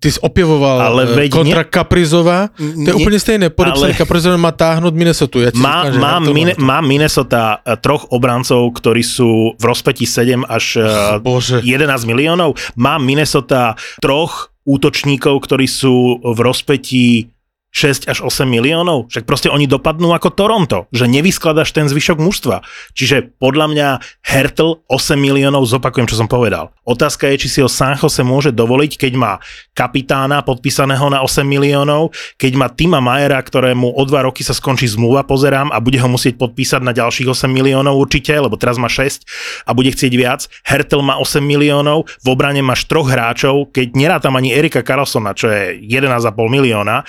ty 0.00 0.12
jsi 0.12 0.20
opěvoval 0.20 0.82
ale 0.82 1.06
veď 1.06 1.30
kontra 1.30 1.58
ne... 1.58 1.64
Kaprizova, 1.64 2.48
to 2.56 2.62
je 2.62 2.92
ne... 2.92 2.94
úplně 2.94 3.20
stejné, 3.20 3.50
podepsali 3.50 3.92
ale... 3.92 3.98
Kaprizova 3.98 4.36
má 4.36 4.52
táhnout 4.52 4.94
Minnesota. 4.94 5.40
Ja 5.40 5.50
má, 5.56 5.88
má, 5.90 6.20
mine, 6.20 6.52
má 6.60 6.84
Minnesota 6.84 7.64
troch 7.80 8.04
obrancov, 8.12 8.76
ktorí 8.76 9.00
sú 9.00 9.56
v 9.56 9.64
rozpetí 9.64 10.04
7 10.04 10.44
až 10.44 10.76
Bože. 11.24 11.64
11 11.64 12.04
miliónov. 12.04 12.60
Má 12.76 13.00
Minnesota 13.00 13.74
troch 14.04 14.52
útočníkov, 14.68 15.40
ktorí 15.48 15.64
sú 15.64 16.20
v 16.20 16.38
rozpetí 16.44 17.32
6 17.70 18.10
až 18.10 18.18
8 18.22 18.46
miliónov? 18.46 19.10
Však 19.10 19.24
proste 19.26 19.48
oni 19.50 19.70
dopadnú 19.70 20.10
ako 20.14 20.34
Toronto, 20.34 20.78
že 20.90 21.06
nevyskladaš 21.06 21.70
ten 21.70 21.86
zvyšok 21.86 22.18
mužstva. 22.18 22.66
Čiže 22.94 23.38
podľa 23.38 23.66
mňa 23.70 23.88
Hertl 24.26 24.82
8 24.90 25.14
miliónov, 25.18 25.66
zopakujem, 25.66 26.10
čo 26.10 26.18
som 26.18 26.26
povedal. 26.26 26.74
Otázka 26.82 27.30
je, 27.30 27.46
či 27.46 27.48
si 27.48 27.58
ho 27.62 27.70
San 27.70 27.94
Jose 27.94 28.26
môže 28.26 28.50
dovoliť, 28.50 28.98
keď 28.98 29.12
má 29.14 29.32
kapitána 29.74 30.42
podpísaného 30.42 31.06
na 31.06 31.22
8 31.22 31.46
miliónov, 31.46 32.10
keď 32.34 32.52
má 32.58 32.66
Tima 32.66 32.98
Majera, 32.98 33.38
ktorému 33.38 33.94
o 33.94 34.02
2 34.02 34.26
roky 34.26 34.42
sa 34.42 34.52
skončí 34.52 34.90
zmluva, 34.90 35.22
pozerám, 35.22 35.70
a 35.70 35.78
bude 35.78 36.02
ho 36.02 36.08
musieť 36.10 36.36
podpísať 36.36 36.82
na 36.82 36.90
ďalších 36.90 37.30
8 37.30 37.46
miliónov 37.46 37.94
určite, 37.94 38.34
lebo 38.34 38.58
teraz 38.58 38.76
má 38.76 38.90
6 38.90 39.22
a 39.66 39.70
bude 39.70 39.94
chcieť 39.94 40.12
viac. 40.18 40.50
Hertl 40.66 41.00
má 41.06 41.22
8 41.22 41.38
miliónov, 41.38 42.10
v 42.20 42.26
obrane 42.26 42.58
máš 42.60 42.90
troch 42.90 43.06
hráčov, 43.06 43.70
keď 43.70 43.94
nerátam 43.94 44.34
ani 44.34 44.50
Erika 44.50 44.82
Carlsona, 44.82 45.32
čo 45.38 45.46
je 45.46 45.78
11,5 45.78 46.34
milióna, 46.34 47.06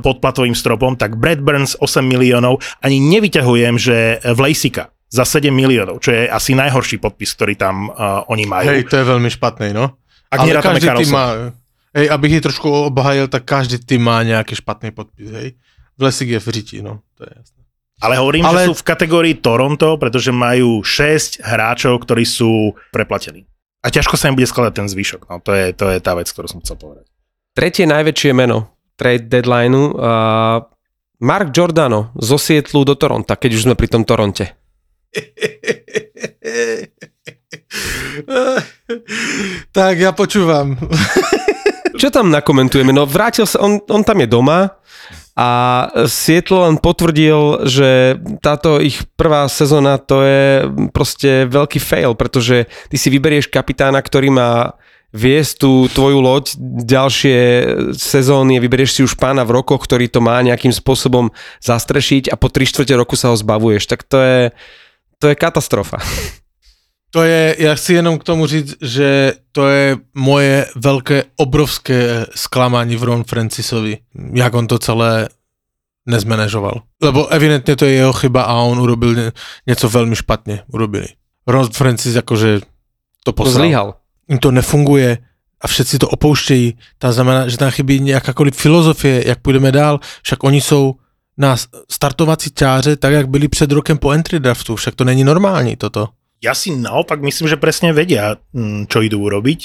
pod 0.00 0.22
platovým 0.22 0.54
stropom, 0.54 0.94
tak 0.96 1.16
Brad 1.16 1.40
Burns 1.42 1.76
8 1.78 2.04
miliónov, 2.04 2.62
ani 2.80 3.00
nevyťahujem, 3.00 3.74
že 3.76 4.20
Vlajsika 4.24 4.92
za 5.10 5.26
7 5.26 5.50
miliónov, 5.50 5.98
čo 5.98 6.14
je 6.14 6.30
asi 6.30 6.54
najhorší 6.54 7.02
podpis, 7.02 7.34
ktorý 7.34 7.58
tam 7.58 7.90
uh, 7.90 8.22
oni 8.30 8.46
majú. 8.46 8.70
Hej, 8.70 8.86
to 8.86 9.02
je 9.02 9.04
veľmi 9.10 9.26
špatný, 9.26 9.74
no. 9.74 9.98
Ak 10.30 10.46
Ale 10.46 10.62
každý 10.62 10.86
tým 10.86 11.10
má, 11.10 11.50
hej, 11.90 12.06
abych 12.06 12.38
ich 12.38 12.44
trošku 12.46 12.94
obhajil, 12.94 13.26
tak 13.26 13.42
každý 13.42 13.82
tým 13.82 14.06
má 14.06 14.22
nejaký 14.22 14.54
špatný 14.62 14.94
podpis, 14.94 15.28
hej. 15.34 15.48
Vlesik 15.98 16.30
je 16.30 16.40
v 16.40 16.48
řiti, 16.54 16.78
no, 16.80 17.02
to 17.18 17.26
je 17.26 17.32
jasné. 17.34 17.60
Ale 18.00 18.16
hovorím, 18.16 18.48
Ale... 18.48 18.64
že 18.64 18.72
sú 18.72 18.74
v 18.80 18.86
kategórii 18.86 19.34
Toronto, 19.36 20.00
pretože 20.00 20.32
majú 20.32 20.80
6 20.80 21.44
hráčov, 21.44 22.00
ktorí 22.06 22.24
sú 22.24 22.72
preplatení. 22.94 23.44
A 23.84 23.92
ťažko 23.92 24.16
sa 24.16 24.32
im 24.32 24.36
bude 24.36 24.48
skladať 24.48 24.72
ten 24.72 24.88
zvyšok. 24.88 25.28
No, 25.28 25.40
to, 25.44 25.52
je, 25.52 25.76
to 25.76 25.88
je 25.92 25.98
tá 26.00 26.16
vec, 26.16 26.28
ktorú 26.28 26.48
som 26.48 26.64
chcel 26.64 26.80
povedať. 26.80 27.04
Tretie 27.52 27.84
najväčšie 27.84 28.32
meno 28.32 28.72
trade 29.00 29.32
deadlineu. 29.32 29.96
Uh, 29.96 30.60
Mark 31.24 31.56
Giordano 31.56 32.12
zo 32.20 32.36
Sietlu 32.36 32.84
do 32.84 32.92
Toronta, 32.92 33.40
keď 33.40 33.56
už 33.56 33.64
sme 33.64 33.72
pri 33.76 33.88
tom 33.88 34.04
Toronte. 34.04 34.60
tak, 39.76 39.94
ja 39.96 40.12
počúvam. 40.12 40.76
Čo 42.00 42.08
tam 42.08 42.32
nakomentujeme? 42.32 42.92
No 42.92 43.04
vrátil 43.04 43.44
sa, 43.44 43.60
on, 43.60 43.80
on 43.88 44.00
tam 44.00 44.24
je 44.24 44.28
doma 44.28 44.80
a 45.36 45.48
Sietl 46.08 46.64
len 46.64 46.80
potvrdil, 46.80 47.68
že 47.68 48.16
táto 48.40 48.80
ich 48.80 49.04
prvá 49.16 49.44
sezóna 49.52 50.00
to 50.00 50.24
je 50.24 50.64
proste 50.96 51.44
veľký 51.48 51.76
fail, 51.76 52.16
pretože 52.16 52.72
ty 52.88 52.96
si 52.96 53.12
vyberieš 53.12 53.52
kapitána, 53.52 54.00
ktorý 54.00 54.32
má 54.32 54.80
viesť 55.10 55.52
tú 55.58 55.72
tvoju 55.90 56.18
loď 56.22 56.54
ďalšie 56.86 57.38
sezóny, 57.98 58.62
vyberieš 58.62 58.90
si 58.94 59.00
už 59.02 59.18
pána 59.18 59.42
v 59.42 59.58
rokoch, 59.58 59.82
ktorý 59.82 60.06
to 60.06 60.22
má 60.22 60.38
nejakým 60.42 60.70
spôsobom 60.70 61.34
zastrešiť 61.62 62.30
a 62.30 62.38
po 62.38 62.46
3 62.46 62.70
čtvrte 62.70 62.94
roku 62.94 63.18
sa 63.18 63.34
ho 63.34 63.36
zbavuješ, 63.36 63.90
tak 63.90 64.06
to 64.06 64.18
je, 64.18 64.40
to 65.18 65.24
je 65.30 65.34
katastrofa. 65.34 65.98
To 67.10 67.22
je, 67.22 67.56
já 67.58 67.74
chci 67.74 67.94
jenom 67.94 68.18
k 68.18 68.24
tomu 68.24 68.46
říct, 68.46 68.76
že 68.82 69.32
to 69.52 69.68
je 69.68 69.96
moje 70.14 70.66
velké, 70.76 71.24
obrovské 71.36 72.26
sklamání 72.34 72.96
v 72.96 73.02
Ron 73.02 73.24
Francisovi, 73.24 73.98
jak 74.34 74.54
on 74.54 74.66
to 74.66 74.78
celé 74.78 75.28
nezmanéžoval. 76.06 76.82
Lebo 77.02 77.26
evidentně 77.28 77.76
to 77.76 77.84
je 77.84 77.92
jeho 77.92 78.12
chyba 78.12 78.42
a 78.42 78.54
on 78.54 78.80
urobil 78.80 79.32
něco 79.66 79.88
velmi 79.88 80.16
špatně. 80.16 80.62
Urobili. 80.72 81.06
Ron 81.46 81.68
Francis 81.70 82.14
jakože 82.14 82.60
to 83.24 83.32
poslal. 83.32 83.52
To 83.52 83.58
zlyhal 83.58 83.94
im 84.30 84.38
to 84.38 84.50
nefunguje 84.50 85.18
a 85.60 85.66
všetci 85.68 85.98
to 85.98 86.08
opouštějí. 86.08 86.78
To 86.98 87.12
znamená, 87.12 87.48
že 87.48 87.58
tam 87.58 87.70
chybí 87.70 88.06
jakákoliv 88.06 88.54
filozofie, 88.56 89.28
jak 89.28 89.38
půjdeme 89.42 89.72
dál. 89.72 90.00
Však 90.22 90.44
oni 90.44 90.60
jsou 90.60 90.94
na 91.38 91.56
startovací 91.90 92.50
čáře 92.50 92.96
tak, 92.96 93.12
jak 93.12 93.28
byli 93.28 93.48
před 93.48 93.72
rokem 93.72 93.98
po 93.98 94.10
entry 94.12 94.40
draftu. 94.40 94.76
Však 94.76 94.94
to 94.94 95.04
není 95.04 95.24
normální 95.24 95.76
toto. 95.76 96.08
Ja 96.40 96.56
si 96.56 96.72
naopak 96.72 97.20
myslím, 97.20 97.52
že 97.52 97.60
presne 97.60 97.92
vedia, 97.92 98.40
mm, 98.56 98.88
čo 98.88 99.04
idú 99.04 99.28
urobiť. 99.28 99.60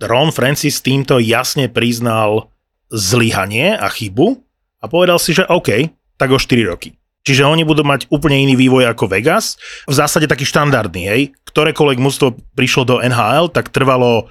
Ron 0.00 0.32
Francis 0.32 0.80
týmto 0.80 1.20
jasne 1.20 1.68
priznal 1.68 2.48
zlyhanie 2.88 3.76
a 3.76 3.92
chybu 3.92 4.40
a 4.80 4.84
povedal 4.88 5.20
si, 5.20 5.36
že 5.36 5.44
OK, 5.44 5.92
tak 6.16 6.32
o 6.32 6.40
4 6.40 6.72
roky. 6.72 6.96
Čiže 7.26 7.42
oni 7.42 7.66
budú 7.66 7.82
mať 7.82 8.06
úplne 8.06 8.38
iný 8.38 8.54
vývoj 8.54 8.86
ako 8.94 9.10
Vegas. 9.10 9.58
V 9.90 9.98
zásade 9.98 10.30
taký 10.30 10.46
štandardný, 10.46 11.02
hej. 11.10 11.22
Ktorékoľvek 11.50 11.98
mužstvo 11.98 12.38
prišlo 12.54 12.82
do 12.86 12.96
NHL, 13.02 13.50
tak 13.50 13.74
trvalo 13.74 14.30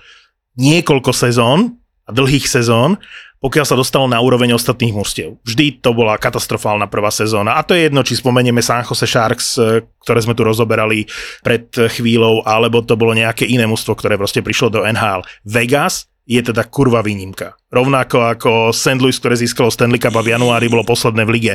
niekoľko 0.56 1.12
sezón 1.12 1.76
a 2.08 2.16
dlhých 2.16 2.48
sezón, 2.48 2.96
pokiaľ 3.44 3.66
sa 3.68 3.76
dostalo 3.76 4.08
na 4.08 4.18
úroveň 4.24 4.56
ostatných 4.56 4.96
mužstiev. 4.96 5.38
Vždy 5.44 5.84
to 5.84 5.92
bola 5.92 6.16
katastrofálna 6.16 6.88
prvá 6.88 7.12
sezóna. 7.12 7.60
A 7.60 7.68
to 7.68 7.76
je 7.76 7.92
jedno, 7.92 8.02
či 8.02 8.16
spomenieme 8.16 8.64
San 8.64 8.88
Jose 8.88 9.06
Sharks, 9.06 9.60
e, 9.60 9.84
ktoré 10.02 10.24
sme 10.24 10.34
tu 10.34 10.48
rozoberali 10.48 11.06
pred 11.44 11.68
chvíľou, 11.70 12.48
alebo 12.48 12.80
to 12.82 12.96
bolo 12.96 13.12
nejaké 13.12 13.44
iné 13.44 13.68
mužstvo, 13.68 14.00
ktoré 14.00 14.16
proste 14.16 14.40
prišlo 14.40 14.72
do 14.72 14.82
NHL. 14.88 15.22
Vegas 15.44 16.08
je 16.26 16.42
teda 16.42 16.66
kurva 16.66 17.06
výnimka. 17.06 17.54
Rovnako 17.76 18.18
ako 18.32 18.52
St. 18.72 18.98
Louis, 19.04 19.16
ktoré 19.20 19.36
získalo 19.36 19.68
Stanley 19.68 20.00
Cup 20.00 20.16
a 20.16 20.24
v 20.24 20.32
januári 20.32 20.72
bolo 20.72 20.88
posledné 20.88 21.28
v 21.28 21.32
lige. 21.36 21.54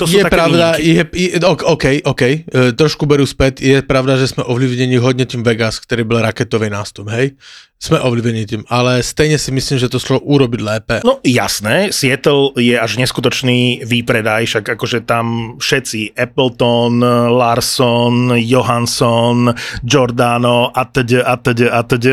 To 0.00 0.08
sú 0.08 0.16
je 0.16 0.24
také 0.24 0.34
pravda, 0.40 0.80
je, 0.80 1.04
je, 1.04 1.28
OK, 1.44 2.00
OK, 2.08 2.22
e, 2.24 2.38
trošku 2.72 3.04
berú 3.04 3.28
späť, 3.28 3.60
je 3.60 3.84
pravda, 3.84 4.16
že 4.16 4.32
sme 4.32 4.46
ovlivnení 4.48 4.96
hodne 4.96 5.28
tým 5.28 5.44
Vegas, 5.44 5.76
ktorý 5.78 6.08
byl 6.08 6.24
raketový 6.24 6.72
nástup, 6.72 7.12
hej? 7.12 7.36
Sme 7.80 7.96
ovlivnení 7.96 8.44
tým, 8.44 8.62
ale 8.68 9.00
stejne 9.00 9.40
si 9.40 9.48
myslím, 9.56 9.80
že 9.80 9.88
to 9.88 9.96
šlo 9.96 10.20
urobiť 10.20 10.60
lépe. 10.60 10.96
No 11.00 11.16
jasné, 11.24 11.88
Seattle 11.96 12.52
je 12.60 12.76
až 12.76 13.00
neskutočný 13.00 13.88
výpredaj, 13.88 14.44
však 14.44 14.76
akože 14.76 15.08
tam 15.08 15.56
všetci, 15.56 16.12
Appleton, 16.12 17.00
Larson, 17.32 18.36
Johansson, 18.36 19.56
Giordano, 19.80 20.68
atď, 20.76 21.24
atď, 21.24 21.72
atď. 21.72 22.06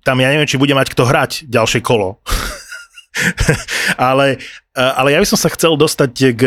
Tam 0.00 0.16
ja 0.16 0.32
neviem, 0.32 0.48
či 0.48 0.56
bude 0.56 0.72
mať 0.72 0.88
kto 0.96 1.04
hrať 1.04 1.44
ďalšie 1.44 1.84
kolo. 1.84 2.24
ale, 4.10 4.40
ale 4.74 5.08
ja 5.12 5.18
by 5.20 5.26
som 5.28 5.40
sa 5.40 5.52
chcel 5.52 5.76
dostať 5.76 6.12
k, 6.36 6.42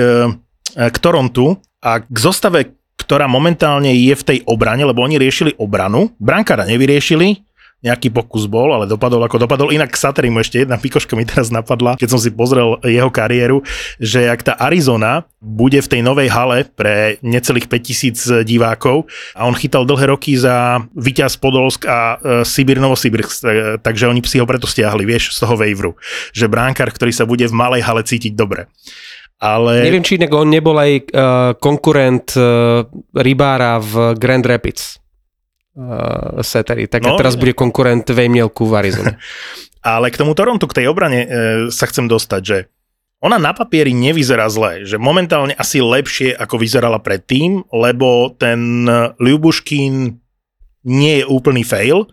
k 0.76 0.98
Torontu 1.00 1.62
a 1.82 2.02
k 2.02 2.18
zostave, 2.18 2.74
ktorá 2.98 3.30
momentálne 3.30 3.94
je 3.94 4.16
v 4.16 4.24
tej 4.24 4.40
obrane, 4.50 4.82
lebo 4.82 5.04
oni 5.04 5.22
riešili 5.22 5.54
obranu. 5.62 6.16
Brankára 6.18 6.66
nevyriešili, 6.66 7.44
nejaký 7.86 8.10
pokus 8.10 8.50
bol, 8.50 8.74
ale 8.74 8.90
dopadol 8.90 9.22
ako 9.22 9.46
dopadol. 9.46 9.70
Inak 9.70 9.94
k 9.94 10.02
Saterimu 10.02 10.42
ešte 10.42 10.66
jedna 10.66 10.82
pikoška 10.82 11.14
mi 11.14 11.22
teraz 11.22 11.54
napadla, 11.54 11.94
keď 12.02 12.18
som 12.18 12.20
si 12.20 12.34
pozrel 12.34 12.82
jeho 12.82 13.14
kariéru, 13.14 13.62
že 14.02 14.26
ak 14.26 14.42
tá 14.42 14.54
Arizona 14.58 15.30
bude 15.38 15.78
v 15.78 15.92
tej 15.94 16.02
novej 16.02 16.34
hale 16.34 16.66
pre 16.66 17.22
necelých 17.22 17.70
5000 17.70 18.42
divákov 18.42 19.06
a 19.38 19.46
on 19.46 19.54
chytal 19.54 19.86
dlhé 19.86 20.10
roky 20.10 20.34
za 20.34 20.82
Vyťaz 20.98 21.38
Podolsk 21.38 21.86
a 21.86 22.18
e, 22.18 22.42
Sibir 22.42 22.82
Novosibirsk, 22.82 23.46
e, 23.46 23.78
takže 23.78 24.10
oni 24.10 24.26
si 24.26 24.42
ho 24.42 24.50
preto 24.50 24.66
stiahli, 24.66 25.06
vieš, 25.06 25.38
z 25.38 25.46
toho 25.46 25.54
waveru, 25.54 25.94
že 26.34 26.50
bránkar, 26.50 26.90
ktorý 26.90 27.14
sa 27.14 27.30
bude 27.30 27.46
v 27.46 27.54
malej 27.54 27.86
hale 27.86 28.02
cítiť 28.02 28.34
dobre. 28.34 28.66
Ale... 29.38 29.86
Neviem, 29.86 30.02
či 30.02 30.18
inak 30.18 30.32
on 30.32 30.48
nebol 30.48 30.80
aj 30.80 30.92
uh, 31.12 31.52
konkurent 31.60 32.34
uh, 32.40 32.88
Rybára 33.14 33.84
v 33.84 34.16
Grand 34.16 34.42
Rapids 34.42 35.05
uh, 35.76 36.42
setery. 36.42 36.88
Tak 36.90 37.04
no, 37.04 37.20
teraz 37.20 37.36
bude 37.36 37.54
konkurent 37.54 38.08
Vejmielku 38.08 38.66
v 38.66 38.74
Arizone. 38.80 39.14
Ale 39.86 40.10
k 40.10 40.18
tomu 40.18 40.34
Torontu, 40.34 40.66
k 40.66 40.82
tej 40.82 40.90
obrane 40.90 41.20
e, 41.22 41.28
sa 41.70 41.86
chcem 41.86 42.10
dostať, 42.10 42.42
že 42.42 42.58
ona 43.22 43.38
na 43.38 43.54
papieri 43.54 43.94
nevyzerá 43.94 44.50
zle, 44.50 44.82
že 44.82 44.98
momentálne 44.98 45.54
asi 45.54 45.78
lepšie, 45.78 46.34
ako 46.34 46.58
vyzerala 46.58 46.98
predtým, 46.98 47.62
lebo 47.70 48.34
ten 48.34 48.90
Ľubuškin 49.22 49.94
nie 50.90 51.14
je 51.22 51.26
úplný 51.30 51.62
fail. 51.62 52.10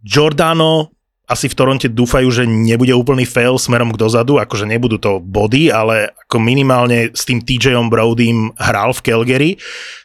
Giordano 0.00 0.92
asi 1.32 1.48
v 1.48 1.56
Toronte 1.56 1.88
dúfajú, 1.88 2.28
že 2.28 2.44
nebude 2.44 2.92
úplný 2.92 3.24
fail 3.24 3.56
smerom 3.56 3.90
k 3.90 4.00
dozadu, 4.00 4.36
akože 4.36 4.68
nebudú 4.68 5.00
to 5.00 5.18
body, 5.18 5.72
ale 5.72 6.12
ako 6.28 6.36
minimálne 6.36 7.10
s 7.16 7.24
tým 7.24 7.40
TJom 7.40 7.88
Brodym 7.88 8.52
hral 8.60 8.92
v 8.92 9.00
Calgary. 9.00 9.50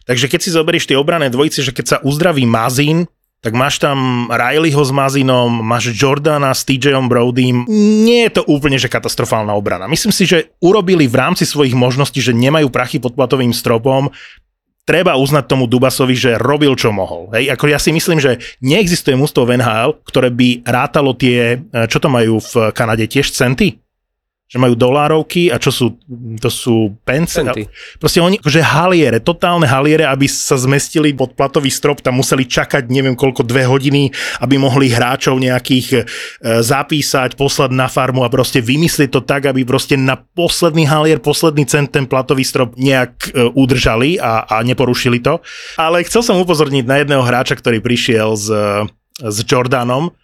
Takže 0.08 0.32
keď 0.32 0.40
si 0.40 0.56
zoberieš 0.56 0.88
tie 0.88 0.96
obrané 0.96 1.28
dvojice, 1.28 1.60
že 1.62 1.76
keď 1.76 1.86
sa 1.86 1.98
uzdraví 2.00 2.48
Mazin, 2.48 3.06
tak 3.38 3.54
máš 3.54 3.78
tam 3.78 4.26
Rileyho 4.34 4.82
s 4.82 4.90
Mazinom, 4.90 5.62
máš 5.62 5.94
Jordana 5.94 6.58
s 6.58 6.66
TJom 6.66 7.06
Brodym. 7.06 7.70
Nie 8.04 8.28
je 8.28 8.42
to 8.42 8.44
úplne, 8.50 8.82
že 8.82 8.90
katastrofálna 8.90 9.54
obrana. 9.54 9.86
Myslím 9.86 10.10
si, 10.10 10.26
že 10.26 10.58
urobili 10.58 11.06
v 11.06 11.22
rámci 11.22 11.46
svojich 11.46 11.78
možností, 11.78 12.18
že 12.18 12.34
nemajú 12.34 12.74
prachy 12.74 12.98
pod 12.98 13.14
platovým 13.14 13.54
stropom, 13.54 14.10
treba 14.88 15.20
uznať 15.20 15.44
tomu 15.52 15.68
Dubasovi, 15.68 16.16
že 16.16 16.40
robil 16.40 16.72
čo 16.80 16.96
mohol. 16.96 17.28
Hej, 17.36 17.52
ako 17.52 17.66
ja 17.68 17.76
si 17.76 17.92
myslím, 17.92 18.24
že 18.24 18.40
neexistuje 18.64 19.20
mústvo 19.20 19.44
v 19.44 19.60
NHL, 19.60 20.00
ktoré 20.08 20.32
by 20.32 20.64
rátalo 20.64 21.12
tie, 21.12 21.60
e, 21.60 21.86
čo 21.92 22.00
to 22.00 22.08
majú 22.08 22.40
v 22.40 22.72
Kanade, 22.72 23.04
tiež 23.12 23.36
centy? 23.36 23.76
Že 24.48 24.64
majú 24.64 24.80
dolárovky 24.80 25.52
a 25.52 25.60
čo 25.60 25.76
sú, 25.76 26.00
to 26.40 26.48
sú 26.48 26.96
pence. 27.04 27.44
Centy. 27.44 27.68
Proste 28.00 28.24
oni, 28.24 28.40
že 28.48 28.64
haliere, 28.64 29.20
totálne 29.20 29.68
haliere, 29.68 30.08
aby 30.08 30.24
sa 30.24 30.56
zmestili 30.56 31.12
pod 31.12 31.36
platový 31.36 31.68
strop, 31.68 32.00
tam 32.00 32.24
museli 32.24 32.48
čakať 32.48 32.88
neviem 32.88 33.20
koľko, 33.20 33.44
dve 33.44 33.68
hodiny, 33.68 34.08
aby 34.40 34.56
mohli 34.56 34.88
hráčov 34.88 35.44
nejakých 35.44 35.88
e, 35.92 36.02
zapísať, 36.64 37.36
poslať 37.36 37.76
na 37.76 37.92
farmu 37.92 38.24
a 38.24 38.32
proste 38.32 38.64
vymyslieť 38.64 39.12
to 39.12 39.22
tak, 39.28 39.52
aby 39.52 39.68
proste 39.68 40.00
na 40.00 40.16
posledný 40.16 40.88
halier, 40.88 41.20
posledný 41.20 41.68
cent 41.68 41.92
ten 41.92 42.08
platový 42.08 42.48
strop 42.48 42.80
nejak 42.80 43.36
e, 43.36 43.52
udržali 43.52 44.16
a, 44.16 44.48
a 44.48 44.64
neporušili 44.64 45.20
to. 45.20 45.44
Ale 45.76 46.08
chcel 46.08 46.24
som 46.24 46.40
upozorniť 46.40 46.88
na 46.88 47.04
jedného 47.04 47.20
hráča, 47.20 47.60
ktorý 47.60 47.84
prišiel 47.84 48.32
s, 48.40 48.48
s 49.20 49.38
Jordanom, 49.44 50.16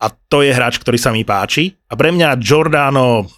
a 0.00 0.08
to 0.08 0.40
je 0.40 0.48
hráč, 0.56 0.80
ktorý 0.80 0.96
sa 0.96 1.12
mi 1.12 1.28
páči. 1.28 1.76
A 1.92 1.96
pre 1.96 2.08
mňa 2.08 2.40
Giordano 2.40 3.28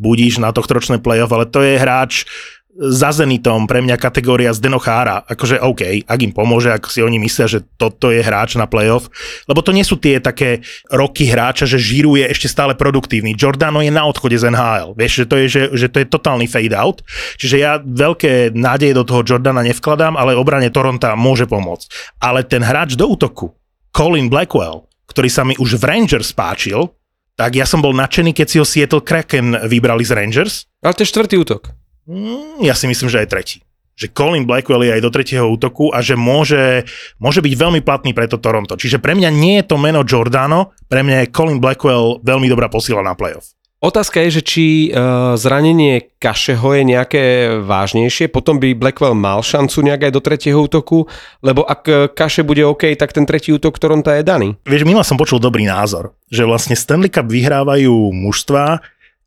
budíš 0.00 0.40
na 0.40 0.50
tohto 0.52 0.80
ročné 0.80 0.96
playoff, 0.96 1.32
ale 1.32 1.44
to 1.44 1.60
je 1.60 1.76
hráč 1.76 2.24
za 2.72 3.12
Zenitom, 3.12 3.68
pre 3.68 3.84
mňa 3.84 4.00
kategória 4.00 4.48
z 4.56 4.64
Denochára. 4.64 5.20
Akože 5.28 5.60
OK, 5.60 6.08
ak 6.08 6.20
im 6.24 6.32
pomôže, 6.32 6.72
ak 6.72 6.88
si 6.88 7.04
oni 7.04 7.20
myslia, 7.20 7.44
že 7.44 7.60
toto 7.76 8.08
je 8.08 8.24
hráč 8.24 8.56
na 8.56 8.64
playoff, 8.64 9.12
lebo 9.44 9.60
to 9.60 9.76
nie 9.76 9.84
sú 9.84 10.00
tie 10.00 10.24
také 10.24 10.64
roky 10.88 11.28
hráča, 11.28 11.68
že 11.68 11.76
žíruje 11.76 12.24
ešte 12.32 12.48
stále 12.48 12.72
produktívny. 12.72 13.36
Giordano 13.36 13.84
je 13.84 13.92
na 13.92 14.08
odchode 14.08 14.40
z 14.40 14.48
NHL. 14.48 14.96
Vieš, 14.96 15.12
že 15.12 15.24
to 15.28 15.34
je, 15.36 15.46
že, 15.52 15.62
že 15.76 15.86
to 15.92 16.00
je 16.00 16.06
totálny 16.08 16.48
fade 16.48 16.72
out. 16.72 17.04
Čiže 17.36 17.56
ja 17.60 17.76
veľké 17.76 18.56
nádeje 18.56 18.96
do 18.96 19.04
toho 19.04 19.20
Jordana 19.20 19.60
nevkladám, 19.60 20.16
ale 20.16 20.32
obrane 20.32 20.72
Toronta 20.72 21.12
môže 21.12 21.44
pomôcť. 21.44 22.16
Ale 22.24 22.40
ten 22.40 22.64
hráč 22.64 22.96
do 22.96 23.04
útoku, 23.04 23.52
Colin 23.92 24.32
Blackwell, 24.32 24.88
ktorý 25.12 25.28
sa 25.28 25.44
mi 25.44 25.52
už 25.60 25.76
v 25.76 25.84
Rangers 25.84 26.32
páčil, 26.32 26.88
tak 27.42 27.58
ja 27.58 27.66
som 27.66 27.82
bol 27.82 27.90
nadšený, 27.90 28.38
keď 28.38 28.46
si 28.46 28.56
ho 28.62 28.66
Seattle 28.66 29.02
Kraken 29.02 29.66
vybrali 29.66 30.06
z 30.06 30.14
Rangers. 30.14 30.70
Ale 30.78 30.94
to 30.94 31.02
je 31.02 31.10
štvrtý 31.10 31.42
útok. 31.42 31.74
Mm, 32.06 32.62
ja 32.62 32.70
si 32.78 32.86
myslím, 32.86 33.10
že 33.10 33.18
aj 33.18 33.34
tretí. 33.34 33.58
Že 33.98 34.14
Colin 34.14 34.46
Blackwell 34.46 34.86
je 34.86 34.94
aj 34.94 35.02
do 35.02 35.10
tretieho 35.10 35.50
útoku 35.50 35.90
a 35.90 35.98
že 36.06 36.14
môže, 36.14 36.86
môže 37.18 37.42
byť 37.42 37.54
veľmi 37.58 37.82
platný 37.82 38.14
pre 38.14 38.30
to 38.30 38.38
Toronto. 38.38 38.78
Čiže 38.78 39.02
pre 39.02 39.18
mňa 39.18 39.34
nie 39.34 39.58
je 39.58 39.66
to 39.66 39.74
meno 39.74 40.06
Giordano, 40.06 40.70
pre 40.86 41.02
mňa 41.02 41.26
je 41.26 41.32
Colin 41.34 41.58
Blackwell 41.58 42.22
veľmi 42.22 42.46
dobrá 42.46 42.70
posila 42.70 43.02
na 43.02 43.18
playoff. 43.18 43.50
Otázka 43.82 44.22
je, 44.22 44.38
že 44.38 44.42
či 44.46 44.64
uh, 44.94 45.34
zranenie 45.34 46.14
Kašeho 46.22 46.70
je 46.78 46.82
nejaké 46.86 47.24
vážnejšie, 47.66 48.30
potom 48.30 48.62
by 48.62 48.78
Blackwell 48.78 49.18
mal 49.18 49.42
šancu 49.42 49.82
nejak 49.82 50.06
aj 50.06 50.12
do 50.14 50.22
tretieho 50.22 50.62
útoku, 50.62 51.10
lebo 51.42 51.66
ak 51.66 51.82
e, 51.90 52.06
Kaše 52.14 52.46
bude 52.46 52.62
OK, 52.62 52.94
tak 52.94 53.10
ten 53.10 53.26
tretí 53.26 53.50
útok 53.50 53.82
Toronto 53.82 54.06
je 54.14 54.22
daný. 54.22 54.54
Vieš, 54.62 54.86
minula 54.86 55.02
som 55.02 55.18
počul 55.18 55.42
dobrý 55.42 55.66
názor, 55.66 56.14
že 56.30 56.46
vlastne 56.46 56.78
Stanley 56.78 57.10
Cup 57.10 57.26
vyhrávajú 57.26 57.90
mužstva, 58.14 58.78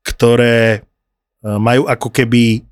ktoré 0.07 0.79
uh, 0.79 1.59
majú 1.59 1.91
ako 1.91 2.07
keby 2.15 2.63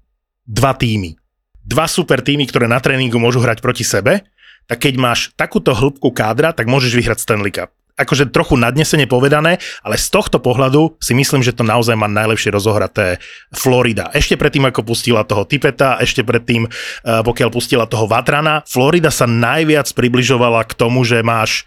dva 0.48 0.72
týmy. 0.80 1.20
Dva 1.68 1.92
super 1.92 2.24
týmy, 2.24 2.48
ktoré 2.48 2.64
na 2.64 2.80
tréningu 2.80 3.20
môžu 3.20 3.44
hrať 3.44 3.60
proti 3.60 3.84
sebe, 3.84 4.24
tak 4.72 4.88
keď 4.88 4.96
máš 4.96 5.36
takúto 5.36 5.76
hĺbku 5.76 6.16
kádra, 6.16 6.56
tak 6.56 6.72
môžeš 6.72 6.96
vyhrať 6.96 7.20
Stanley 7.28 7.52
Cup 7.52 7.76
akože 7.94 8.34
trochu 8.34 8.58
nadnesene 8.58 9.06
povedané, 9.06 9.62
ale 9.86 9.96
z 10.02 10.08
tohto 10.10 10.42
pohľadu 10.42 10.98
si 10.98 11.14
myslím, 11.14 11.46
že 11.46 11.54
to 11.54 11.62
naozaj 11.62 11.94
má 11.94 12.10
najlepšie 12.10 12.50
rozohraté 12.50 13.22
Florida. 13.54 14.10
Ešte 14.12 14.34
predtým, 14.34 14.66
ako 14.70 14.82
pustila 14.82 15.22
toho 15.22 15.46
Tipeta, 15.46 16.02
ešte 16.02 16.26
predtým, 16.26 16.66
eh, 16.66 17.22
pokiaľ 17.22 17.50
pustila 17.54 17.86
toho 17.86 18.10
Vatrana, 18.10 18.66
Florida 18.66 19.14
sa 19.14 19.30
najviac 19.30 19.90
približovala 19.94 20.66
k 20.66 20.74
tomu, 20.74 21.06
že 21.06 21.22
máš 21.22 21.66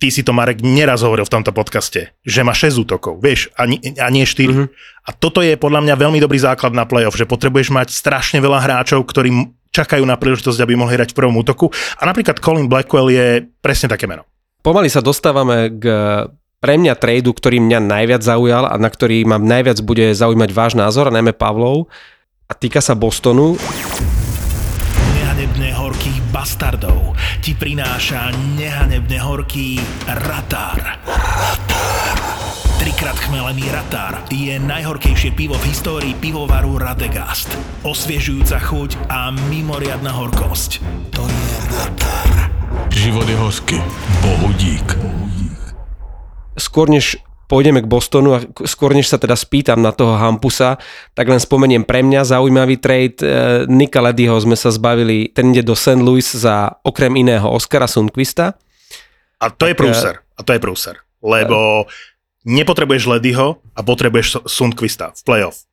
ty 0.00 0.08
si 0.08 0.24
to 0.24 0.32
Marek 0.32 0.64
neraz 0.64 1.04
hovoril 1.04 1.28
v 1.28 1.34
tomto 1.36 1.52
podcaste, 1.52 2.16
že 2.24 2.40
má 2.40 2.56
6 2.56 2.80
útokov, 2.80 3.20
vieš, 3.20 3.52
a, 3.60 3.68
nie, 3.68 3.76
a 4.00 4.08
nie 4.08 4.24
4. 4.24 4.48
Mm-hmm. 4.48 4.66
A 5.04 5.10
toto 5.12 5.44
je 5.44 5.52
podľa 5.60 5.84
mňa 5.84 5.94
veľmi 6.00 6.16
dobrý 6.16 6.40
základ 6.40 6.72
na 6.72 6.88
playoff, 6.88 7.18
že 7.18 7.28
potrebuješ 7.28 7.68
mať 7.76 7.92
strašne 7.92 8.40
veľa 8.40 8.64
hráčov, 8.64 9.04
ktorí 9.04 9.52
čakajú 9.76 10.08
na 10.08 10.16
príležitosť, 10.16 10.64
aby 10.64 10.72
mohli 10.80 10.96
hrať 10.96 11.12
v 11.12 11.18
prvom 11.20 11.36
útoku. 11.36 11.68
A 12.00 12.08
napríklad 12.08 12.40
Colin 12.40 12.70
Blackwell 12.70 13.12
je 13.12 13.44
presne 13.60 13.92
také 13.92 14.08
meno. 14.08 14.24
Pomaly 14.66 14.90
sa 14.90 14.98
dostávame 14.98 15.70
k 15.78 15.86
pre 16.58 16.74
mňa 16.74 16.98
tradu, 16.98 17.30
ktorý 17.30 17.62
mňa 17.62 17.86
najviac 17.86 18.26
zaujal 18.26 18.66
a 18.66 18.74
na 18.74 18.90
ktorý 18.90 19.22
mám 19.22 19.46
najviac 19.46 19.78
bude 19.86 20.10
zaujímať 20.10 20.50
váš 20.50 20.74
názor, 20.74 21.06
a 21.06 21.14
najmä 21.14 21.30
Pavlov, 21.38 21.86
a 22.50 22.52
týka 22.58 22.82
sa 22.82 22.98
Bostonu. 22.98 23.54
Nehanebne 25.14 25.70
horkých 25.70 26.18
bastardov 26.34 27.14
ti 27.38 27.54
prináša 27.54 28.34
nehanebne 28.58 29.22
horký 29.22 29.78
Ratar. 30.26 30.98
Ratar. 31.06 32.18
Trikrát 32.82 33.22
chmelený 33.22 33.70
Ratar 33.70 34.26
je 34.34 34.58
najhorkejšie 34.58 35.30
pivo 35.38 35.54
v 35.62 35.70
histórii 35.70 36.18
pivovaru 36.18 36.74
Radegast. 36.82 37.54
Osviežujúca 37.86 38.58
chuť 38.58 38.90
a 39.14 39.30
mimoriadna 39.30 40.10
horkosť. 40.10 40.82
To 41.14 41.22
je 41.22 41.54
Ratar. 41.70 42.25
Život 42.90 43.26
je 43.28 43.36
hosky. 43.36 43.76
Bohu 44.22 44.52
dík. 44.54 44.86
Skôr 46.56 46.88
než 46.88 47.18
pôjdeme 47.46 47.82
k 47.82 47.90
Bostonu 47.90 48.34
a 48.34 48.42
skôr 48.66 48.94
než 48.94 49.10
sa 49.10 49.18
teda 49.18 49.34
spýtam 49.38 49.82
na 49.82 49.90
toho 49.94 50.14
Hampusa, 50.18 50.78
tak 51.14 51.30
len 51.30 51.38
spomeniem 51.38 51.86
pre 51.86 52.02
mňa 52.02 52.26
zaujímavý 52.26 52.78
trade. 52.78 53.22
E, 53.22 53.26
Nika 53.70 54.02
Ledyho 54.02 54.38
sme 54.38 54.54
sa 54.58 54.70
zbavili, 54.70 55.30
ten 55.30 55.54
ide 55.54 55.62
do 55.62 55.74
St. 55.74 55.98
Louis 55.98 56.26
za 56.26 56.78
okrem 56.82 57.14
iného 57.18 57.46
Oscara 57.46 57.86
Sundquista. 57.86 58.58
A 59.42 59.46
to 59.50 59.66
je 59.66 59.74
e, 59.74 59.78
prúser. 59.78 60.22
A 60.36 60.40
to 60.42 60.54
je 60.54 60.60
prúser. 60.62 60.96
Lebo 61.22 61.86
nepotrebuješ 62.46 63.10
Ledyho 63.10 63.58
a 63.74 63.80
potrebuješ 63.82 64.46
Sundquista 64.46 65.10
v 65.14 65.20
playoff. 65.26 65.65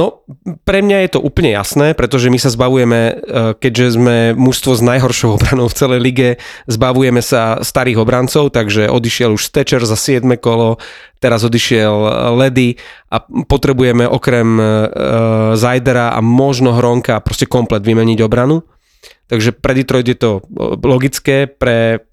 No, 0.00 0.24
pre 0.64 0.80
mňa 0.80 1.04
je 1.04 1.10
to 1.12 1.20
úplne 1.20 1.52
jasné, 1.52 1.92
pretože 1.92 2.32
my 2.32 2.40
sa 2.40 2.48
zbavujeme, 2.48 3.00
e, 3.04 3.14
keďže 3.52 4.00
sme 4.00 4.16
mužstvo 4.32 4.72
s 4.72 4.80
najhoršou 4.80 5.36
obranou 5.36 5.68
v 5.68 5.76
celej 5.76 6.00
lige, 6.00 6.28
zbavujeme 6.72 7.20
sa 7.20 7.60
starých 7.60 8.00
obrancov, 8.00 8.48
takže 8.48 8.88
odišiel 8.88 9.36
už 9.36 9.44
Stečer 9.44 9.84
za 9.84 10.00
7 10.00 10.24
kolo, 10.40 10.80
teraz 11.20 11.44
odišiel 11.44 11.92
Ledy 12.32 12.80
a 13.12 13.20
potrebujeme 13.44 14.08
okrem 14.08 14.56
uh, 14.56 14.64
Zajdera 15.52 16.16
a 16.16 16.24
možno 16.24 16.72
Hronka 16.72 17.20
proste 17.20 17.44
komplet 17.44 17.84
vymeniť 17.84 18.24
obranu. 18.24 18.64
Takže 19.28 19.52
pre 19.52 19.76
Detroit 19.76 20.08
je 20.08 20.16
to 20.16 20.40
logické, 20.80 21.44
pre 21.44 22.08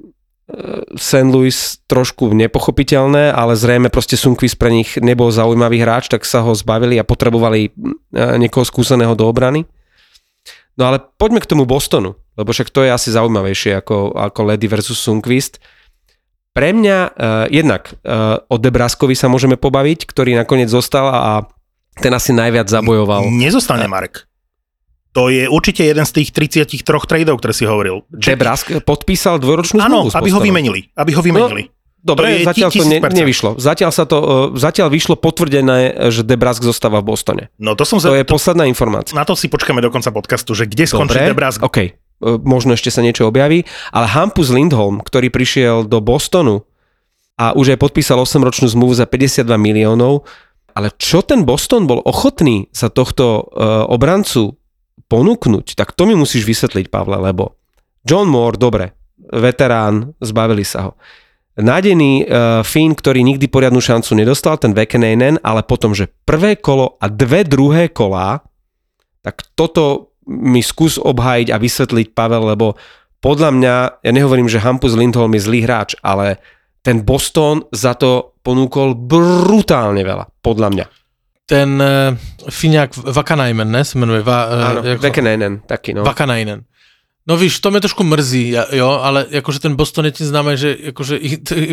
St. 0.95 1.28
Louis 1.28 1.52
trošku 1.91 2.32
nepochopiteľné, 2.32 3.36
ale 3.36 3.60
zrejme 3.60 3.91
proste 3.91 4.16
Sunquist 4.16 4.56
pre 4.56 4.72
nich 4.72 4.95
nebol 4.95 5.28
zaujímavý 5.28 5.84
hráč, 5.84 6.08
tak 6.08 6.24
sa 6.24 6.39
ho 6.39 6.56
zbavili 6.56 6.95
a 6.95 7.04
potrebovali 7.04 7.76
niekoho 8.16 8.64
skúseného 8.64 9.12
do 9.12 9.28
obrany. 9.28 9.68
No 10.80 10.88
ale 10.88 11.04
poďme 11.04 11.43
k 11.43 11.50
tomu 11.52 11.68
Bostonu, 11.68 12.16
lebo 12.39 12.54
však 12.54 12.72
to 12.72 12.86
je 12.86 12.95
asi 12.95 13.12
zaujímavejšie 13.12 13.76
ako, 13.82 14.16
ako 14.16 14.39
Ledy 14.48 14.72
versus 14.72 15.02
Sunquist. 15.02 15.60
Pre 16.56 16.70
mňa 16.74 16.98
uh, 16.98 17.12
jednak 17.52 17.91
uh, 18.08 18.39
o 18.48 18.56
Debraskovi 18.56 19.14
sa 19.14 19.28
môžeme 19.28 19.60
pobaviť, 19.60 20.08
ktorý 20.10 20.38
nakoniec 20.38 20.72
zostal 20.72 21.12
a 21.12 21.45
ten 21.98 22.14
asi 22.14 22.32
najviac 22.32 22.70
zabojoval. 22.70 23.26
Nezostane 23.30 23.89
Marek. 23.89 24.30
To 25.18 25.34
je 25.34 25.49
určite 25.49 25.82
jeden 25.82 26.05
z 26.05 26.11
tých 26.22 26.30
33 26.30 26.86
tradeov, 26.86 27.41
ktoré 27.41 27.49
si 27.49 27.65
hovoril. 27.65 28.05
Debrask 28.13 28.70
podpísal 28.86 29.41
dvojročnú 29.41 29.82
zmluvu 29.82 30.13
Áno, 30.13 30.13
aby 30.13 30.30
ho 30.30 30.38
vymenili. 30.38 30.93
Aby 30.93 31.18
ho 31.18 31.26
vymenili. 31.26 31.74
No, 32.05 32.13
dobre, 32.13 32.45
to 32.45 32.53
zatiaľ 32.53 32.70
to 32.70 32.86
ne, 32.86 33.01
nevyšlo. 33.01 33.57
Zatiaľ, 33.57 33.89
sa 33.89 34.05
to, 34.05 34.18
uh, 34.22 34.28
zatiaľ 34.53 34.93
vyšlo 34.93 35.18
potvrdené, 35.18 36.13
že 36.13 36.22
Debrask 36.22 36.61
zostáva 36.61 37.01
v 37.01 37.09
Bostone. 37.09 37.43
No 37.57 37.74
to 37.74 37.82
som 37.82 37.97
to 37.97 38.13
je 38.13 38.22
to, 38.22 38.30
posledná 38.30 38.70
informácia. 38.70 39.18
Na 39.18 39.26
to 39.26 39.34
si 39.34 39.49
počkáme 39.49 39.82
do 39.82 39.89
konca 39.89 40.13
podcastu, 40.13 40.53
že 40.53 40.70
kde 40.70 40.86
skončí 40.86 41.18
dobre, 41.18 41.34
Debrask. 41.34 41.65
OK, 41.65 41.78
uh, 41.82 42.38
možno 42.45 42.78
ešte 42.78 42.93
sa 42.93 43.01
niečo 43.01 43.26
objaví, 43.26 43.65
ale 43.89 44.05
Hampus 44.05 44.53
Lindholm, 44.53 45.01
ktorý 45.01 45.34
prišiel 45.34 45.89
do 45.89 45.97
Bostonu 45.97 46.70
a 47.41 47.57
už 47.57 47.74
aj 47.74 47.82
podpísal 47.82 48.22
8-ročnú 48.22 48.70
zmluvu 48.70 48.93
za 48.93 49.09
52 49.09 49.49
miliónov, 49.57 50.30
ale 50.78 50.93
čo 51.01 51.26
ten 51.26 51.41
Boston 51.41 51.89
bol 51.89 52.05
ochotný 52.05 52.70
za 52.70 52.93
tohto 52.93 53.49
uh, 53.49 53.89
obrancu 53.89 54.53
ponúknuť, 55.06 55.78
tak 55.78 55.93
to 55.93 56.10
mi 56.10 56.18
musíš 56.18 56.43
vysvetliť, 56.43 56.89
Pavle, 56.89 57.22
lebo 57.22 57.58
John 58.04 58.28
Moore, 58.28 58.58
dobre, 58.58 58.98
veterán, 59.18 60.18
zbavili 60.20 60.66
sa 60.66 60.89
ho. 60.89 60.91
Nádený 61.58 62.22
uh, 62.22 62.62
Finn, 62.62 62.93
ktorý 62.93 63.26
nikdy 63.26 63.50
poriadnu 63.50 63.82
šancu 63.82 64.14
nedostal, 64.14 64.62
ten 64.62 64.78
Vekeneinen, 64.78 65.41
ale 65.41 65.66
potom, 65.66 65.98
že 65.98 66.06
prvé 66.26 66.54
kolo 66.62 67.02
a 67.02 67.10
dve 67.10 67.41
druhé 67.41 67.89
kolá, 67.89 68.45
tak 69.26 69.41
toto 69.58 70.14
mi 70.30 70.62
skús 70.62 71.02
obhájiť 71.02 71.50
a 71.50 71.58
vysvetliť, 71.58 72.14
Pavel, 72.14 72.54
lebo 72.54 72.78
podľa 73.18 73.50
mňa, 73.58 73.76
ja 74.06 74.12
nehovorím, 74.14 74.45
že 74.45 74.62
Hampus 74.62 74.93
Lindholm 74.93 75.34
je 75.34 75.41
zlý 75.41 75.66
hráč, 75.66 75.98
ale 76.06 76.38
ten 76.86 77.02
Boston 77.02 77.66
za 77.74 77.98
to 77.98 78.38
ponúkol 78.45 78.93
brutálne 78.93 80.06
veľa, 80.06 80.30
podľa 80.45 80.70
mňa 80.72 80.86
ten 81.50 81.84
uh, 82.12 82.18
Fíňák 82.50 82.98
Vakanainen, 82.98 83.72
ne, 83.72 83.86
se 83.86 83.98
jmenuje? 83.98 84.22
Va, 84.22 84.43
Áno, 84.43 84.84
jako, 84.84 85.04
Vakanainen, 85.04 85.60
taky, 85.66 85.93
no. 85.93 86.04
Vakanainen. 86.04 86.64
No 87.28 87.38
víš, 87.38 87.60
to 87.60 87.72
mě 87.72 87.80
trošku 87.80 88.04
mrzí, 88.04 88.56
jo, 88.72 88.89
ale 88.89 89.26
jakože 89.30 89.60
ten 89.60 89.76
Boston 89.76 90.06
je 90.06 90.12
tím 90.12 90.28
známý, 90.28 90.58
že 90.58 90.78
jakože 90.80 91.20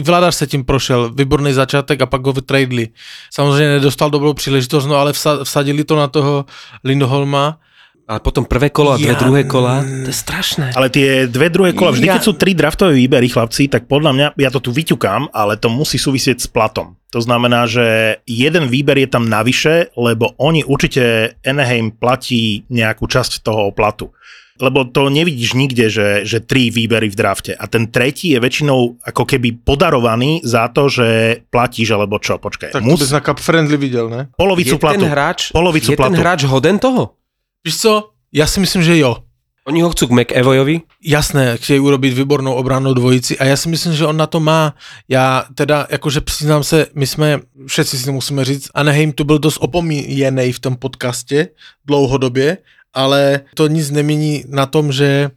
vládař 0.02 0.34
se 0.34 0.46
tím 0.46 0.64
prošel, 0.64 1.10
výborný 1.14 1.52
začátek 1.52 2.00
a 2.00 2.06
pak 2.06 2.26
ho 2.26 2.32
vytradili. 2.32 2.88
Samozřejmě 3.30 3.68
nedostal 3.68 4.10
dobrou 4.10 4.34
příležitost, 4.34 4.86
no 4.86 4.96
ale 4.96 5.12
vsadili 5.42 5.84
to 5.84 5.96
na 5.96 6.08
toho 6.08 6.44
Lindholma 6.84 7.58
ale 8.04 8.20
potom 8.20 8.44
prvé 8.44 8.68
kolo 8.68 8.92
a 8.92 9.00
dve 9.00 9.16
ja, 9.16 9.20
druhé 9.20 9.48
kola, 9.48 9.80
to 9.80 10.12
je 10.12 10.16
strašné. 10.16 10.76
Ale 10.76 10.92
tie 10.92 11.24
dve 11.24 11.48
druhé 11.48 11.72
kola, 11.72 11.96
vždy 11.96 12.08
ja, 12.08 12.14
keď 12.16 12.22
sú 12.22 12.32
tri 12.36 12.52
draftové 12.52 12.92
výbery, 13.00 13.32
chlapci, 13.32 13.72
tak 13.72 13.88
podľa 13.88 14.12
mňa, 14.12 14.26
ja 14.36 14.50
to 14.52 14.60
tu 14.60 14.76
vyťukám, 14.76 15.32
ale 15.32 15.56
to 15.56 15.72
musí 15.72 15.96
súvisieť 15.96 16.44
s 16.44 16.48
platom. 16.48 17.00
To 17.16 17.20
znamená, 17.24 17.64
že 17.64 18.18
jeden 18.28 18.68
výber 18.68 19.00
je 19.00 19.08
tam 19.08 19.24
navyše, 19.24 19.94
lebo 19.96 20.36
oni 20.36 20.66
určite 20.68 21.36
Anaheim 21.40 21.96
platí 21.96 22.68
nejakú 22.68 23.08
časť 23.08 23.40
toho 23.40 23.72
platu. 23.72 24.12
Lebo 24.54 24.86
to 24.86 25.10
nevidíš 25.10 25.58
nikde, 25.58 25.90
že, 25.90 26.22
že 26.22 26.38
tri 26.38 26.70
výbery 26.70 27.10
v 27.10 27.18
drafte. 27.18 27.52
A 27.58 27.66
ten 27.66 27.90
tretí 27.90 28.34
je 28.34 28.38
väčšinou 28.38 29.02
ako 29.02 29.26
keby 29.26 29.66
podarovaný 29.66 30.46
za 30.46 30.70
to, 30.70 30.86
že 30.86 31.42
platíš, 31.50 31.90
alebo 31.90 32.22
čo, 32.22 32.38
počkaj. 32.38 32.70
Tak 32.70 32.84
mus... 32.86 33.02
to 33.02 33.10
by 33.10 33.18
na 33.18 33.22
Cup 33.26 33.42
Friendly 33.42 33.74
videl, 33.74 34.06
ne? 34.06 34.30
Polovicu 34.38 34.78
je 34.78 34.82
platu. 34.82 35.02
Ten 35.02 35.10
hráč, 35.10 35.50
polovicu 35.50 35.90
je 35.90 35.98
platu. 35.98 36.14
ten 36.14 36.22
hráč 36.22 36.40
hoden 36.46 36.78
toho? 36.78 37.18
Víš 37.64 37.80
co, 37.80 38.10
ja 38.28 38.44
si 38.44 38.60
myslím, 38.60 38.84
že 38.84 39.00
jo. 39.00 39.24
Oni 39.64 39.80
ho 39.80 39.88
chcú 39.88 40.12
k 40.12 40.16
McEvoyovi? 40.20 40.84
Jasné, 41.00 41.56
chtějí 41.56 41.80
urobiť 41.80 42.12
výbornou 42.12 42.52
obrannou 42.52 42.94
dvojici 42.94 43.38
a 43.38 43.44
já 43.44 43.56
si 43.56 43.68
myslím, 43.68 43.96
že 43.96 44.06
on 44.06 44.16
na 44.16 44.26
to 44.26 44.40
má. 44.40 44.76
Já 45.08 45.44
teda, 45.54 45.86
jakože 45.90 46.20
přiznám 46.20 46.64
se, 46.64 46.86
my 46.94 47.06
jsme, 47.06 47.40
všetci 47.66 47.98
si 47.98 48.12
musíme 48.12 48.44
říct, 48.44 48.68
Anaheim 48.74 49.12
tu 49.12 49.24
byl 49.24 49.38
dost 49.38 49.56
opomíjený 49.56 50.52
v 50.52 50.60
tom 50.60 50.76
podcastě 50.76 51.48
dlouhodobě, 51.86 52.58
ale 52.94 53.40
to 53.54 53.68
nic 53.68 53.90
nemění 53.90 54.44
na 54.48 54.66
tom, 54.66 54.92
že 54.92 55.30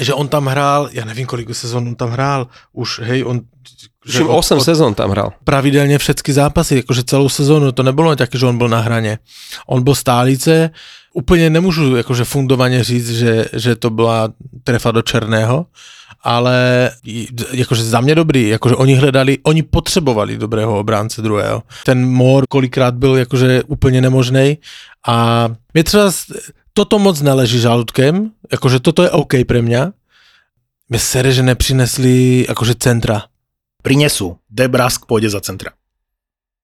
že 0.00 0.14
on 0.14 0.28
tam 0.28 0.46
hrál, 0.46 0.88
ja 0.92 1.02
nevím, 1.04 1.26
kolik 1.26 1.50
sezón 1.50 1.88
on 1.88 1.96
tam 1.98 2.10
hrál, 2.14 2.46
už 2.72 3.00
hej, 3.02 3.24
on... 3.24 3.42
Že 4.08 4.24
8 4.24 4.60
sezón 4.60 4.94
tam 4.94 5.10
hral. 5.10 5.32
Pravidelně 5.44 5.98
všetky 5.98 6.32
zápasy, 6.32 6.76
jakože 6.76 7.02
celou 7.04 7.28
sezónu, 7.28 7.72
to 7.72 7.82
nebylo 7.82 8.16
také, 8.16 8.38
že 8.38 8.46
on 8.46 8.58
byl 8.58 8.68
na 8.68 8.80
hraně. 8.80 9.18
On 9.66 9.82
byl 9.82 9.94
stálice, 9.94 10.70
úplně 11.12 11.50
nemůžu 11.50 11.96
jakože 11.96 12.24
fundovaně 12.24 12.84
říct, 12.84 13.10
že, 13.10 13.46
že 13.52 13.76
to 13.76 13.90
byla 13.90 14.28
trefa 14.64 14.90
do 14.90 15.02
černého, 15.02 15.66
ale 16.22 16.90
jakože 17.52 17.84
za 17.84 18.00
mě 18.00 18.14
dobrý, 18.14 18.48
jakože 18.48 18.74
oni 18.74 18.94
hledali, 18.94 19.38
oni 19.42 19.62
potřebovali 19.62 20.38
dobrého 20.38 20.78
obránce 20.78 21.22
druhého. 21.22 21.62
Ten 21.84 22.08
Moore 22.08 22.46
kolikrát 22.48 22.94
byl 22.94 23.16
jakože 23.16 23.62
úplně 23.66 24.00
nemožný 24.00 24.58
a 25.06 25.48
mě 25.74 25.84
třeba 25.84 26.10
toto 26.78 27.02
moc 27.02 27.18
neleží 27.18 27.58
žaludkem, 27.58 28.30
jakože 28.46 28.78
toto 28.78 29.02
je 29.02 29.10
OK 29.10 29.42
pre 29.42 29.66
mňa. 29.66 29.98
Mě 30.88 30.98
sere, 30.98 31.32
že 31.32 31.42
nepřinesli 31.42 32.46
jakože 32.48 32.74
centra. 32.78 33.26
Prinesú. 33.82 34.38
Debrask 34.48 35.04
pôjde 35.04 35.28
za 35.28 35.42
centra. 35.44 35.76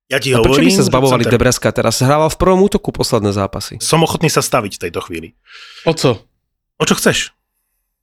Ja 0.09 0.17
ti 0.17 0.33
a 0.33 0.41
hovorím, 0.41 0.65
prečo 0.65 0.65
by 0.65 0.73
sa 0.81 0.85
zbavovali 0.89 1.25
Debraska 1.29 1.69
teraz? 1.73 2.01
Hrával 2.01 2.33
v 2.33 2.41
prvom 2.41 2.61
útoku 2.65 2.89
posledné 2.93 3.37
zápasy. 3.37 3.81
Som 3.85 4.05
ochotný 4.05 4.33
sa 4.33 4.41
staviť 4.41 4.73
v 4.77 4.83
tejto 4.89 5.01
chvíli. 5.05 5.37
O 5.85 5.93
co? 5.93 6.25
O 6.81 6.85
čo 6.85 6.95
chceš? 6.97 7.37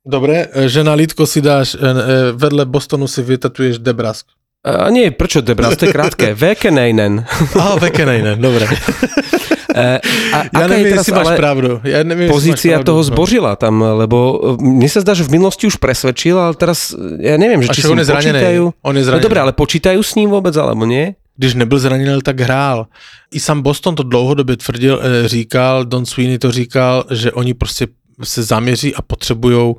Dobre, 0.02 0.50
e, 0.50 0.66
že 0.70 0.82
na 0.82 0.98
lítko 0.98 1.26
si 1.30 1.42
dáš, 1.42 1.74
e, 1.74 1.82
e, 1.82 1.90
vedle 2.34 2.66
Bostonu 2.66 3.06
si 3.06 3.22
vytatuješ 3.22 3.82
Debrask. 3.82 4.30
A 4.62 4.90
nie, 4.94 5.10
prečo 5.14 5.42
Debrask? 5.42 5.78
To 5.78 5.90
je 5.90 5.94
krátke. 5.94 6.26
Vekeneinen. 6.42 7.26
Aha, 7.58 7.78
Vekeneinen, 7.82 8.38
dobre. 8.42 8.66
a, 9.72 10.38
ja 10.52 10.66
neviem, 10.68 10.94
teraz, 10.94 11.08
máš 11.10 11.34
pravdu. 11.40 11.80
Ja 11.88 12.04
neviem, 12.04 12.28
pozícia 12.28 12.78
máš 12.78 12.84
pravdu, 12.84 12.90
toho 12.92 13.02
no. 13.02 13.08
zbožila 13.08 13.54
tam, 13.56 13.82
lebo 13.82 14.18
mne 14.60 14.90
sa 14.92 15.00
zdá, 15.02 15.16
že 15.16 15.28
v 15.28 15.40
minulosti 15.40 15.68
už 15.68 15.80
presvedčil, 15.80 16.36
ale 16.36 16.54
teraz 16.56 16.92
ja 17.20 17.40
neviem, 17.40 17.64
že 17.64 17.76
či 17.76 17.82
si 17.84 17.92
on 17.92 18.00
je 18.00 18.08
počítajú. 18.08 18.64
On 18.84 18.96
je 18.96 19.04
zranený. 19.04 19.22
No 19.22 19.28
dobre, 19.28 19.40
ale 19.40 19.54
počítajú 19.56 20.00
s 20.04 20.16
ním 20.20 20.32
vôbec, 20.32 20.54
alebo 20.56 20.84
nie? 20.84 21.16
když 21.38 21.54
nebyl 21.54 21.80
zraněný, 21.80 22.22
tak 22.22 22.40
hrál. 22.40 22.88
I 23.32 23.40
sam 23.40 23.62
Boston 23.62 23.96
to 23.96 24.04
dlouhodobě 24.04 24.58
tvrdil, 24.58 25.02
říkal, 25.26 25.86
Don 25.86 26.06
Sweeney 26.06 26.38
to 26.38 26.52
říkal, 26.52 27.06
že 27.10 27.32
oni 27.32 27.54
prostě 27.54 27.88
se 28.24 28.44
zaměří 28.44 28.96
a 28.96 29.02
potřebují 29.02 29.76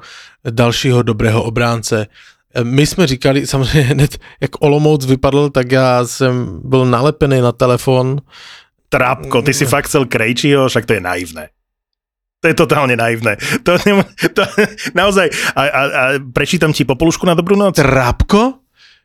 dalšího 0.50 1.02
dobrého 1.02 1.42
obránce. 1.42 2.06
My 2.62 2.86
jsme 2.86 3.06
říkali, 3.06 3.46
samozřejmě 3.46 3.80
hned, 3.80 4.18
jak 4.40 4.50
Olomouc 4.62 5.06
vypadl, 5.06 5.50
tak 5.50 5.72
já 5.72 6.06
jsem 6.06 6.60
byl 6.64 6.86
nalepený 6.86 7.40
na 7.40 7.52
telefon. 7.52 8.20
Trápko, 8.92 9.40
ty 9.40 9.56
si 9.56 9.64
fakt 9.64 9.88
chcel 9.88 10.04
Krejčího, 10.04 10.68
však 10.68 10.84
to 10.84 10.92
je 10.92 11.00
naivné. 11.00 11.48
To 12.44 12.50
je 12.50 12.54
totálne 12.58 12.92
naivné. 12.92 13.40
To, 13.64 13.78
to, 14.36 14.42
naozaj, 14.92 15.32
a, 15.56 15.62
a, 15.62 15.80
a 15.88 16.02
prečítam 16.20 16.76
ti 16.76 16.84
popolušku 16.84 17.24
na 17.24 17.32
dobrú 17.32 17.56
noc. 17.56 17.80
Trápko? 17.80 18.60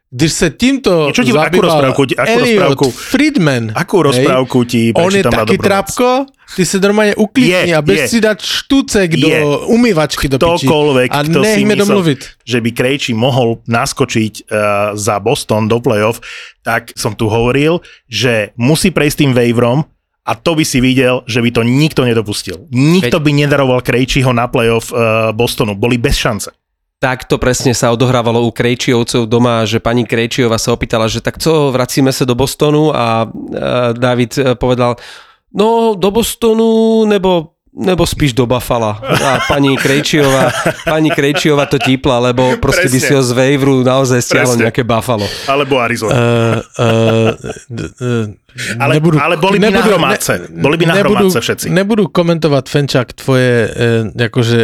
Když 0.07 0.31
se 0.31 0.47
tímto 0.55 1.11
Čo 1.11 1.19
ti, 1.19 1.35
akú 1.35 1.59
rozprávku, 1.59 2.01
akú 2.15 2.37
rozprávku, 2.39 2.85
Friedman, 2.95 3.75
akú 3.75 4.07
rozprávku 4.07 4.63
ti 4.63 4.95
On 4.95 5.11
je 5.11 5.19
taký 5.19 5.59
trapko, 5.59 6.23
ty 6.55 6.63
si 6.63 6.77
normálne 6.79 7.17
uklidni 7.19 7.75
a 7.75 7.83
bez 7.83 8.13
si 8.13 8.23
dať 8.23 8.39
štúcek 8.39 9.09
do 9.19 9.29
umývačky 9.67 10.31
do 10.31 10.39
piči. 10.39 10.63
Ktokoľvek, 10.63 11.09
a 11.11 11.19
kto 11.27 11.39
si 11.43 11.61
myslel, 11.67 11.83
domluviť. 11.83 12.19
že 12.47 12.57
by 12.63 12.69
Krejči 12.71 13.11
mohol 13.11 13.59
naskočiť 13.67 14.33
uh, 14.47 14.47
za 14.95 15.19
Boston 15.19 15.67
do 15.67 15.83
playoff, 15.83 16.23
tak 16.63 16.95
som 16.95 17.17
tu 17.17 17.27
hovoril, 17.27 17.83
že 18.07 18.55
musí 18.55 18.93
prejsť 18.93 19.27
tým 19.27 19.31
waverom 19.35 19.83
a 20.27 20.31
to 20.35 20.55
by 20.55 20.63
si 20.67 20.83
videl, 20.83 21.23
že 21.23 21.39
by 21.39 21.49
to 21.51 21.61
nikto 21.63 22.03
nedopustil. 22.03 22.67
Nikto 22.71 23.19
Veď... 23.19 23.25
by 23.25 23.31
nedaroval 23.47 23.79
Krejčiho 23.83 24.31
na 24.35 24.47
playoff 24.47 24.91
uh, 24.91 25.31
Bostonu. 25.31 25.75
Boli 25.75 25.95
bez 25.99 26.19
šance. 26.19 26.51
Tak 26.97 27.29
to 27.29 27.37
presne 27.37 27.77
sa 27.77 27.93
odohrávalo 27.93 28.41
u 28.41 28.49
Krejčiovcov 28.49 29.29
doma, 29.29 29.61
že 29.69 29.77
pani 29.77 30.01
Krejčiova 30.01 30.57
sa 30.57 30.73
opýtala, 30.73 31.05
že 31.05 31.21
tak 31.21 31.37
co, 31.37 31.69
vracíme 31.69 32.09
sa 32.09 32.25
do 32.25 32.33
Bostonu 32.33 32.89
a 32.89 33.29
David 33.93 34.33
e, 34.33 34.57
povedal, 34.57 34.97
no 35.53 35.95
do 35.95 36.09
Bostonu 36.11 37.05
nebo 37.05 37.57
nebo 37.77 38.09
spíš 38.09 38.33
do 38.33 38.49
Buffalo. 38.49 38.97
A 39.05 39.45
pani 39.45 39.77
Krejčiová, 39.77 40.49
pani 40.81 41.13
Krejčiová 41.13 41.69
to 41.69 41.77
típla, 41.77 42.33
lebo 42.33 42.57
proste 42.57 42.89
Presne. 42.89 42.97
by 42.97 42.99
si 43.05 43.11
ho 43.13 43.21
z 43.21 43.31
Waveru 43.37 43.85
naozaj 43.85 44.19
stiahol 44.25 44.57
nejaké 44.57 44.81
Buffalo. 44.81 45.29
Alebo 45.45 45.77
Arizona. 45.77 46.13
Uh, 46.17 46.57
uh, 46.81 47.31
uh, 48.01 48.81
ale, 48.81 48.97
nebudu, 48.97 49.21
ale 49.21 49.37
boli 49.37 49.61
by 49.61 49.69
nebudu, 49.69 49.77
na 49.77 49.81
hromadce. 49.93 50.33
Ne, 50.49 50.61
boli 50.65 50.75
by 50.81 50.85
na 50.89 50.93
nebudu, 50.97 51.29
hromadce 51.29 51.39
všetci. 51.45 51.65
Nebudu 51.69 52.03
komentovať, 52.09 52.65
Fenčak, 52.65 53.13
tvoje 53.13 53.69
uh, 53.69 54.25
akože 54.25 54.61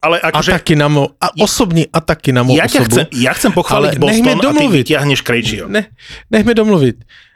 ale 0.00 0.16
akože... 0.16 0.50
Ataky 0.56 0.74
na 0.80 0.88
mo, 0.88 1.12
a 1.20 1.28
osobní 1.40 1.84
ataky 1.88 2.32
na 2.32 2.40
mo 2.40 2.56
ja 2.56 2.64
osobu. 2.68 2.88
Chcem, 2.88 3.04
ja 3.20 3.32
chcem 3.36 3.52
pochváliť 3.52 4.00
Boston 4.00 4.36
a 4.36 4.52
ty 4.52 4.66
vyťahneš 4.68 5.20
Krejčího. 5.24 5.68
Ne, 5.68 5.92
nechme 6.28 6.52
domluvit. 6.56 7.04
Uh, 7.04 7.29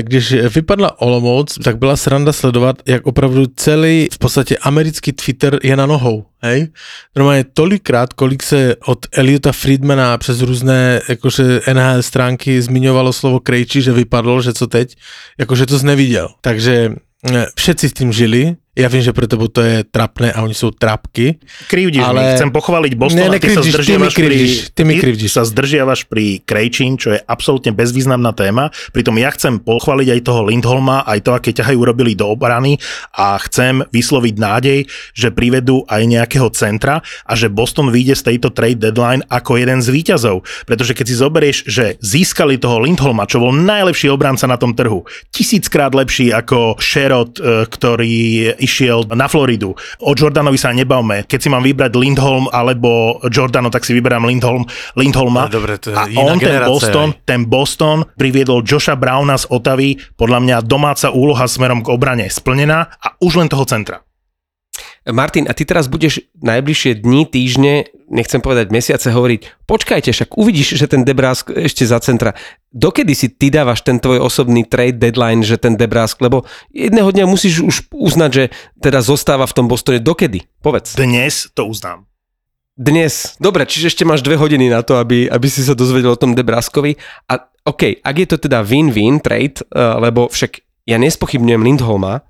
když 0.00 0.32
vypadla 0.32 1.00
Olomouc, 1.00 1.58
tak 1.64 1.78
byla 1.78 1.96
sranda 1.96 2.32
sledovat, 2.32 2.76
jak 2.86 3.06
opravdu 3.06 3.46
celý 3.56 4.08
v 4.12 4.18
podstatě 4.18 4.56
americký 4.56 5.12
Twitter 5.12 5.58
je 5.62 5.76
na 5.76 5.86
nohou. 5.86 6.24
Hej? 6.42 6.68
Normálně 7.16 7.44
tolikrát, 7.54 8.12
kolik 8.12 8.42
se 8.42 8.76
od 8.86 8.98
Eliota 9.12 9.52
Friedmana 9.52 10.18
přes 10.18 10.40
různé 10.40 11.00
jakože 11.08 11.60
NHL 11.72 12.02
stránky 12.02 12.62
zmiňovalo 12.62 13.12
slovo 13.12 13.40
Krejčí, 13.40 13.82
že 13.82 13.92
vypadlo, 13.92 14.42
že 14.42 14.52
co 14.52 14.66
teď, 14.66 14.96
jakože 15.38 15.66
to 15.66 15.78
zneviděl. 15.78 16.28
Takže 16.40 16.92
eh, 17.32 17.46
všetci 17.56 17.88
s 17.88 17.92
tím 17.92 18.12
žili, 18.12 18.56
ja 18.78 18.86
viem, 18.86 19.02
že 19.02 19.10
pre 19.10 19.26
tebo 19.26 19.50
to 19.50 19.58
je 19.58 19.82
trapné 19.82 20.30
a 20.30 20.46
oni 20.46 20.54
sú 20.54 20.70
trapky. 20.70 21.42
Krivdíš 21.66 22.06
ale... 22.06 22.14
mi, 22.14 22.22
chcem 22.38 22.50
pochváliť 22.54 22.92
Boston 22.94 23.26
ne, 23.26 23.34
a 23.34 23.42
ty 23.42 23.50
sa 23.50 23.66
zdržiavaš 23.66 24.14
ty 24.14 24.22
pri... 24.22 24.36
Ty 24.70 24.82
mi 24.86 24.94
krivdíš. 25.02 25.30
sa 25.34 25.42
zdržiavaš 25.42 26.06
pri 26.06 26.38
Krejčín, 26.46 26.94
čo 26.94 27.10
je 27.10 27.18
absolútne 27.18 27.74
bezvýznamná 27.74 28.30
téma. 28.38 28.70
Pritom 28.94 29.18
ja 29.18 29.34
chcem 29.34 29.58
pochváliť 29.58 30.14
aj 30.14 30.20
toho 30.22 30.46
Lindholma, 30.46 31.02
aj 31.02 31.26
to, 31.26 31.30
aké 31.34 31.50
ťahajú 31.50 31.74
urobili 31.74 32.14
do 32.14 32.30
obrany 32.30 32.78
a 33.18 33.34
chcem 33.42 33.82
vysloviť 33.90 34.34
nádej, 34.38 34.78
že 35.10 35.34
privedú 35.34 35.82
aj 35.90 36.02
nejakého 36.06 36.46
centra 36.54 37.02
a 37.26 37.32
že 37.34 37.50
Boston 37.50 37.90
vyjde 37.90 38.14
z 38.14 38.22
tejto 38.30 38.54
trade 38.54 38.78
deadline 38.78 39.26
ako 39.26 39.58
jeden 39.58 39.82
z 39.82 39.90
výťazov. 39.90 40.46
Pretože 40.70 40.94
keď 40.94 41.06
si 41.10 41.16
zoberieš, 41.18 41.58
že 41.66 41.98
získali 41.98 42.62
toho 42.62 42.78
Lindholma, 42.86 43.26
čo 43.26 43.42
bol 43.42 43.50
najlepší 43.50 44.06
obranca 44.06 44.46
na 44.46 44.54
tom 44.54 44.70
trhu, 44.78 45.02
tisíckrát 45.34 45.90
lepší 45.90 46.30
ako 46.30 46.78
Sherrod, 46.78 47.42
e, 47.42 47.66
ktorý 47.66 48.54
išiel 48.68 49.08
na 49.16 49.24
Floridu. 49.24 49.72
O 50.04 50.12
Jordanovi 50.12 50.60
sa 50.60 50.76
nebavme. 50.76 51.24
Keď 51.24 51.38
si 51.40 51.48
mám 51.48 51.64
vybrať 51.64 51.96
Lindholm 51.96 52.52
alebo 52.52 53.16
Jordano, 53.32 53.72
tak 53.72 53.88
si 53.88 53.96
vyberám 53.96 54.28
Lindholm, 54.28 54.68
Lindholma. 54.92 55.48
No, 55.48 55.56
dobre, 55.56 55.80
to 55.80 55.90
je 55.90 55.96
a 55.96 56.04
on, 56.20 56.36
ten 56.36 56.60
Boston, 56.68 57.08
aj. 57.16 57.24
ten 57.24 57.40
Boston 57.48 57.98
priviedol 58.20 58.60
Josha 58.60 58.92
Browna 59.00 59.40
z 59.40 59.48
Otavy, 59.48 59.96
podľa 60.20 60.38
mňa 60.44 60.56
domáca 60.68 61.08
úloha 61.08 61.48
smerom 61.48 61.80
k 61.80 61.88
obrane 61.88 62.28
splnená 62.28 62.92
a 63.00 63.16
už 63.24 63.40
len 63.40 63.48
toho 63.48 63.64
centra. 63.64 64.04
Martin, 65.08 65.48
a 65.48 65.56
ty 65.56 65.64
teraz 65.64 65.88
budeš 65.88 66.20
najbližšie 66.44 67.00
dni, 67.00 67.24
týždne, 67.24 67.88
nechcem 68.12 68.44
povedať 68.44 68.68
mesiace, 68.68 69.08
hovoriť, 69.08 69.64
počkajte, 69.64 70.12
však 70.12 70.36
uvidíš, 70.36 70.76
že 70.76 70.86
ten 70.88 71.04
Debrásk 71.04 71.48
ešte 71.52 71.88
za 71.88 71.96
centra. 72.04 72.36
Dokedy 72.68 73.16
si 73.16 73.32
ty 73.32 73.48
dávaš 73.48 73.80
ten 73.84 73.96
tvoj 73.96 74.20
osobný 74.20 74.68
trade 74.68 75.00
deadline, 75.00 75.40
že 75.40 75.56
ten 75.56 75.80
Debrásk, 75.80 76.20
lebo 76.20 76.44
jedného 76.72 77.08
dňa 77.08 77.24
musíš 77.24 77.64
už 77.64 77.76
uznať, 77.88 78.30
že 78.30 78.44
teda 78.84 79.00
zostáva 79.00 79.48
v 79.48 79.56
tom 79.56 79.66
Bostone. 79.66 80.00
Dokedy? 80.00 80.44
Povedz. 80.60 80.96
Dnes 80.96 81.48
to 81.56 81.64
uznám. 81.64 82.04
Dnes. 82.78 83.34
Dobre, 83.42 83.66
čiže 83.66 83.90
ešte 83.90 84.06
máš 84.06 84.22
dve 84.22 84.38
hodiny 84.38 84.70
na 84.70 84.86
to, 84.86 85.02
aby, 85.02 85.26
aby 85.26 85.46
si 85.50 85.66
sa 85.66 85.74
dozvedel 85.74 86.14
o 86.14 86.20
tom 86.20 86.38
Debráskovi. 86.38 86.94
A 87.26 87.50
OK, 87.66 87.98
ak 87.98 88.16
je 88.16 88.28
to 88.30 88.38
teda 88.38 88.62
win-win 88.62 89.18
trade, 89.18 89.66
uh, 89.74 89.98
lebo 89.98 90.30
však 90.30 90.62
ja 90.86 90.94
nespochybňujem 90.94 91.66
Lindholma, 91.66 92.22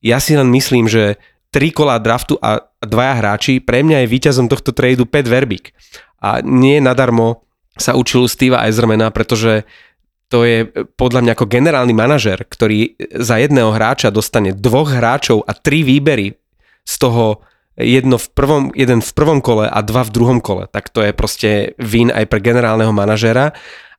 ja 0.00 0.16
si 0.16 0.32
len 0.32 0.48
myslím, 0.56 0.88
že 0.88 1.20
tri 1.50 1.74
kolá 1.74 1.98
draftu 1.98 2.38
a 2.38 2.62
dvaja 2.82 3.14
hráči, 3.18 3.58
pre 3.58 3.82
mňa 3.82 4.06
je 4.06 4.12
víťazom 4.12 4.46
tohto 4.46 4.70
tradu 4.70 5.06
Pat 5.06 5.26
Verbik. 5.26 5.74
A 6.22 6.42
nie 6.42 6.78
nadarmo 6.78 7.46
sa 7.74 7.98
učil 7.98 8.30
Steva 8.30 8.62
Eisermana, 8.66 9.10
pretože 9.10 9.66
to 10.30 10.46
je 10.46 10.70
podľa 10.94 11.26
mňa 11.26 11.32
ako 11.34 11.50
generálny 11.50 11.90
manažer, 11.90 12.46
ktorý 12.46 12.94
za 13.18 13.42
jedného 13.42 13.74
hráča 13.74 14.14
dostane 14.14 14.54
dvoch 14.54 14.94
hráčov 14.94 15.42
a 15.42 15.52
tri 15.58 15.82
výbery 15.82 16.38
z 16.86 16.94
toho 17.02 17.42
jedno 17.74 18.14
v 18.14 18.26
prvom, 18.30 18.64
jeden 18.78 19.02
v 19.02 19.10
prvom 19.10 19.42
kole 19.42 19.66
a 19.66 19.78
dva 19.82 20.06
v 20.06 20.14
druhom 20.14 20.38
kole. 20.38 20.70
Tak 20.70 20.94
to 20.94 21.02
je 21.02 21.10
proste 21.10 21.74
win 21.82 22.14
aj 22.14 22.30
pre 22.30 22.38
generálneho 22.38 22.94
manažera. 22.94 23.50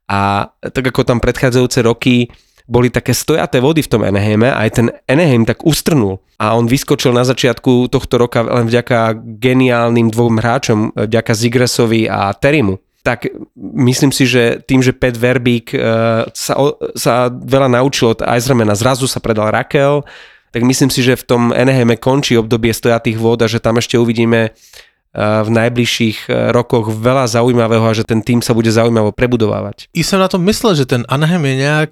A 0.08 0.52
tak 0.60 0.88
ako 0.88 1.04
tam 1.04 1.20
predchádzajúce 1.20 1.80
roky 1.84 2.32
boli 2.70 2.94
také 2.94 3.14
stojaté 3.16 3.62
vody 3.62 3.82
v 3.86 3.92
tom 3.92 4.02
Anaheime 4.02 4.52
a 4.52 4.66
aj 4.66 4.70
ten 4.72 4.88
Anaheim 5.06 5.46
tak 5.46 5.66
ustrnul 5.66 6.22
a 6.42 6.58
on 6.58 6.66
vyskočil 6.66 7.14
na 7.14 7.22
začiatku 7.22 7.90
tohto 7.94 8.18
roka 8.18 8.42
len 8.42 8.66
vďaka 8.66 9.18
geniálnym 9.38 10.10
dvom 10.10 10.42
hráčom, 10.42 10.94
vďaka 10.98 11.32
Zigresovi 11.38 12.10
a 12.10 12.34
Terimu 12.34 12.82
tak 13.02 13.26
myslím 13.58 14.14
si, 14.14 14.30
že 14.30 14.62
tým, 14.62 14.86
že 14.86 14.94
Pet 14.94 15.18
Verbík 15.18 15.74
uh, 15.74 16.30
sa, 16.38 16.54
sa 16.94 17.34
veľa 17.34 17.74
naučil 17.74 18.14
od 18.14 18.22
Eisermana, 18.22 18.78
zrazu 18.78 19.10
sa 19.10 19.18
predal 19.18 19.50
Rakel, 19.50 20.06
tak 20.54 20.62
myslím 20.62 20.94
si, 20.94 21.02
že 21.02 21.18
v 21.18 21.26
tom 21.26 21.42
Anaheime 21.50 21.98
končí 21.98 22.38
obdobie 22.38 22.70
stojatých 22.70 23.18
vôd 23.18 23.42
a 23.42 23.50
že 23.50 23.58
tam 23.58 23.82
ešte 23.82 23.98
uvidíme 23.98 24.54
uh, 24.54 25.42
v 25.42 25.50
najbližších 25.50 26.30
rokoch 26.54 26.94
veľa 26.94 27.26
zaujímavého 27.26 27.86
a 27.90 27.98
že 27.98 28.06
ten 28.06 28.22
tým 28.22 28.46
sa 28.46 28.54
bude 28.54 28.70
zaujímavo 28.70 29.10
prebudovávať. 29.10 29.90
I 29.98 30.06
som 30.06 30.22
na 30.22 30.30
tom 30.30 30.46
myslel, 30.46 30.78
že 30.78 30.86
ten 30.86 31.02
Anaheim 31.10 31.42
je 31.50 31.56
nejak 31.58 31.92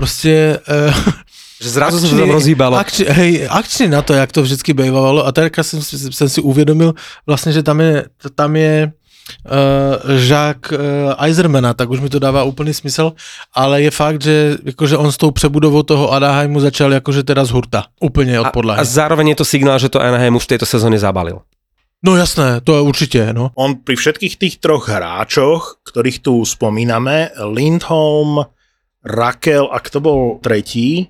Prostě... 0.00 0.58
Uh, 0.64 1.12
že 1.60 1.76
zrazu 1.76 1.96
akčný, 1.96 2.10
se 2.10 2.16
tam 2.16 2.30
rozhýbalo. 2.30 2.76
Akči, 2.80 3.04
hej, 3.04 3.44
akčný 3.44 3.92
na 3.92 4.00
to, 4.00 4.16
jak 4.16 4.32
to 4.32 4.40
vždycky 4.40 4.72
bývalo. 4.72 5.26
A 5.26 5.32
teďka 5.32 5.60
jsem, 5.62 5.82
jsem 5.84 6.28
si 6.28 6.40
uvědomil 6.40 6.96
vlastně, 7.26 7.52
že 7.52 7.62
tam 7.62 7.80
je, 7.80 8.08
tam 8.32 8.56
je 8.56 8.88
uh, 8.88 10.20
Jacques 10.24 10.72
uh, 10.72 11.12
Eisermana, 11.20 11.76
tak 11.76 11.92
už 11.92 12.00
mi 12.00 12.08
to 12.08 12.16
dává 12.16 12.48
úplný 12.48 12.72
smysl, 12.72 13.12
ale 13.52 13.82
je 13.82 13.90
fakt, 13.92 14.24
že, 14.24 14.56
jakože 14.72 14.96
on 14.96 15.12
s 15.12 15.20
tou 15.20 15.30
přebudovou 15.30 15.82
toho 15.82 16.08
Anaheimu 16.08 16.60
začal 16.60 16.92
jakože 16.92 17.28
teda 17.28 17.44
z 17.44 17.50
hurta, 17.50 17.92
úplně 18.00 18.40
od 18.40 18.56
podlahy. 18.56 18.78
A, 18.78 18.80
a 18.80 18.84
zároveň 18.84 19.28
je 19.28 19.34
to 19.34 19.44
signál, 19.44 19.78
že 19.78 19.92
to 19.92 20.00
Anaheim 20.00 20.36
už 20.36 20.48
v 20.48 20.56
tejto 20.56 20.64
sezóne 20.64 20.96
zabalil. 20.96 21.44
No 22.00 22.16
jasné, 22.16 22.64
to 22.64 22.72
je 22.72 22.80
určite, 22.80 23.20
no. 23.36 23.52
On 23.60 23.76
pri 23.76 24.00
všetkých 24.00 24.40
tých 24.40 24.54
troch 24.64 24.88
hráčoch, 24.88 25.84
ktorých 25.84 26.24
tu 26.24 26.40
spomíname, 26.48 27.36
Lindholm, 27.52 28.48
Rakel, 29.00 29.68
ak 29.72 29.88
to 29.88 29.98
bol 30.02 30.38
tretí, 30.44 31.08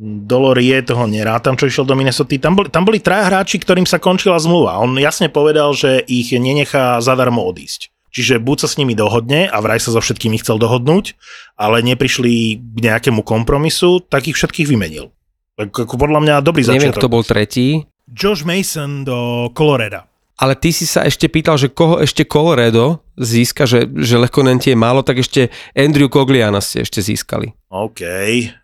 Dolorie 0.00 0.80
toho 0.80 1.04
nerátam, 1.04 1.60
čo 1.60 1.68
išiel 1.68 1.84
do 1.84 1.92
Minnesota. 1.92 2.32
Tam 2.40 2.56
boli, 2.56 2.72
tam 2.72 2.88
boli 2.88 3.04
traja 3.04 3.28
hráči, 3.28 3.60
ktorým 3.60 3.84
sa 3.84 4.00
končila 4.00 4.40
zmluva. 4.40 4.80
On 4.80 4.96
jasne 4.96 5.28
povedal, 5.28 5.76
že 5.76 6.00
ich 6.08 6.32
nenechá 6.32 7.04
zadarmo 7.04 7.44
odísť. 7.44 7.92
Čiže 8.08 8.40
buď 8.40 8.64
sa 8.64 8.68
s 8.72 8.78
nimi 8.80 8.96
dohodne 8.96 9.46
a 9.46 9.60
vraj 9.60 9.76
sa 9.76 9.92
so 9.92 10.00
všetkými 10.00 10.40
chcel 10.40 10.56
dohodnúť, 10.56 11.14
ale 11.54 11.84
neprišli 11.84 12.58
k 12.58 12.78
nejakému 12.80 13.22
kompromisu, 13.22 14.02
tak 14.08 14.26
ich 14.26 14.40
všetkých 14.40 14.66
vymenil. 14.72 15.12
Tak 15.60 15.70
ako 15.70 15.94
podľa 16.00 16.20
mňa 16.24 16.34
dobrý 16.42 16.64
začiatok. 16.64 16.80
Neviem, 16.80 16.96
kto 16.96 17.12
bol 17.12 17.22
tretí. 17.22 17.84
Josh 18.10 18.42
Mason 18.42 19.06
do 19.06 19.52
Coloreda. 19.54 20.09
Ale 20.40 20.56
ty 20.56 20.72
si 20.72 20.88
sa 20.88 21.04
ešte 21.04 21.28
pýtal, 21.28 21.60
že 21.60 21.68
koho 21.68 22.00
ešte 22.00 22.24
Colorado 22.24 23.04
získa, 23.20 23.68
že, 23.68 23.84
že 24.00 24.16
Lehkonenti 24.16 24.72
je 24.72 24.78
málo, 24.80 25.04
tak 25.04 25.20
ešte 25.20 25.52
Andrew 25.76 26.08
Cogliana 26.08 26.64
ste 26.64 26.80
ešte 26.80 27.04
získali. 27.04 27.52
OK. 27.68 28.00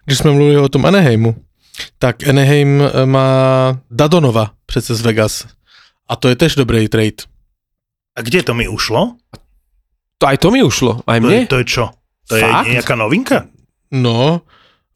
Když 0.08 0.24
sme 0.24 0.32
mluvili 0.32 0.56
o 0.56 0.72
tom 0.72 0.88
Anaheimu, 0.88 1.36
tak 2.00 2.24
Anaheim 2.24 2.80
e, 2.80 2.88
má 3.04 3.28
Dadonova 3.92 4.56
přece 4.64 4.96
z 4.96 5.00
Vegas. 5.04 5.34
A 6.08 6.16
to 6.16 6.32
je 6.32 6.36
tež 6.40 6.56
dobrý 6.56 6.88
trade. 6.88 7.28
A 8.16 8.24
kde 8.24 8.40
to 8.40 8.56
mi 8.56 8.64
ušlo? 8.64 9.20
To 10.16 10.24
aj 10.24 10.40
to 10.40 10.48
mi 10.48 10.64
ušlo, 10.64 11.04
aj 11.04 11.20
mne. 11.20 11.44
To 11.44 11.44
je, 11.44 11.52
to 11.52 11.58
je 11.60 11.66
čo? 11.68 11.84
To 12.32 12.40
Fakt? 12.40 12.72
je 12.72 12.80
nejaká 12.80 12.96
novinka? 12.96 13.52
No, 13.92 14.40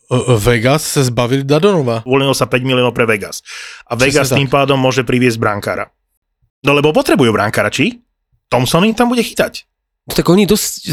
e, 0.08 0.16
e, 0.16 0.34
Vegas 0.40 0.96
sa 0.96 1.04
zbavili 1.04 1.44
Dadonova. 1.44 2.08
Uvoľnilo 2.08 2.32
sa 2.32 2.48
5 2.48 2.56
miliónov 2.64 2.96
pre 2.96 3.04
Vegas. 3.04 3.44
A 3.84 4.00
Vegas 4.00 4.32
tým 4.32 4.48
pádom 4.48 4.80
môže 4.80 5.04
priviesť 5.04 5.36
brankára. 5.36 5.92
No 6.60 6.76
lebo 6.76 6.92
potrebujú 6.92 7.32
bránkára, 7.32 7.72
či? 7.72 8.04
Thompson 8.52 8.84
im 8.84 8.92
tam 8.92 9.08
bude 9.08 9.24
chytať. 9.24 9.64
Tak 10.10 10.26
oni 10.26 10.44
dosť 10.44 10.90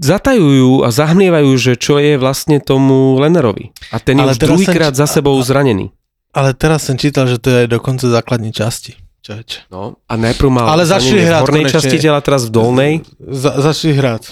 zatajujú 0.00 0.86
a 0.86 0.88
zahmlievajú, 0.88 1.50
že 1.60 1.72
čo 1.76 2.00
je 2.00 2.16
vlastne 2.16 2.56
tomu 2.62 3.20
Lenerovi. 3.20 3.74
A 3.92 4.00
ten 4.00 4.16
je 4.16 4.24
ale 4.24 4.32
už 4.32 4.40
druhýkrát 4.40 4.96
či... 4.96 5.04
za 5.04 5.06
sebou 5.06 5.36
zranený. 5.44 5.92
Ale 6.32 6.56
teraz 6.56 6.88
som 6.88 6.96
čítal, 6.96 7.28
že 7.28 7.36
to 7.36 7.48
je 7.52 7.62
dokonca 7.68 8.08
základní 8.08 8.52
časti. 8.52 8.96
Čoveč. 9.26 9.66
No, 9.74 9.98
a 10.06 10.14
najprv 10.14 10.48
mal 10.54 10.70
ale 10.70 10.86
začali 10.86 11.18
hrať 11.18 11.42
v 11.42 11.44
hornej 11.50 11.64
konečne. 11.66 11.76
časti 11.82 11.96
tela, 11.98 12.22
teraz 12.22 12.46
v 12.46 12.50
dolnej. 12.54 12.92
Za, 13.18 13.58
začali 13.58 13.98
hrať. 13.98 14.22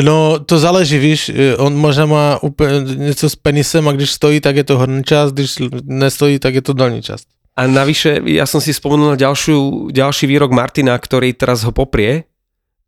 No, 0.00 0.40
to 0.40 0.56
záleží, 0.56 0.96
víš, 0.96 1.28
on 1.60 1.76
možná 1.76 2.08
má 2.08 2.26
úplne 2.40 2.80
něco 3.12 3.28
s 3.28 3.36
penisem 3.36 3.84
a 3.84 3.92
když 3.92 4.16
stojí, 4.16 4.40
tak 4.40 4.56
je 4.56 4.64
to 4.64 4.80
horní 4.80 5.04
časť, 5.04 5.30
když 5.36 5.50
nestojí, 5.84 6.40
tak 6.40 6.56
je 6.56 6.64
to 6.64 6.72
dolní 6.72 7.04
časť. 7.04 7.28
A 7.58 7.66
navyše, 7.66 8.22
ja 8.30 8.46
som 8.46 8.62
si 8.62 8.70
spomenul 8.70 9.12
na 9.12 9.18
ďalšiu, 9.18 9.90
ďalší 9.90 10.30
výrok 10.30 10.54
Martina, 10.54 10.94
ktorý 10.94 11.34
teraz 11.34 11.66
ho 11.66 11.74
poprie, 11.74 12.30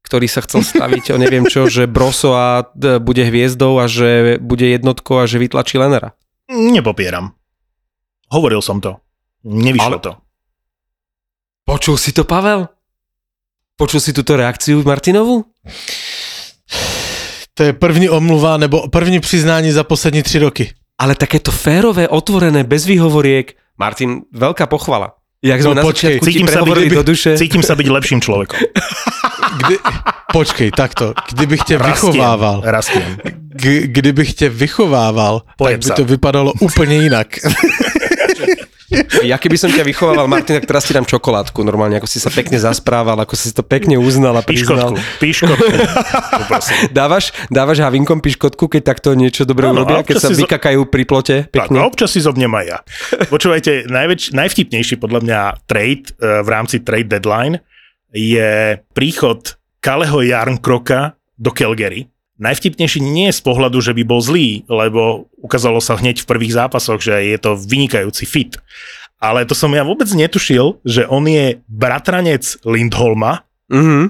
ktorý 0.07 0.31
sa 0.31 0.47
chcel 0.47 0.63
staviť 0.63 1.11
o 1.11 1.19
neviem 1.19 1.43
čo, 1.43 1.67
že 1.67 1.91
Broso 1.91 2.39
a 2.39 2.71
bude 3.03 3.27
hviezdou 3.27 3.83
a 3.83 3.91
že 3.91 4.39
bude 4.39 4.71
jednotkou 4.71 5.19
a 5.19 5.27
že 5.27 5.43
vytlačí 5.43 5.75
Lenera. 5.75 6.15
Nepopieram. 6.47 7.35
Hovoril 8.31 8.63
som 8.63 8.79
to. 8.79 9.03
Nevyšlo 9.43 9.99
Ale... 9.99 10.07
to. 10.07 10.13
Počul 11.67 11.99
si 11.99 12.15
to, 12.15 12.23
Pavel? 12.23 12.71
Počul 13.75 13.99
si 13.99 14.15
túto 14.15 14.39
reakciu 14.39 14.87
Martinovu? 14.87 15.51
To 17.55 17.61
je 17.63 17.73
první 17.73 18.09
omluva 18.09 18.57
nebo 18.57 18.89
první 18.89 19.21
přiznání 19.21 19.73
za 19.73 19.85
poslední 19.85 20.23
tři 20.23 20.39
roky. 20.39 20.65
Ale 20.99 21.15
takéto 21.15 21.51
férové, 21.51 22.09
otvorené, 22.09 22.65
bez 22.65 22.87
výhovoriek. 22.87 23.60
Martin, 23.81 24.29
veľká 24.29 24.69
pochvala. 24.69 25.17
Jak 25.41 25.65
sme 25.65 25.73
no, 25.73 25.81
na 25.81 25.85
počkej, 25.89 26.21
cítim 26.21 26.45
sa, 26.45 26.61
byť, 26.61 26.93
do 26.93 27.01
duše. 27.01 27.33
cítim 27.41 27.65
sa 27.65 27.73
byť 27.73 27.89
lepším 27.89 28.21
človekom. 28.21 28.61
Kdy, 29.57 29.75
počkej, 30.37 30.69
takto. 30.77 31.17
Kdybych 31.33 31.65
tě 31.65 31.75
rastiem, 31.81 32.13
vychovával, 32.13 32.61
rastiem. 32.61 33.17
K, 33.57 33.65
kdybych 33.89 34.37
tě 34.37 34.49
vychovával, 34.53 35.49
Pojem 35.57 35.81
tak 35.81 35.85
by 35.85 35.89
sa. 35.89 35.95
to 35.97 36.05
vypadalo 36.05 36.53
úplně 36.61 36.97
jinak. 37.09 37.41
Ja 39.23 39.39
keby 39.39 39.55
som 39.55 39.71
ťa 39.71 39.87
vychovával, 39.87 40.27
Martin, 40.27 40.59
tak 40.59 40.67
teraz 40.67 40.83
ti 40.83 40.91
dám 40.91 41.07
čokoládku 41.07 41.63
normálne, 41.63 42.03
ako 42.03 42.11
si 42.11 42.19
sa 42.19 42.27
pekne 42.27 42.59
zasprával, 42.59 43.15
ako 43.23 43.35
si 43.39 43.55
to 43.55 43.63
pekne 43.63 43.95
uznal 44.03 44.35
a 44.35 44.43
priznal. 44.43 44.99
Píškotku, 45.23 45.63
dávaš, 46.99 47.31
dávaš 47.47 47.79
havinkom 47.87 48.19
piškotku, 48.19 48.67
keď 48.67 48.83
takto 48.83 49.15
niečo 49.15 49.47
dobre 49.47 49.71
no, 49.71 49.79
urobia, 49.79 50.03
keď 50.03 50.17
sa 50.19 50.35
zo... 50.35 50.43
vykakajú 50.43 50.91
pri 50.91 51.03
plote 51.07 51.37
pekne? 51.47 51.71
Tak, 51.71 51.75
no, 51.75 51.87
občas 51.87 52.11
si 52.11 52.21
zobnem 52.21 52.51
aj 52.51 52.67
ja. 52.67 52.79
Počúvajte, 53.31 53.87
najväč, 53.87 54.35
najvtipnejší 54.35 54.99
podľa 54.99 55.21
mňa 55.23 55.41
trade 55.71 56.11
uh, 56.19 56.43
v 56.43 56.49
rámci 56.51 56.83
trade 56.83 57.07
deadline 57.07 57.63
je 58.11 58.75
príchod 58.91 59.55
Kaleho 59.79 60.19
Jarnkroka 60.27 61.15
do 61.39 61.55
Calgary 61.55 62.11
Najvtipnejší 62.41 63.05
nie 63.05 63.29
je 63.29 63.37
z 63.37 63.43
pohľadu, 63.45 63.85
že 63.85 63.93
by 63.93 64.03
bol 64.09 64.25
zlý, 64.25 64.65
lebo 64.65 65.29
ukázalo 65.45 65.77
sa 65.77 66.01
hneď 66.01 66.25
v 66.25 66.29
prvých 66.33 66.57
zápasoch, 66.57 67.05
že 67.05 67.13
je 67.13 67.37
to 67.37 67.53
vynikajúci 67.53 68.25
fit. 68.25 68.57
Ale 69.21 69.45
to 69.45 69.53
som 69.53 69.69
ja 69.77 69.85
vôbec 69.85 70.09
netušil, 70.09 70.81
že 70.81 71.05
on 71.05 71.29
je 71.29 71.61
bratranec 71.69 72.57
Lindholma 72.65 73.45
mm-hmm. 73.69 74.05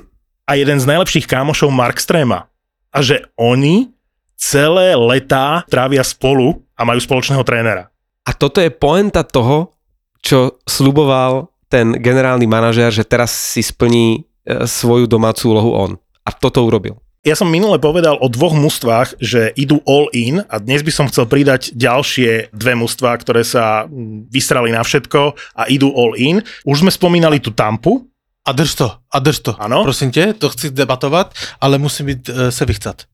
a 0.46 0.52
jeden 0.54 0.78
z 0.78 0.86
najlepších 0.86 1.26
kámošov 1.26 1.74
Markstrema. 1.74 2.46
A 2.94 3.02
že 3.02 3.26
oni 3.34 3.90
celé 4.38 4.94
letá 4.94 5.66
trávia 5.66 6.06
spolu 6.06 6.62
a 6.78 6.86
majú 6.86 7.02
spoločného 7.02 7.42
trénera. 7.42 7.90
A 8.22 8.30
toto 8.30 8.62
je 8.62 8.70
poenta 8.70 9.26
toho, 9.26 9.74
čo 10.22 10.62
sluboval 10.70 11.50
ten 11.66 11.98
generálny 11.98 12.46
manažér, 12.46 12.94
že 12.94 13.02
teraz 13.02 13.34
si 13.34 13.66
splní 13.66 14.22
e, 14.46 14.66
svoju 14.70 15.10
domácu 15.10 15.50
úlohu 15.50 15.70
on. 15.74 15.92
A 16.22 16.30
toto 16.30 16.62
urobil. 16.62 16.98
Ja 17.20 17.36
som 17.36 17.52
minule 17.52 17.76
povedal 17.76 18.16
o 18.16 18.32
dvoch 18.32 18.56
mužstvách, 18.56 19.20
že 19.20 19.52
idú 19.52 19.84
all 19.84 20.08
in 20.16 20.40
a 20.48 20.56
dnes 20.56 20.80
by 20.80 20.88
som 20.88 21.04
chcel 21.04 21.28
pridať 21.28 21.68
ďalšie 21.76 22.48
dve 22.48 22.72
mužstvá, 22.80 23.12
ktoré 23.20 23.44
sa 23.44 23.84
mm, 23.84 24.32
vystrali 24.32 24.72
na 24.72 24.80
všetko 24.80 25.36
a 25.52 25.68
idú 25.68 25.92
all 25.92 26.16
in. 26.16 26.40
Už 26.64 26.80
sme 26.80 26.88
spomínali 26.88 27.36
tú 27.36 27.52
Tampu. 27.52 28.08
A 28.40 28.56
drž 28.56 28.72
to, 28.72 28.88
a 28.88 29.16
drž 29.20 29.38
to. 29.44 29.52
Ano? 29.60 29.84
Prosím 29.84 30.10
tě, 30.10 30.32
to 30.32 30.48
chci 30.48 30.72
debatovat, 30.72 31.36
ale 31.60 31.76
musím 31.76 32.06
byť 32.06 32.20
uh, 32.28 32.48
se 32.48 32.64
vychcat. 32.64 33.04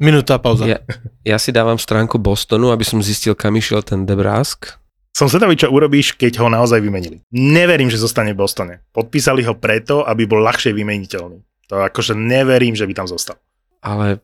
Minúta, 0.00 0.40
pauza. 0.40 0.64
Ja, 0.64 0.80
ja 1.20 1.36
si 1.36 1.52
dávam 1.52 1.76
stránku 1.76 2.16
Bostonu, 2.16 2.72
aby 2.72 2.84
som 2.84 3.04
zistil, 3.04 3.36
kam 3.36 3.56
išiel 3.60 3.84
ten 3.84 4.08
Debrask. 4.08 4.72
Som 5.12 5.28
zvedavý, 5.28 5.56
čo 5.56 5.68
urobíš, 5.68 6.16
keď 6.16 6.40
ho 6.40 6.48
naozaj 6.48 6.80
vymenili. 6.80 7.20
Neverím, 7.32 7.92
že 7.92 8.00
zostane 8.00 8.32
v 8.32 8.40
Bostone. 8.40 8.84
Podpísali 8.92 9.44
ho 9.44 9.56
preto, 9.56 10.04
aby 10.04 10.24
bol 10.24 10.40
ľahšie 10.44 10.72
vymeniteľný. 10.76 11.44
To 11.72 11.82
akože 11.82 12.14
neverím, 12.14 12.78
že 12.78 12.86
by 12.86 12.94
tam 12.94 13.08
zostal. 13.10 13.36
Ale 13.82 14.22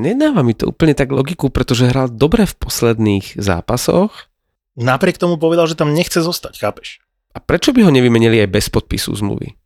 nedáva 0.00 0.40
mi 0.46 0.54
to 0.56 0.70
úplne 0.70 0.96
tak 0.96 1.12
logiku, 1.12 1.50
pretože 1.52 1.90
hral 1.90 2.08
dobre 2.08 2.46
v 2.46 2.54
posledných 2.56 3.36
zápasoch. 3.36 4.30
Napriek 4.76 5.16
tomu 5.16 5.40
povedal, 5.40 5.66
že 5.66 5.78
tam 5.78 5.96
nechce 5.96 6.20
zostať, 6.20 6.60
chápeš? 6.60 7.00
A 7.36 7.40
prečo 7.40 7.72
by 7.76 7.84
ho 7.84 7.92
nevymenili 7.92 8.40
aj 8.44 8.52
bez 8.52 8.66
podpisu 8.72 9.12
zmluvy? 9.12 9.56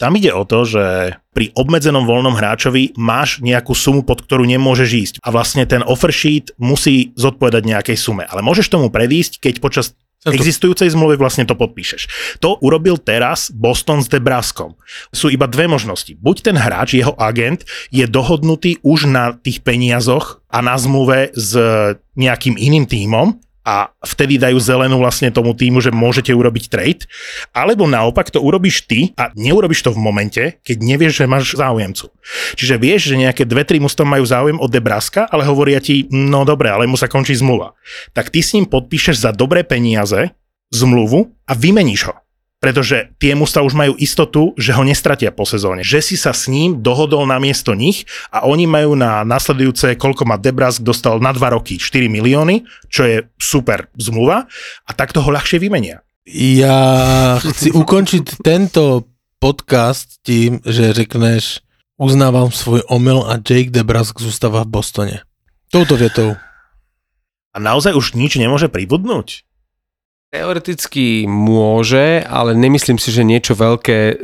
Tam 0.00 0.16
ide 0.18 0.34
o 0.34 0.42
to, 0.42 0.66
že 0.66 1.14
pri 1.30 1.54
obmedzenom 1.54 2.08
voľnom 2.08 2.34
hráčovi 2.34 2.96
máš 2.98 3.38
nejakú 3.38 3.70
sumu, 3.70 4.02
pod 4.02 4.24
ktorú 4.24 4.42
nemôžeš 4.48 4.90
ísť. 4.90 5.14
A 5.22 5.30
vlastne 5.30 5.62
ten 5.62 5.84
offer 5.84 6.10
sheet 6.10 6.50
musí 6.58 7.14
zodpovedať 7.14 7.62
nejakej 7.62 7.96
sume. 8.00 8.24
Ale 8.26 8.42
môžeš 8.42 8.66
tomu 8.72 8.90
predísť, 8.90 9.38
keď 9.38 9.54
počas 9.62 9.86
existujúcej 10.30 10.86
zmluvy 10.94 11.18
vlastne 11.18 11.42
to 11.42 11.58
podpíšeš. 11.58 12.06
To 12.38 12.58
urobil 12.62 12.98
teraz 12.98 13.50
Boston 13.50 14.02
s 14.02 14.06
Debraskom. 14.06 14.78
Sú 15.10 15.26
iba 15.32 15.50
dve 15.50 15.66
možnosti. 15.66 16.14
Buď 16.14 16.52
ten 16.52 16.56
hráč, 16.58 16.94
jeho 16.94 17.18
agent, 17.18 17.66
je 17.90 18.06
dohodnutý 18.06 18.78
už 18.86 19.10
na 19.10 19.34
tých 19.34 19.66
peniazoch 19.66 20.38
a 20.46 20.62
na 20.62 20.78
zmluve 20.78 21.34
s 21.34 21.58
nejakým 22.14 22.54
iným 22.54 22.86
tímom, 22.86 23.34
a 23.62 23.94
vtedy 24.02 24.42
dajú 24.42 24.58
zelenú 24.58 24.98
vlastne 24.98 25.30
tomu 25.30 25.54
týmu, 25.54 25.78
že 25.78 25.94
môžete 25.94 26.34
urobiť 26.34 26.64
trade, 26.66 27.02
alebo 27.54 27.86
naopak 27.86 28.30
to 28.30 28.42
urobíš 28.42 28.86
ty 28.90 29.14
a 29.14 29.30
neurobiš 29.38 29.86
to 29.86 29.90
v 29.94 30.02
momente, 30.02 30.42
keď 30.66 30.76
nevieš, 30.82 31.22
že 31.22 31.30
máš 31.30 31.54
záujemcu. 31.54 32.10
Čiže 32.58 32.74
vieš, 32.78 33.14
že 33.14 33.22
nejaké 33.22 33.46
dve, 33.46 33.62
tri 33.62 33.78
mužstva 33.78 34.02
majú 34.02 34.24
záujem 34.26 34.58
od 34.58 34.70
Debraska, 34.70 35.30
ale 35.30 35.46
hovoria 35.46 35.78
ti, 35.78 36.10
no 36.10 36.42
dobre, 36.42 36.74
ale 36.74 36.90
mu 36.90 36.98
sa 36.98 37.06
končí 37.06 37.38
zmluva. 37.38 37.78
Tak 38.10 38.34
ty 38.34 38.42
s 38.42 38.54
ním 38.58 38.66
podpíšeš 38.66 39.22
za 39.22 39.30
dobré 39.30 39.62
peniaze 39.62 40.34
zmluvu 40.74 41.30
a 41.46 41.52
vymeníš 41.54 42.10
ho 42.10 42.14
pretože 42.62 43.10
tie 43.18 43.34
musta 43.34 43.58
už 43.66 43.74
majú 43.74 43.98
istotu, 43.98 44.54
že 44.54 44.70
ho 44.70 44.86
nestratia 44.86 45.34
po 45.34 45.42
sezóne. 45.42 45.82
Že 45.82 45.98
si 45.98 46.14
sa 46.14 46.30
s 46.30 46.46
ním 46.46 46.78
dohodol 46.78 47.26
na 47.26 47.42
miesto 47.42 47.74
nich 47.74 48.06
a 48.30 48.46
oni 48.46 48.70
majú 48.70 48.94
na 48.94 49.26
nasledujúce, 49.26 49.98
koľko 49.98 50.22
má 50.22 50.38
Debrask, 50.38 50.78
dostal 50.78 51.18
na 51.18 51.34
dva 51.34 51.58
roky 51.58 51.74
4 51.74 52.06
milióny, 52.06 52.62
čo 52.86 53.02
je 53.02 53.26
super 53.34 53.90
zmluva 53.98 54.46
a 54.86 54.90
takto 54.94 55.18
ho 55.18 55.34
ľahšie 55.34 55.58
vymenia. 55.58 56.06
Ja 56.30 57.42
chci 57.42 57.74
ukončiť 57.74 58.46
tento 58.46 59.10
podcast 59.42 60.22
tým, 60.22 60.62
že 60.62 60.94
řekneš, 60.94 61.66
uznávam 61.98 62.54
svoj 62.54 62.86
omyl 62.86 63.26
a 63.26 63.42
Jake 63.42 63.74
Debrask 63.74 64.22
zostáva 64.22 64.62
v 64.62 64.70
Bostone. 64.70 65.16
Touto 65.74 65.98
vietou. 65.98 66.38
A 67.50 67.58
naozaj 67.58 67.98
už 67.98 68.14
nič 68.14 68.38
nemôže 68.38 68.70
pribudnúť? 68.70 69.42
Teoreticky 70.32 71.28
môže, 71.28 72.24
ale 72.24 72.56
nemyslím 72.56 72.96
si, 72.96 73.12
že 73.12 73.20
niečo 73.20 73.52
veľké 73.52 73.98
e, 74.00 74.14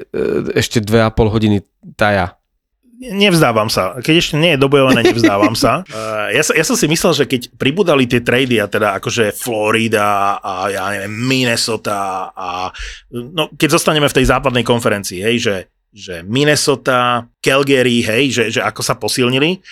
ešte 0.57 0.81
2,5 0.81 1.13
hodiny 1.29 1.61
taja. 2.01 2.41
Nevzdávam 2.99 3.69
sa. 3.71 3.95
Keď 4.01 4.15
ešte 4.17 4.35
nie 4.41 4.57
je 4.57 4.63
dobojované, 4.65 5.07
nevzdávam 5.07 5.55
sa. 5.55 5.87
Uh, 5.87 6.33
ja, 6.37 6.43
ja 6.43 6.65
som 6.67 6.75
si 6.75 6.91
myslel, 6.91 7.13
že 7.13 7.25
keď 7.31 7.55
pribudali 7.55 8.11
tie 8.11 8.25
trady, 8.25 8.59
a 8.59 8.67
teda 8.67 8.99
akože 8.99 9.37
Florida 9.37 10.41
a 10.43 10.67
ja 10.73 10.97
neviem, 10.97 11.15
Minnesota 11.15 12.33
a 12.35 12.73
no, 13.13 13.55
keď 13.55 13.79
zostaneme 13.79 14.11
v 14.11 14.17
tej 14.19 14.33
západnej 14.33 14.67
konferencii, 14.67 15.23
hej, 15.23 15.37
že, 15.39 15.57
že 15.95 16.15
Minnesota, 16.27 17.29
Calgary, 17.39 18.03
hej, 18.03 18.25
že, 18.35 18.45
že 18.59 18.61
ako 18.67 18.81
sa 18.83 18.99
posilnili, 18.99 19.63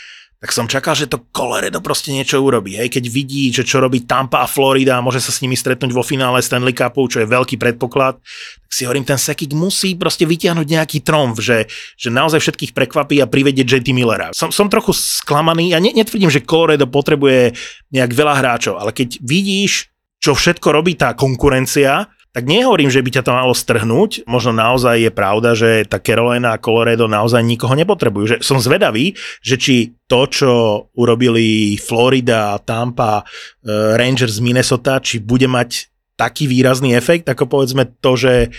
tak 0.47 0.55
som 0.55 0.70
čakal, 0.70 0.94
že 0.94 1.11
to 1.11 1.26
Colorado 1.34 1.82
proste 1.82 2.14
niečo 2.14 2.38
urobí. 2.38 2.78
Hej, 2.78 2.94
keď 2.94 3.05
vidí, 3.11 3.51
že 3.51 3.66
čo 3.66 3.82
robí 3.82 4.07
Tampa 4.07 4.47
a 4.47 4.49
Florida 4.49 4.94
a 4.94 5.03
môže 5.03 5.18
sa 5.18 5.34
s 5.34 5.42
nimi 5.42 5.59
stretnúť 5.59 5.90
vo 5.90 6.07
finále 6.07 6.38
Stanley 6.38 6.70
Cupu, 6.70 7.11
čo 7.11 7.18
je 7.18 7.26
veľký 7.26 7.59
predpoklad, 7.59 8.22
tak 8.62 8.70
si 8.70 8.86
hovorím, 8.86 9.03
ten 9.03 9.18
Sekik 9.18 9.51
musí 9.59 9.99
proste 9.99 10.22
vytiahnuť 10.22 10.66
nejaký 10.70 11.03
tromf, 11.03 11.42
že, 11.42 11.66
že 11.99 12.14
naozaj 12.14 12.38
všetkých 12.38 12.78
prekvapí 12.78 13.18
a 13.18 13.26
privedie 13.26 13.66
JT 13.66 13.90
Millera. 13.90 14.30
Som, 14.30 14.55
som 14.55 14.70
trochu 14.70 14.94
sklamaný, 14.94 15.74
ja 15.74 15.82
ne, 15.82 15.90
netvrdím, 15.90 16.30
že 16.30 16.47
Colorado 16.47 16.86
potrebuje 16.86 17.59
nejak 17.90 18.14
veľa 18.14 18.38
hráčov, 18.38 18.78
ale 18.78 18.94
keď 18.94 19.18
vidíš, 19.26 19.90
čo 20.22 20.38
všetko 20.38 20.70
robí 20.70 20.94
tá 20.94 21.18
konkurencia, 21.18 22.07
tak 22.37 22.45
nehovorím, 22.45 22.93
že 22.93 23.01
by 23.01 23.11
ťa 23.16 23.24
to 23.24 23.32
malo 23.32 23.57
strhnúť. 23.57 24.28
Možno 24.28 24.53
naozaj 24.53 25.09
je 25.09 25.09
pravda, 25.09 25.57
že 25.57 25.89
tá 25.89 25.97
Carolina 25.97 26.53
a 26.53 26.61
Colorado 26.61 27.09
naozaj 27.09 27.41
nikoho 27.41 27.72
nepotrebujú. 27.72 28.24
Že 28.28 28.37
som 28.45 28.61
zvedavý, 28.61 29.16
že 29.41 29.57
či 29.57 29.97
to, 30.05 30.28
čo 30.28 30.53
urobili 31.01 31.80
Florida, 31.80 32.61
Tampa, 32.61 33.24
uh, 33.24 33.97
Rangers 33.97 34.37
z 34.37 34.45
Minnesota, 34.45 35.01
či 35.01 35.16
bude 35.24 35.49
mať 35.49 35.89
taký 36.16 36.45
výrazný 36.45 36.93
efekt, 36.93 37.24
ako 37.24 37.49
povedzme 37.49 37.89
to, 38.05 38.20
že 38.20 38.53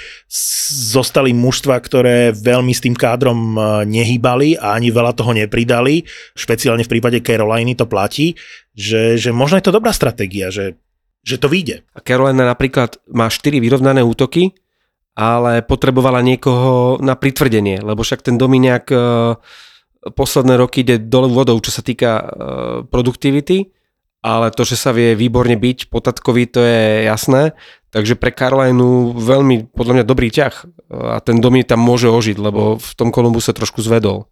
zostali 0.89 1.34
mužstva, 1.34 1.78
ktoré 1.78 2.34
veľmi 2.34 2.69
s 2.69 2.86
tým 2.86 2.93
kádrom 2.93 3.57
e, 3.57 3.59
nehýbali 3.89 4.61
a 4.61 4.78
ani 4.78 4.93
veľa 4.93 5.17
toho 5.17 5.34
nepridali, 5.34 6.05
špeciálne 6.38 6.86
v 6.86 6.91
prípade 6.93 7.17
Caroliny 7.17 7.73
to 7.73 7.89
platí, 7.89 8.38
že, 8.78 9.17
že 9.17 9.34
možno 9.34 9.57
je 9.57 9.65
to 9.65 9.73
dobrá 9.73 9.89
stratégia, 9.89 10.53
že 10.53 10.78
že 11.28 11.36
to 11.36 11.51
vyjde. 11.51 11.84
A 11.91 11.99
Carolina 11.99 12.47
napríklad 12.47 13.03
má 13.11 13.28
4 13.28 13.59
vyrovnané 13.59 13.99
útoky, 13.99 14.55
ale 15.19 15.59
potrebovala 15.59 16.23
niekoho 16.23 17.03
na 17.03 17.19
pritvrdenie, 17.19 17.84
lebo 17.84 18.07
však 18.07 18.23
ten 18.23 18.39
Dominiak 18.39 18.88
uh, 18.95 19.36
posledné 20.07 20.55
roky 20.55 20.88
ide 20.88 21.03
dole 21.03 21.28
vodou, 21.28 21.59
čo 21.59 21.75
sa 21.75 21.84
týka 21.84 22.11
uh, 22.15 22.28
produktivity 22.88 23.75
ale 24.28 24.51
to, 24.51 24.65
že 24.65 24.75
sa 24.75 24.91
vie 24.91 25.13
výborne 25.13 25.55
byť 25.55 25.88
po 25.93 26.01
tatkovi, 26.01 26.43
to 26.49 26.59
je 26.59 27.07
jasné. 27.07 27.55
Takže 27.93 28.19
pre 28.19 28.36
Carolinu 28.36 29.15
veľmi, 29.15 29.71
podľa 29.71 29.93
mňa, 30.01 30.03
dobrý 30.03 30.28
ťah. 30.28 30.53
A 31.15 31.23
ten 31.23 31.39
Domi 31.39 31.63
tam 31.63 31.80
môže 31.80 32.11
ožiť, 32.11 32.36
lebo 32.36 32.75
v 32.75 32.91
tom 32.99 33.13
Kolumbuse 33.13 33.55
trošku 33.55 33.80
zvedol. 33.80 34.28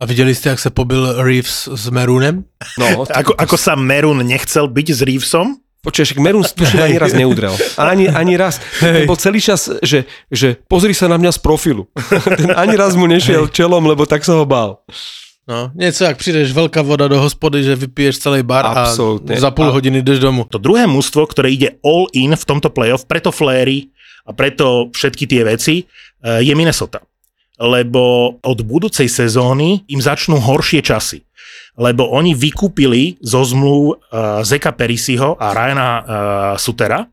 A 0.00 0.06
viděli 0.06 0.34
jste, 0.34 0.48
jak 0.48 0.58
se 0.58 0.70
pobil 0.70 1.22
Reeves 1.22 1.68
s 1.68 1.88
Merunem? 1.90 2.44
No, 2.78 3.04
ako, 3.20 3.34
ako 3.36 3.56
sa 3.56 3.76
Merun 3.76 4.24
nechcel 4.24 4.68
byť 4.68 4.86
s 4.96 5.00
Reevesom? 5.02 5.60
Počuješ, 5.80 6.20
Merun 6.20 6.44
tuším 6.60 6.80
ani 6.80 6.98
raz 7.00 7.12
neudrel. 7.16 7.56
Ani, 7.80 8.08
ani 8.08 8.36
raz. 8.36 8.60
Ten 8.80 9.08
bol 9.08 9.16
celý 9.16 9.40
čas, 9.40 9.72
že, 9.80 10.04
že 10.28 10.60
pozri 10.68 10.92
sa 10.92 11.08
na 11.08 11.16
mňa 11.16 11.32
z 11.32 11.40
profilu. 11.40 11.88
Ten 12.40 12.52
ani 12.52 12.76
raz 12.76 12.92
mu 12.92 13.08
nešiel 13.08 13.48
čelom, 13.48 13.80
lebo 13.88 14.04
tak 14.04 14.20
sa 14.20 14.36
ho 14.36 14.44
bál. 14.44 14.84
No, 15.48 15.72
něco 15.74 16.04
jak 16.04 16.16
přijdeš 16.16 16.52
velká 16.52 16.82
voda 16.82 17.08
do 17.08 17.20
hospody, 17.20 17.64
že 17.64 17.76
vypiješ 17.76 18.18
celý 18.18 18.42
bar 18.42 18.66
Absolutne. 18.66 19.34
a 19.34 19.40
za 19.40 19.50
půl 19.50 19.64
A- 19.66 19.70
hodiny 19.70 20.02
jdeš 20.02 20.18
domů. 20.18 20.44
To 20.46 20.58
druhé 20.58 20.86
mužstvo, 20.86 21.26
ktoré 21.26 21.50
ide 21.50 21.68
all 21.82 22.06
in 22.12 22.36
v 22.36 22.44
tomto 22.44 22.70
playoff, 22.70 23.02
preto 23.08 23.32
Fléry 23.34 23.90
a 24.28 24.36
preto 24.36 24.92
všetky 24.94 25.26
tie 25.26 25.42
veci, 25.42 25.82
eh, 26.22 26.44
je 26.44 26.54
Minnesota. 26.54 27.00
Lebo 27.58 28.34
od 28.40 28.58
budúcej 28.62 29.08
sezóny 29.10 29.84
im 29.90 29.98
začnú 30.00 30.38
horšie 30.38 30.80
časy. 30.86 31.20
Lebo 31.80 32.12
oni 32.12 32.36
vykúpili 32.36 33.16
zo 33.24 33.40
zmluv 33.40 33.96
uh, 33.96 34.44
Zeka 34.44 34.76
Perisiho 34.76 35.40
a 35.40 35.56
Ryana 35.56 35.88
uh, 35.88 36.04
Sutera 36.60 37.08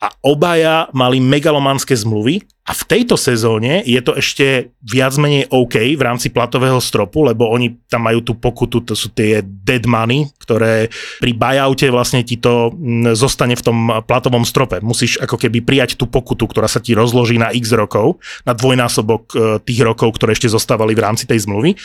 a 0.00 0.08
obaja 0.24 0.88
mali 0.96 1.20
megalomanské 1.20 1.92
zmluvy 1.92 2.40
a 2.64 2.72
v 2.72 2.82
tejto 2.88 3.20
sezóne 3.20 3.84
je 3.84 4.00
to 4.00 4.16
ešte 4.16 4.72
viac 4.80 5.12
menej 5.20 5.52
OK 5.52 5.76
v 5.84 6.00
rámci 6.00 6.32
platového 6.32 6.80
stropu, 6.80 7.20
lebo 7.20 7.44
oni 7.52 7.76
tam 7.92 8.08
majú 8.08 8.24
tú 8.24 8.32
pokutu, 8.40 8.80
to 8.80 8.96
sú 8.96 9.12
tie 9.12 9.44
dead 9.44 9.84
money, 9.84 10.32
ktoré 10.40 10.88
pri 11.20 11.36
buyoute 11.36 11.84
vlastne 11.92 12.24
ti 12.24 12.40
to 12.40 12.72
mm, 12.72 13.12
zostane 13.12 13.52
v 13.52 13.64
tom 13.68 13.78
platovom 14.08 14.48
strope. 14.48 14.80
Musíš 14.80 15.20
ako 15.20 15.36
keby 15.36 15.60
prijať 15.60 16.00
tú 16.00 16.08
pokutu, 16.08 16.48
ktorá 16.48 16.64
sa 16.64 16.80
ti 16.80 16.96
rozloží 16.96 17.36
na 17.36 17.52
x 17.52 17.76
rokov, 17.76 18.16
na 18.48 18.56
dvojnásobok 18.56 19.22
e, 19.28 19.36
tých 19.60 19.84
rokov, 19.84 20.16
ktoré 20.16 20.32
ešte 20.32 20.48
zostávali 20.48 20.96
v 20.96 21.04
rámci 21.04 21.28
tej 21.28 21.44
zmluvy. 21.44 21.76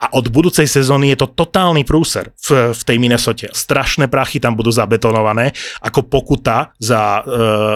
A 0.00 0.16
od 0.16 0.32
budúcej 0.32 0.64
sezóny 0.64 1.12
je 1.12 1.20
to 1.20 1.28
totálny 1.28 1.84
prúser 1.84 2.32
v, 2.40 2.72
v 2.72 2.82
tej 2.88 2.96
Minnesote. 2.96 3.52
Strašné 3.52 4.08
prachy 4.08 4.40
tam 4.40 4.56
budú 4.56 4.72
zabetonované 4.72 5.52
ako 5.84 6.08
pokuta 6.08 6.72
za 6.80 7.20
e, 7.20 7.22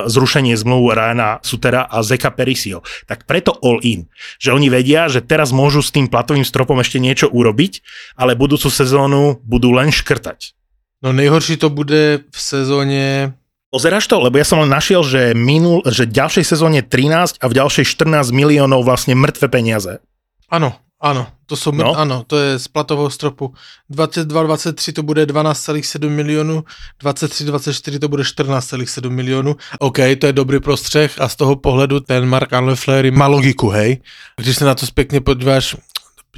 zrušenie 0.08 0.56
zmluv 0.56 0.96
Ryana 0.96 1.44
Sutera 1.44 1.84
a 1.84 2.00
Zeka 2.00 2.32
Perisio. 2.46 2.86
Tak 3.10 3.26
preto 3.26 3.58
all 3.58 3.82
in. 3.82 4.06
Že 4.38 4.54
oni 4.54 4.70
vedia, 4.70 5.10
že 5.10 5.18
teraz 5.18 5.50
môžu 5.50 5.82
s 5.82 5.90
tým 5.90 6.06
platovým 6.06 6.46
stropom 6.46 6.78
ešte 6.78 7.02
niečo 7.02 7.26
urobiť, 7.26 7.82
ale 8.14 8.38
budúcu 8.38 8.70
sezónu 8.70 9.42
budú 9.42 9.74
len 9.74 9.90
škrtať. 9.90 10.54
No 11.02 11.10
nejhorší 11.10 11.58
to 11.58 11.74
bude 11.74 12.22
v 12.30 12.38
sezóně 12.40 13.34
Pozeráš 13.66 14.06
to? 14.06 14.22
Lebo 14.22 14.38
ja 14.38 14.46
som 14.46 14.62
len 14.62 14.70
našiel, 14.70 15.02
že, 15.02 15.34
minul, 15.34 15.82
že 15.90 16.06
v 16.06 16.14
ďalšej 16.14 16.44
sezóne 16.46 16.80
13 16.86 17.42
a 17.42 17.46
v 17.50 17.56
ďalšej 17.60 17.84
14 17.98 18.30
miliónov 18.30 18.86
vlastne 18.86 19.18
mŕtve 19.18 19.50
peniaze. 19.50 19.98
Ano, 20.46 20.78
ano, 21.00 21.26
to 21.46 21.56
jsou, 21.56 21.70
No. 21.70 21.84
no. 21.84 21.94
ano, 21.98 22.24
to 22.26 22.36
je 22.38 22.58
z 22.58 22.68
platového 22.68 23.10
stropu. 23.10 23.54
22-23 23.90 24.92
to 24.92 25.02
bude 25.02 25.26
12,7 25.26 26.10
milionů, 26.10 26.64
23-24 27.02 27.98
to 27.98 28.08
bude 28.08 28.22
14,7 28.22 29.10
milionů. 29.10 29.56
OK, 29.78 29.96
to 30.20 30.26
je 30.26 30.32
dobrý 30.32 30.60
prostřeh 30.60 31.20
a 31.20 31.28
z 31.28 31.36
toho 31.36 31.56
pohledu 31.56 32.00
ten 32.00 32.26
Mark 32.26 32.52
Anlefleury 32.52 33.10
má 33.10 33.26
logiku, 33.26 33.68
hej. 33.68 34.00
Když 34.36 34.56
se 34.56 34.64
na 34.64 34.74
to 34.74 34.86
zpětně 34.86 35.20
podíváš, 35.20 35.76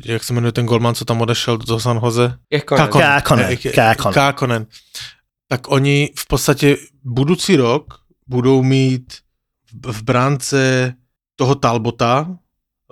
jak 0.05 0.25
se 0.25 0.33
jmenuje 0.33 0.53
ten 0.53 0.67
golman, 0.67 0.95
co 0.95 1.05
tam 1.05 1.21
odešel 1.21 1.59
do 1.59 1.81
San 1.81 2.01
Jose? 2.03 2.39
Kákonen, 2.65 3.09
Eh, 3.09 3.57
Kákonen. 3.75 4.15
Kákonen. 4.15 4.67
Tak 5.49 5.71
oni 5.71 6.11
v 6.17 6.27
podstatě 6.27 6.77
budoucí 7.05 7.57
rok 7.57 7.95
budou 8.27 8.63
mít 8.63 9.13
v 9.85 9.93
v 9.93 10.03
bránce 10.03 10.93
toho 11.37 11.55
Talbota, 11.55 12.27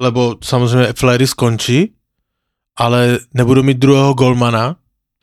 lebo 0.00 0.36
samozřejmě 0.44 0.92
Flery 0.92 1.26
skončí, 1.26 1.92
ale 2.76 3.18
nebudou 3.34 3.62
mít 3.62 3.78
druhého 3.78 4.14
golmana. 4.14 4.76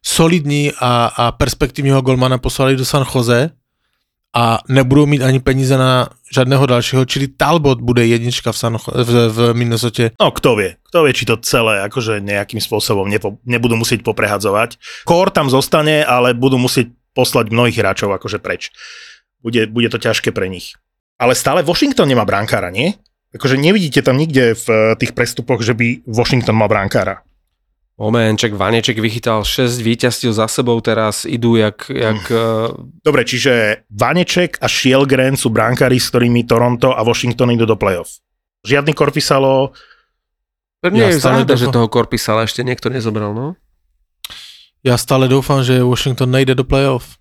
Solidní 0.06 0.72
a, 0.80 1.06
a 1.16 1.32
perspektivního 1.32 2.02
golmana 2.02 2.38
poslali 2.38 2.76
do 2.76 2.86
San 2.86 3.06
Jose 3.16 3.50
a 4.36 4.60
nebudou 4.70 5.06
mít 5.06 5.22
ani 5.22 5.40
peníze 5.40 5.78
na 5.78 6.10
žádného 6.34 6.66
dalšího, 6.66 7.06
čili 7.06 7.28
Talbot 7.28 7.82
bude 7.82 8.06
jednička 8.06 8.52
v, 8.52 8.58
San, 8.58 8.78
v, 8.82 9.30
v 9.30 9.54
Minnesota. 9.54 10.10
No, 10.18 10.34
kto 10.34 10.58
vie. 10.58 10.76
Kto 10.90 11.06
vie, 11.06 11.14
či 11.14 11.30
to 11.30 11.38
celé 11.38 11.86
akože 11.86 12.18
nejakým 12.26 12.58
spôsobom 12.58 13.06
nepo, 13.06 13.38
nebudú 13.46 13.78
musieť 13.78 14.02
poprehadzovať. 14.02 14.82
Kór 15.06 15.30
tam 15.30 15.54
zostane, 15.54 16.02
ale 16.02 16.34
budú 16.34 16.58
musieť 16.58 16.90
poslať 17.14 17.54
mnohých 17.54 17.78
hráčov 17.78 18.10
akože 18.10 18.42
preč. 18.42 18.74
Bude, 19.46 19.70
bude 19.70 19.94
to 19.94 20.02
ťažké 20.02 20.34
pre 20.34 20.50
nich. 20.50 20.74
Ale 21.22 21.38
stále 21.38 21.62
Washington 21.62 22.10
nemá 22.10 22.26
brankára, 22.26 22.74
nie? 22.74 22.98
Akože 23.34 23.58
nevidíte 23.58 24.06
tam 24.06 24.18
nikde 24.18 24.54
v 24.54 24.68
eh, 24.70 24.78
tých 24.96 25.18
prestupoch, 25.18 25.66
že 25.66 25.74
by 25.74 26.06
Washington 26.06 26.56
mal 26.58 26.70
brankára. 26.70 27.26
Momenček, 27.94 28.58
Vaneček 28.58 28.98
vychytal 28.98 29.46
6 29.46 29.78
víťazstiev 29.86 30.34
za 30.34 30.50
sebou, 30.50 30.82
teraz 30.82 31.30
idú 31.30 31.62
jak, 31.62 31.94
jak 31.94 32.26
mm. 32.26 33.06
Dobre, 33.06 33.22
čiže 33.22 33.86
Vaneček 33.94 34.58
a 34.58 34.66
Shielgren 34.66 35.38
sú 35.38 35.54
brankári, 35.54 36.02
s 36.02 36.10
ktorými 36.10 36.42
Toronto 36.50 36.98
a 36.98 37.06
Washington 37.06 37.54
idú 37.54 37.70
do 37.70 37.78
playoff. 37.78 38.18
Žiadny 38.66 38.98
Korpisalo, 38.98 39.78
Mne 40.84 41.00
Ja 41.00 41.08
je 41.14 41.22
stále 41.22 41.46
záhada, 41.46 41.56
že 41.56 41.70
toho 41.70 41.88
Korpisala 41.88 42.44
ešte 42.44 42.66
niekto 42.66 42.90
nezobral, 42.90 43.32
no. 43.32 43.56
Já 44.84 44.98
stále 44.98 45.28
doufám, 45.28 45.64
že 45.64 45.84
Washington 45.84 46.32
nejde 46.32 46.56
do 46.56 46.64
playoff. 46.64 47.16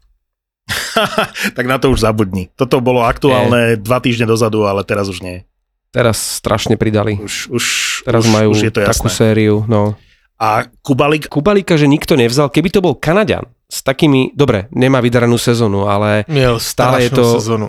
tak 1.57 1.67
na 1.67 1.79
to 1.79 1.91
už 1.91 2.01
zabudni. 2.01 2.51
Toto 2.57 2.81
bolo 2.81 3.07
aktuálne 3.07 3.79
dva 3.79 4.03
týždne 4.03 4.27
dozadu, 4.27 4.67
ale 4.67 4.83
teraz 4.83 5.07
už 5.07 5.23
nie. 5.23 5.47
Teraz 5.93 6.17
strašne 6.17 6.75
pridali. 6.75 7.21
Už, 7.21 7.53
už, 7.53 7.65
Teraz 8.03 8.25
už, 8.25 8.33
majú 8.33 8.49
už 8.51 8.65
je 8.65 8.73
to 8.73 8.81
takú 8.81 9.13
jasné. 9.13 9.19
sériu, 9.29 9.69
no. 9.69 9.93
A 10.41 10.65
Kubalik, 10.81 11.29
Kubalíka, 11.29 11.77
že 11.77 11.85
nikto 11.85 12.17
nevzal, 12.17 12.49
keby 12.49 12.69
to 12.69 12.81
bol 12.81 12.97
Kanaďan 12.97 13.45
s 13.69 13.85
takými, 13.85 14.33
dobre, 14.33 14.67
nemá 14.73 14.99
vydaranú 14.99 15.37
sezónu, 15.37 15.87
ale 15.87 16.25
Měl 16.27 16.57
Stále 16.59 17.07
je 17.07 17.11
to- 17.13 17.37
sezonu. 17.39 17.69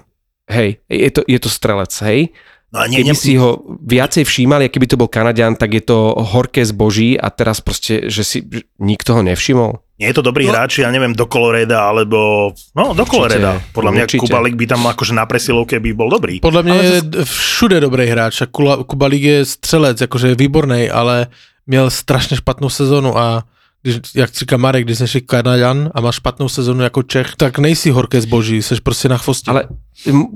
hej, 0.50 0.80
je 0.88 1.12
to, 1.12 1.22
je 1.28 1.40
to 1.40 1.50
strelec, 1.52 1.94
hej. 2.02 2.32
no 2.74 2.82
a 2.82 2.88
nie, 2.90 3.06
Keby 3.06 3.14
nie, 3.14 3.20
si 3.20 3.38
ho 3.38 3.62
viacej 3.78 4.26
všímali, 4.26 4.66
a 4.66 4.74
keby 4.74 4.88
to 4.90 4.98
bol 4.98 5.06
Kanaďan, 5.06 5.54
tak 5.54 5.78
je 5.78 5.84
to 5.86 6.18
horké 6.18 6.66
zboží 6.66 7.14
a 7.14 7.30
teraz 7.30 7.62
proste, 7.62 8.10
že 8.10 8.24
si 8.26 8.42
nikto 8.82 9.14
ho 9.14 9.22
nevšimol. 9.22 9.78
Nie 10.04 10.12
je 10.12 10.20
to 10.20 10.28
dobrý 10.28 10.44
No. 10.46 10.52
hráč, 10.52 10.84
ja 10.84 10.92
neviem, 10.92 11.16
do 11.16 11.24
Coloreda, 11.24 11.88
alebo... 11.88 12.52
No, 12.76 12.92
do 12.92 13.08
Coloreda. 13.08 13.64
Podľa 13.72 13.92
mňa 13.96 14.04
určite. 14.04 14.20
Kubalik 14.28 14.60
by 14.60 14.66
tam 14.68 14.84
akože 14.84 15.16
na 15.16 15.24
presilovke 15.24 15.80
by 15.80 15.96
bol 15.96 16.12
dobrý. 16.12 16.44
Podle 16.44 16.64
mě 16.64 16.72
Ale 16.76 16.84
je 16.84 17.02
d- 17.02 17.24
všude 17.24 17.80
dobrý 17.80 18.06
hráč 18.12 18.42
a 18.44 18.46
Kula, 18.52 18.84
Kubalík 18.84 19.24
je 19.24 19.40
střelec, 19.46 20.02
jakože 20.02 20.28
je 20.28 20.36
výborný, 20.36 20.92
ale 20.92 21.28
měl 21.68 21.88
strašně 21.90 22.38
špatnou 22.38 22.68
sezonu 22.70 23.16
a 23.18 23.44
když, 23.84 23.96
jak 24.16 24.32
říká 24.34 24.58
Marek, 24.58 24.84
když 24.84 24.98
jsi 25.00 25.22
Kanaďan 25.22 25.92
a 25.96 26.02
máš 26.02 26.16
špatnou 26.16 26.50
sezonu 26.50 26.84
jako 26.84 27.04
Čech, 27.04 27.36
tak 27.38 27.60
nejsi 27.60 27.90
horké 27.92 28.22
zboží, 28.22 28.62
jsi 28.62 28.76
prostě 28.84 29.10
na 29.10 29.18
chvostě. 29.18 29.52
Ale 29.52 29.64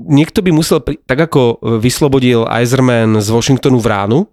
niekto 0.08 0.42
by 0.42 0.52
musel, 0.52 0.80
tak 1.06 1.20
ako 1.20 1.56
e, 1.56 1.78
vyslobodil 1.80 2.44
Eiserman 2.48 3.20
z 3.20 3.28
Washingtonu 3.28 3.80
Vránu, 3.80 4.26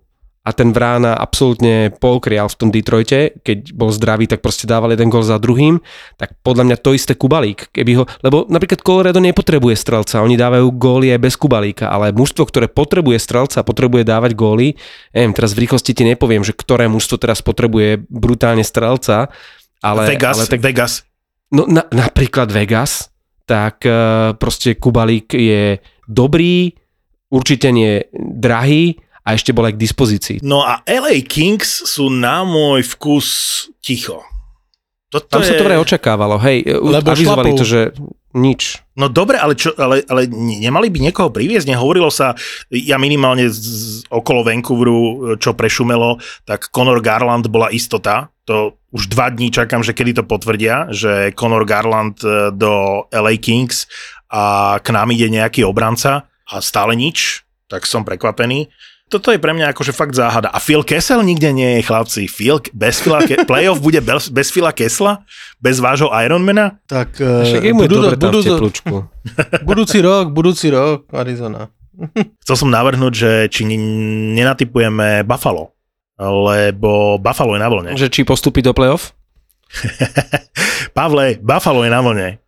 a 0.45 0.53
ten 0.53 0.69
Vrána 0.69 1.17
absolútne 1.17 1.89
poukrial 1.89 2.45
v 2.45 2.57
tom 2.61 2.69
Detroite, 2.69 3.41
keď 3.41 3.73
bol 3.73 3.89
zdravý, 3.89 4.29
tak 4.29 4.45
proste 4.45 4.69
dával 4.69 4.93
jeden 4.93 5.09
gol 5.09 5.25
za 5.25 5.41
druhým, 5.41 5.81
tak 6.21 6.37
podľa 6.45 6.69
mňa 6.69 6.77
to 6.85 6.93
isté 6.93 7.17
Kubalík. 7.17 7.73
Keby 7.73 7.91
ho, 7.97 8.03
lebo 8.21 8.45
napríklad 8.45 8.85
Colorado 8.85 9.17
nepotrebuje 9.17 9.73
strelca, 9.73 10.21
oni 10.21 10.37
dávajú 10.37 10.69
góly 10.77 11.09
aj 11.09 11.19
bez 11.25 11.33
Kubalíka, 11.33 11.89
ale 11.89 12.13
mužstvo, 12.13 12.45
ktoré 12.45 12.69
potrebuje 12.69 13.17
strelca, 13.17 13.65
potrebuje 13.65 14.05
dávať 14.05 14.37
góly, 14.37 14.77
neviem, 15.17 15.33
teraz 15.33 15.57
v 15.57 15.65
rýchlosti 15.65 15.97
ti 15.97 16.05
nepoviem, 16.05 16.45
že 16.45 16.53
ktoré 16.53 16.85
mužstvo 16.93 17.17
teraz 17.17 17.41
potrebuje 17.41 18.05
brutálne 18.05 18.61
strelca, 18.61 19.33
ale, 19.81 20.13
Vegas, 20.13 20.37
ale 20.37 20.45
tak, 20.45 20.61
Vegas. 20.61 21.09
No 21.49 21.65
na, 21.65 21.89
napríklad 21.89 22.53
Vegas, 22.53 23.09
tak 23.49 23.81
uh, 23.81 24.37
proste 24.37 24.77
Kubalík 24.77 25.33
je 25.33 25.81
dobrý, 26.05 26.69
určite 27.33 27.73
nie 27.73 28.05
drahý 28.13 29.01
a 29.25 29.33
ešte 29.33 29.49
bol 29.51 29.65
aj 29.65 29.73
k 29.73 29.81
dispozícii. 29.81 30.37
No 30.45 30.61
a 30.61 30.85
LA 30.85 31.25
Kings 31.25 31.89
sú 31.89 32.13
na 32.13 32.45
môj 32.45 32.85
vkus 32.85 33.27
ticho. 33.81 34.21
Toto 35.09 35.39
Tam 35.39 35.41
sa 35.41 35.57
je... 35.57 35.59
to 35.59 35.65
vraj 35.65 35.81
očakávalo, 35.81 36.37
hej, 36.43 36.65
Lebo 36.65 37.01
avizovali 37.01 37.55
šlapou. 37.55 37.59
to, 37.61 37.65
že 37.65 37.81
nič. 38.35 38.83
No 38.99 39.07
dobre, 39.07 39.39
ale, 39.39 39.55
čo, 39.55 39.71
ale, 39.79 40.03
ale 40.11 40.27
ne- 40.27 40.59
nemali 40.59 40.91
by 40.91 40.99
niekoho 41.09 41.31
priviesť? 41.31 41.71
Nehovorilo 41.71 42.11
sa, 42.11 42.35
ja 42.67 42.99
minimálne 42.99 43.47
z, 43.47 43.55
z, 43.55 43.79
okolo 44.11 44.43
Vancouveru, 44.43 44.99
čo 45.39 45.55
prešumelo, 45.55 46.19
tak 46.43 46.67
Conor 46.67 46.99
Garland 46.99 47.47
bola 47.47 47.71
istota. 47.71 48.27
To 48.45 48.75
už 48.91 49.07
dva 49.07 49.31
dní 49.31 49.49
čakám, 49.55 49.81
že 49.81 49.95
kedy 49.95 50.21
to 50.21 50.23
potvrdia, 50.27 50.91
že 50.91 51.31
Conor 51.31 51.63
Garland 51.63 52.19
e, 52.21 52.51
do 52.51 53.07
LA 53.09 53.39
Kings 53.39 53.87
a 54.29 54.77
k 54.83 54.87
nám 54.91 55.15
ide 55.15 55.31
nejaký 55.31 55.63
obranca 55.63 56.27
a 56.45 56.59
stále 56.59 56.93
nič, 56.93 57.41
tak 57.71 57.87
som 57.87 58.03
prekvapený. 58.03 58.67
Toto 59.05 59.29
je 59.29 59.37
pre 59.37 59.53
mňa 59.53 59.69
akože 59.69 59.93
fakt 59.93 60.17
záhada. 60.17 60.49
A 60.49 60.57
Phil 60.57 60.81
Kessel 60.81 61.21
nikde 61.21 61.53
nie 61.53 61.77
je, 61.77 61.85
chlapci. 61.85 62.25
Phil, 62.25 62.57
bez 62.73 62.97
Phila 63.05 63.21
Ke- 63.21 63.45
playoff 63.49 63.77
bude 63.77 64.01
bez, 64.01 64.33
bez 64.33 64.49
Phila 64.49 64.73
Kessla? 64.73 65.21
Bez 65.61 65.77
vášho 65.77 66.09
Ironmana? 66.09 66.81
Tak 66.89 67.21
uh, 67.21 67.45
budú, 67.77 68.01
dobre 68.01 68.17
tam 68.17 68.33
budú, 68.33 68.39
teplúčku. 68.41 68.95
budúci 69.69 70.01
rok, 70.01 70.33
budúci 70.33 70.73
rok, 70.73 71.05
Arizona. 71.13 71.69
Chcel 72.43 72.55
som 72.57 72.69
navrhnúť, 72.73 73.13
že 73.13 73.31
či 73.53 73.69
nenatypujeme 73.69 75.21
Buffalo. 75.21 75.77
Lebo 76.17 77.21
Buffalo 77.21 77.53
je 77.53 77.61
na 77.61 77.69
vlne. 77.69 77.91
Že 77.93 78.09
či 78.09 78.21
postupí 78.25 78.65
do 78.65 78.73
playoff? 78.73 79.13
Pavle, 80.97 81.37
Buffalo 81.37 81.85
je 81.85 81.91
na 81.93 82.01
vlne. 82.01 82.41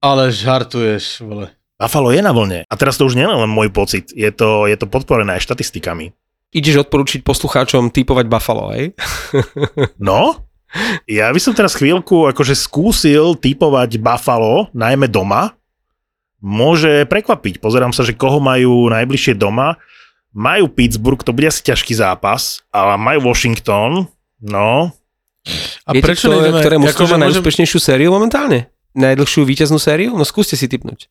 Ale 0.00 0.32
žartuješ, 0.32 1.20
vole. 1.28 1.52
Buffalo 1.80 2.12
je 2.12 2.20
na 2.20 2.36
vlne. 2.36 2.68
A 2.68 2.74
teraz 2.76 3.00
to 3.00 3.08
už 3.08 3.16
nie 3.16 3.24
je 3.24 3.32
len 3.32 3.48
môj 3.48 3.72
pocit. 3.72 4.12
Je 4.12 4.28
to, 4.28 4.68
je 4.68 4.76
to 4.76 4.84
podporené 4.84 5.40
aj 5.40 5.48
štatistikami. 5.48 6.12
Ideš 6.52 6.84
odporučiť 6.84 7.24
poslucháčom 7.24 7.88
typovať 7.88 8.26
Buffalo, 8.28 8.68
hej? 8.76 8.92
No, 9.96 10.44
ja 11.08 11.32
by 11.32 11.40
som 11.40 11.56
teraz 11.56 11.74
chvíľku 11.74 12.28
akože 12.30 12.54
skúsil 12.54 13.34
typovať 13.34 13.96
Buffalo, 13.96 14.68
najmä 14.76 15.08
doma. 15.08 15.56
Môže 16.40 17.08
prekvapiť. 17.08 17.64
Pozerám 17.64 17.96
sa, 17.96 18.04
že 18.04 18.16
koho 18.16 18.38
majú 18.38 18.88
najbližšie 18.92 19.36
doma. 19.40 19.80
Majú 20.30 20.70
Pittsburgh, 20.70 21.20
to 21.24 21.34
bude 21.34 21.50
asi 21.50 21.64
ťažký 21.66 21.96
zápas, 21.96 22.62
ale 22.70 22.94
majú 23.00 23.32
Washington, 23.32 24.06
no. 24.38 24.94
A 25.88 25.90
Viete, 25.90 26.06
prečo 26.06 26.30
kto, 26.30 26.38
nejdeme... 26.38 26.60
ktoré 26.62 26.76
mužstvo 26.78 26.92
akože 26.92 27.12
má 27.12 27.16
môžem- 27.18 27.24
najúspešnejšiu 27.26 27.78
sériu 27.82 28.14
momentálne? 28.14 28.70
Najdlhšiu 28.94 29.42
víťaznú 29.42 29.82
sériu? 29.82 30.14
No 30.14 30.22
skúste 30.22 30.54
si 30.54 30.70
typnúť. 30.70 31.10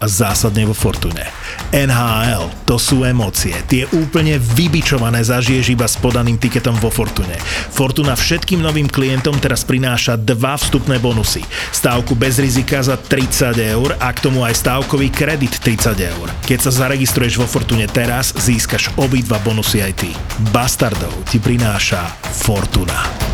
a 0.00 0.06
zásadne 0.10 0.66
vo 0.66 0.74
Fortune. 0.74 1.22
NHL, 1.70 2.50
to 2.66 2.76
sú 2.76 3.06
emócie. 3.06 3.54
Tie 3.70 3.86
úplne 3.94 4.36
vybičované 4.38 5.22
zažiješ 5.22 5.74
iba 5.74 5.86
s 5.86 5.96
podaným 5.98 6.38
tiketom 6.38 6.76
vo 6.78 6.90
Fortune. 6.90 7.34
Fortuna 7.70 8.18
všetkým 8.18 8.62
novým 8.62 8.90
klientom 8.90 9.38
teraz 9.38 9.62
prináša 9.62 10.18
dva 10.18 10.58
vstupné 10.58 10.98
bonusy. 10.98 11.42
Stávku 11.70 12.14
bez 12.18 12.38
rizika 12.38 12.82
za 12.82 12.98
30 12.98 13.54
eur 13.74 13.94
a 13.98 14.08
k 14.12 14.22
tomu 14.22 14.42
aj 14.42 14.58
stávkový 14.60 15.10
kredit 15.10 15.58
30 15.62 15.98
eur. 15.98 16.26
Keď 16.46 16.58
sa 16.68 16.70
zaregistruješ 16.86 17.40
vo 17.40 17.46
Fortune 17.46 17.86
teraz, 17.90 18.34
získaš 18.34 18.94
obidva 19.00 19.40
bonusy 19.42 19.82
aj 19.82 19.92
ty. 19.98 20.10
Bastardov 20.52 21.14
ti 21.26 21.38
prináša 21.40 22.06
Fortuna. 22.22 23.24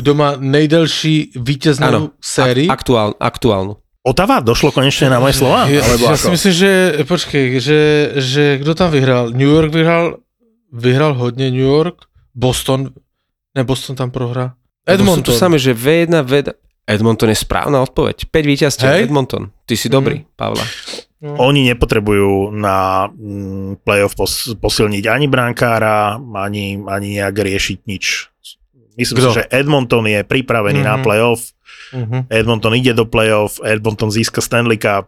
Kto 0.00 0.16
má 0.16 0.32
nejdelší 0.40 1.36
víťaznú 1.36 2.16
sériu? 2.24 2.72
ak, 2.72 2.80
aktuál, 2.80 3.10
aktuálnu. 3.20 3.76
Otava, 4.00 4.40
došlo 4.40 4.70
konečne 4.70 5.06
na 5.06 5.20
moje 5.20 5.36
slova? 5.36 5.68
Ja, 5.68 5.84
Alebo 5.84 6.04
ja 6.06 6.16
ako? 6.16 6.18
si 6.18 6.28
myslím, 6.32 6.54
že, 6.54 6.70
počkej, 7.04 7.44
že, 7.60 7.78
že 8.16 8.44
kdo 8.56 8.72
tam 8.72 8.88
vyhral? 8.88 9.28
New 9.28 9.44
York 9.46 9.68
vyhral, 9.68 10.24
vyhral 10.70 11.12
hodně 11.14 11.50
New 11.50 11.60
York, 11.62 12.08
Boston, 12.32 12.88
ne 13.52 13.60
Boston 13.60 13.92
tam 13.94 14.08
prohrá. 14.08 14.56
Sú 14.80 14.94
Edmonton. 14.96 15.34
samé, 15.34 15.56
že 15.56 15.76
V1, 15.76 16.24
V1... 16.24 16.56
Edmonton 16.86 17.28
je 17.28 17.36
správna 17.36 17.78
odpoveď. 17.80 18.26
5 18.26 18.46
víťazstiev, 18.46 18.90
Hej. 18.90 19.02
Edmonton. 19.04 19.52
Ty 19.62 19.74
si 19.76 19.86
dobrý, 19.86 20.24
Pavla. 20.34 20.64
Oni 21.20 21.68
nepotrebujú 21.68 22.50
na 22.50 23.06
mm, 23.06 23.84
playoff 23.84 24.16
pos- 24.16 24.56
posilniť 24.56 25.04
ani 25.06 25.28
brankára, 25.28 26.16
ani, 26.16 26.80
ani 26.80 27.20
nejak 27.20 27.36
riešiť 27.36 27.78
nič. 27.84 28.04
Myslím 28.96 29.16
Kto? 29.16 29.28
si, 29.28 29.36
že 29.36 29.48
Edmonton 29.52 30.02
je 30.02 30.24
pripravený 30.24 30.80
mm-hmm. 30.80 30.90
na 30.90 30.96
Mhm. 30.96 31.04
playoff. 31.04 31.40
Mhm. 31.92 32.26
Edmonton 32.30 32.74
ide 32.74 32.94
do 32.94 33.04
playoff, 33.04 33.60
Edmonton 33.64 34.10
získa 34.10 34.40
Stanley 34.40 34.78
Cup. 34.78 35.06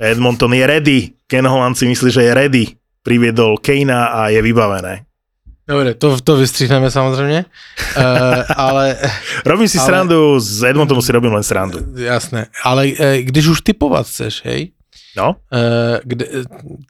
Edmonton 0.00 0.54
je 0.54 0.66
ready. 0.66 1.10
Ken 1.26 1.46
Holland 1.46 1.78
si 1.78 1.86
myslí, 1.86 2.10
že 2.12 2.22
je 2.22 2.34
ready. 2.34 2.64
Priviedol 3.02 3.56
Kejna 3.58 4.06
a 4.06 4.28
je 4.28 4.42
vybavené. 4.42 5.02
Dobre, 5.68 5.94
to, 5.94 6.20
to 6.20 6.36
vystřihneme 6.36 6.90
samozřejmě, 6.90 7.44
uh, 7.96 8.02
ale 8.56 8.96
Robím 9.46 9.68
si 9.68 9.78
Ale- 9.78 9.86
srandu, 9.86 10.40
z 10.40 10.62
Edmontonu 10.64 11.02
si 11.02 11.12
robím 11.12 11.32
len 11.32 11.42
srandu. 11.42 11.78
jasné, 11.96 12.46
ale 12.64 12.86
eh, 12.98 13.22
když 13.22 13.46
už 13.46 13.60
typovat 13.60 14.06
chceš, 14.06 14.42
hej, 14.44 14.70
No, 15.16 15.36
eh, 15.52 16.00
kde, 16.04 16.26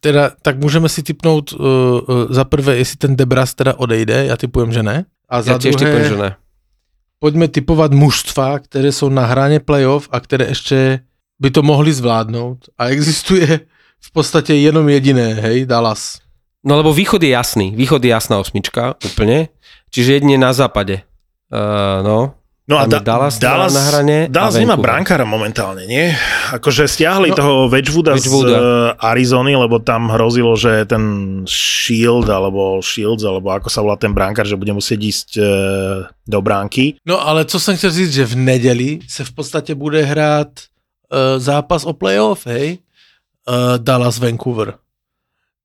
teda, 0.00 0.30
tak 0.42 0.58
můžeme 0.58 0.88
si 0.88 1.02
typnout 1.02 1.52
uh, 1.52 1.60
uh, 1.60 2.26
za 2.30 2.44
prvé, 2.44 2.76
jestli 2.76 2.96
ten 2.96 3.16
Debras 3.16 3.54
teda 3.54 3.74
odejde, 3.78 4.26
já 4.26 4.36
typujem, 4.36 4.72
že 4.72 4.82
ne. 4.82 5.04
A 5.28 5.42
za 5.42 5.52
Ja 5.52 5.58
tiež 5.58 5.74
druhé, 5.78 5.90
typujem, 5.90 6.08
že 6.08 6.16
ne. 6.16 6.30
Pojďme 7.18 7.48
typovat 7.48 7.92
mužstva, 7.92 8.58
které 8.58 8.92
jsou 8.92 9.08
na 9.08 9.26
hraně 9.26 9.60
playoff 9.60 10.08
a 10.10 10.20
které 10.20 10.46
ještě 10.46 11.00
by 11.40 11.50
to 11.50 11.62
mohli 11.62 11.92
zvládnout. 11.92 12.58
A 12.78 12.86
existuje 12.86 13.60
v 14.00 14.12
podstatě 14.12 14.54
jenom 14.54 14.88
jediné, 14.88 15.34
hej, 15.34 15.66
Dallas. 15.66 16.18
No 16.64 16.76
lebo 16.76 16.94
východ 16.94 17.22
je 17.22 17.28
jasný. 17.28 17.76
Východ 17.76 18.04
je 18.04 18.10
jasná 18.10 18.38
osmička, 18.38 18.94
úplne. 19.06 19.48
Čiže 19.94 20.18
jedine 20.18 20.34
na 20.34 20.50
západe. 20.52 21.06
Uh, 21.46 22.02
no, 22.02 22.34
no 22.68 22.78
a 22.78 22.84
da- 22.86 22.98
Dallas 22.98 23.38
Dallas, 23.38 23.74
na 23.74 23.82
hrane 23.90 24.26
Dallas 24.26 24.58
nemá 24.58 24.74
brankára 24.76 25.22
momentálne, 25.22 25.86
nie? 25.86 26.10
Akože 26.50 26.90
stiahli 26.90 27.30
No, 27.30 27.36
toho 27.38 27.54
Wedgwooda, 27.70 28.18
z 28.18 28.26
Wedgwooda. 28.26 28.56
eh, 28.58 28.62
Arizony, 29.06 29.54
lebo 29.56 29.78
tam 29.78 30.10
hrozilo, 30.10 30.58
že 30.58 30.82
ten 30.86 31.02
Shield, 31.46 32.26
alebo 32.26 32.82
Shields, 32.82 33.22
alebo 33.22 33.50
ako 33.54 33.70
sa 33.70 33.82
volá 33.82 33.94
ten 33.94 34.10
brankár, 34.10 34.46
že 34.46 34.58
bude 34.58 34.74
musieť 34.74 35.00
ísť 35.02 35.28
eh, 35.38 35.46
do 36.26 36.38
bránky. 36.42 36.98
No 37.06 37.22
ale 37.22 37.44
co 37.46 37.60
jsem 37.60 37.76
chtěl 37.76 37.90
říct, 37.90 38.12
že 38.12 38.24
v 38.26 38.36
neděli 38.36 38.98
se 39.08 39.24
v 39.24 39.32
podstatě 39.32 39.74
bude 39.74 40.02
hrát 40.02 40.48
uh, 41.06 41.38
zápas 41.38 41.84
o 41.86 41.92
playoff, 41.94 42.46
hej? 42.46 42.78
Uh, 43.48 43.78
Dallas 43.78 44.18
Vancouver. 44.18 44.74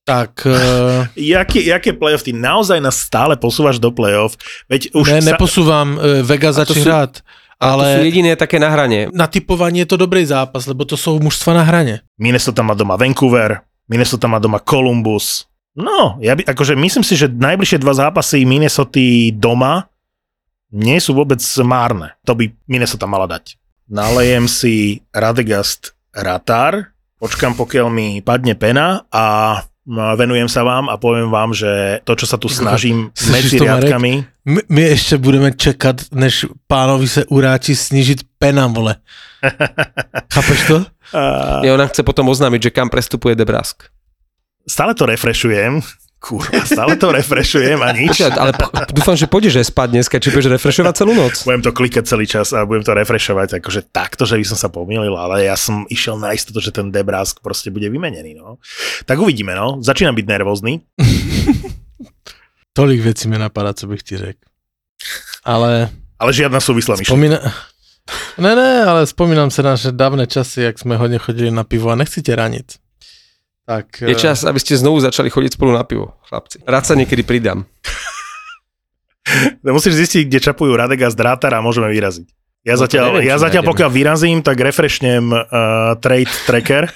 Tak 0.01 0.45
uh, 0.49 1.05
Jaké, 1.15 1.61
jaké 1.61 1.93
playoff? 1.93 2.25
Ty 2.25 2.33
naozaj 2.33 2.81
nás 2.81 2.97
stále 2.97 3.37
posúvaš 3.37 3.77
do 3.77 3.93
playoff? 3.93 4.33
Veď 4.65 4.91
už 4.97 5.07
ne, 5.13 5.21
sa, 5.21 5.27
neposouvám, 5.33 5.87
uh, 5.95 6.25
Vegas 6.25 6.57
A 6.57 6.65
to 6.65 6.73
začne 6.73 6.81
sú- 6.81 6.87
hrát, 6.89 7.13
ale... 7.61 7.83
to 7.85 7.93
sú 8.01 8.05
jediné 8.09 8.31
také 8.33 8.57
na 8.57 8.73
hrane. 8.73 9.07
na 9.13 9.27
typování 9.29 9.85
je 9.85 9.89
to 9.93 9.97
dobrý 10.01 10.25
zápas, 10.25 10.65
lebo 10.65 10.85
to 10.85 10.97
jsou 10.97 11.19
mužstva 11.19 11.53
na 11.53 11.63
hraně. 11.63 12.01
Minnesota 12.17 12.61
má 12.65 12.73
doma 12.73 12.95
Vancouver, 12.95 13.61
Minnesota 13.89 14.27
má 14.27 14.39
doma 14.39 14.59
Columbus. 14.59 15.45
No, 15.71 16.19
ja 16.19 16.35
by, 16.35 16.43
akože 16.51 16.75
myslím 16.75 16.99
si, 16.99 17.15
že 17.15 17.31
najbližšie 17.31 17.79
dva 17.79 17.95
zápasy 17.95 18.43
Minnesota 18.43 18.99
doma 19.31 19.87
nie 20.71 20.99
sú 20.99 21.15
vôbec 21.15 21.39
márne. 21.63 22.11
To 22.27 22.35
by 22.35 22.51
Minnesota 22.67 23.07
mala 23.07 23.23
dať. 23.27 23.55
Nalejem 23.87 24.51
si 24.51 24.99
Radegast 25.15 25.95
Ratar, 26.11 26.91
počkam 27.19 27.55
pokiaľ 27.55 27.87
mi 27.87 28.19
padne 28.19 28.55
pena 28.55 29.07
a 29.11 29.59
venujem 29.89 30.49
sa 30.49 30.61
vám 30.63 30.89
a 30.89 30.97
poviem 30.97 31.29
vám, 31.33 31.53
že 31.57 32.01
to, 32.05 32.13
čo 32.15 32.25
sa 32.29 32.37
tu 32.37 32.49
snažím 32.49 33.09
Slyšíš 33.17 33.31
medzi 33.33 33.57
to, 33.57 33.63
riadkami, 33.63 34.11
My, 34.45 34.61
my 34.69 34.81
ještě 34.81 35.17
budeme 35.17 35.51
čekat, 35.51 35.95
než 36.11 36.45
pánovi 36.67 37.07
se 37.07 37.25
uráči 37.25 37.75
snížit 37.75 38.21
pena, 38.39 38.67
vole. 38.67 38.95
Chápeš 40.33 40.67
to? 40.67 40.85
a 41.13 41.59
Ja 41.65 41.73
ona 41.73 41.85
chce 41.91 42.03
potom 42.07 42.29
oznámiť, 42.29 42.63
že 42.63 42.69
kam 42.71 42.89
prestupuje 42.89 43.35
Debrask. 43.35 43.83
stále 44.69 44.93
to 44.95 45.05
refrešujem, 45.05 45.81
kurva, 46.21 46.61
stále 46.61 46.93
to 47.01 47.09
refrešujem 47.09 47.81
a 47.81 47.89
nič. 47.97 48.21
Počkaj, 48.21 48.37
ale 48.37 48.53
dúfam, 48.93 49.17
že 49.17 49.25
pôjdeš 49.25 49.57
aj 49.57 49.67
spať 49.73 49.87
dneska, 49.97 50.15
či 50.21 50.29
budeš 50.29 50.53
refrešovať 50.53 50.93
celú 50.93 51.17
noc. 51.17 51.33
budem 51.41 51.65
to 51.65 51.73
klikať 51.73 52.05
celý 52.05 52.29
čas 52.29 52.53
a 52.53 52.61
budem 52.61 52.85
to 52.85 52.93
refreshovať, 52.93 53.57
akože 53.57 53.89
takto, 53.89 54.29
že 54.29 54.37
by 54.37 54.45
som 54.45 54.57
sa 54.61 54.69
pomýlil, 54.69 55.17
ale 55.17 55.49
ja 55.49 55.57
som 55.57 55.89
išiel 55.89 56.21
na 56.21 56.37
istotu, 56.37 56.61
že 56.61 56.69
ten 56.69 56.93
Debrask 56.93 57.41
proste 57.41 57.73
bude 57.73 57.89
vymenený, 57.89 58.37
no. 58.37 58.61
Tak 59.09 59.17
uvidíme, 59.17 59.57
no. 59.57 59.81
Začínam 59.81 60.13
byť 60.13 60.25
nervózny. 60.29 60.85
Tolik 62.77 63.01
věcí 63.01 63.27
mi 63.27 63.37
napadá, 63.41 63.73
co 63.73 63.87
bych 63.87 64.03
ti 64.03 64.17
řekl. 64.17 64.39
Ale 65.43 65.89
Ale 66.21 66.29
žiadna 66.37 66.61
súvislá 66.61 67.01
myšlienka. 67.01 67.09
Vzpomína... 67.09 67.39
Ne, 68.37 68.55
ne, 68.55 68.83
ale 68.83 69.05
vzpomínám 69.05 69.51
se 69.51 69.63
na 69.63 69.69
naše 69.69 69.91
dávné 69.91 70.27
časy, 70.27 70.61
jak 70.61 70.79
jsme 70.79 70.97
hodně 70.97 71.17
chodili 71.17 71.51
na 71.51 71.63
pivo 71.63 71.89
a 71.89 71.95
nechci 71.95 72.21
tě 72.21 72.35
ranit. 72.35 72.80
Tak, 73.65 74.03
Je 74.03 74.15
eh, 74.15 74.19
čas, 74.19 74.43
aby 74.43 74.57
ste 74.57 74.79
znovu 74.79 74.99
začali 74.99 75.29
chodiť 75.29 75.55
spolu 75.55 75.71
na 75.71 75.85
pivo, 75.85 76.17
chlapci. 76.27 76.61
Rád 76.65 76.83
sa 76.83 76.93
niekedy 76.97 77.23
pridám. 77.23 77.65
No, 79.61 79.77
Musíš 79.77 80.01
zistiť, 80.01 80.27
kde 80.27 80.41
čapujú 80.41 80.73
Radega 80.73 81.07
z 81.07 81.15
Drátara 81.15 81.61
a 81.61 81.63
môžeme 81.63 81.87
vyraziť. 81.93 82.25
Ja 82.61 82.77
No 82.77 82.85
zatiaľ, 82.85 83.17
neviem, 83.17 83.25
ja 83.25 83.41
zatiaľ 83.41 83.65
nájdeme. 83.65 83.71
pokiaľ 83.73 83.89
vyrazím, 83.89 84.37
tak 84.45 84.61
refreshnem 84.61 85.33
uh, 85.33 85.97
trade 85.97 86.29
tracker. 86.45 86.93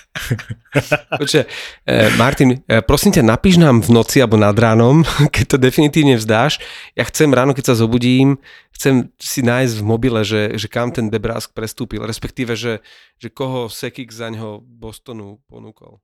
Počkaj, 1.22 1.46
eh, 1.90 2.10
Martin, 2.22 2.62
eh, 2.70 2.86
prosím 2.86 3.18
ťa, 3.18 3.26
napíš 3.26 3.58
nám 3.58 3.82
v 3.82 3.90
noci 3.90 4.22
alebo 4.22 4.38
nad 4.38 4.54
ránom, 4.54 5.02
keď 5.34 5.46
to 5.46 5.58
definitívne 5.58 6.22
vzdáš. 6.22 6.62
Ja 6.94 7.02
chcem 7.10 7.34
ráno, 7.34 7.58
keď 7.58 7.74
sa 7.74 7.82
zobudím, 7.82 8.38
chcem 8.78 9.10
si 9.18 9.42
nájsť 9.42 9.74
v 9.82 9.84
mobile, 9.90 10.22
že, 10.22 10.54
že 10.54 10.70
kam 10.70 10.94
ten 10.94 11.10
Debrask 11.10 11.50
prestúpil, 11.50 12.06
respektíve, 12.06 12.54
že, 12.54 12.86
že 13.18 13.34
koho 13.34 13.66
Sekik 13.66 14.14
za 14.14 14.30
ňoho 14.30 14.62
Bostonu 14.62 15.42
ponúkol. 15.50 15.98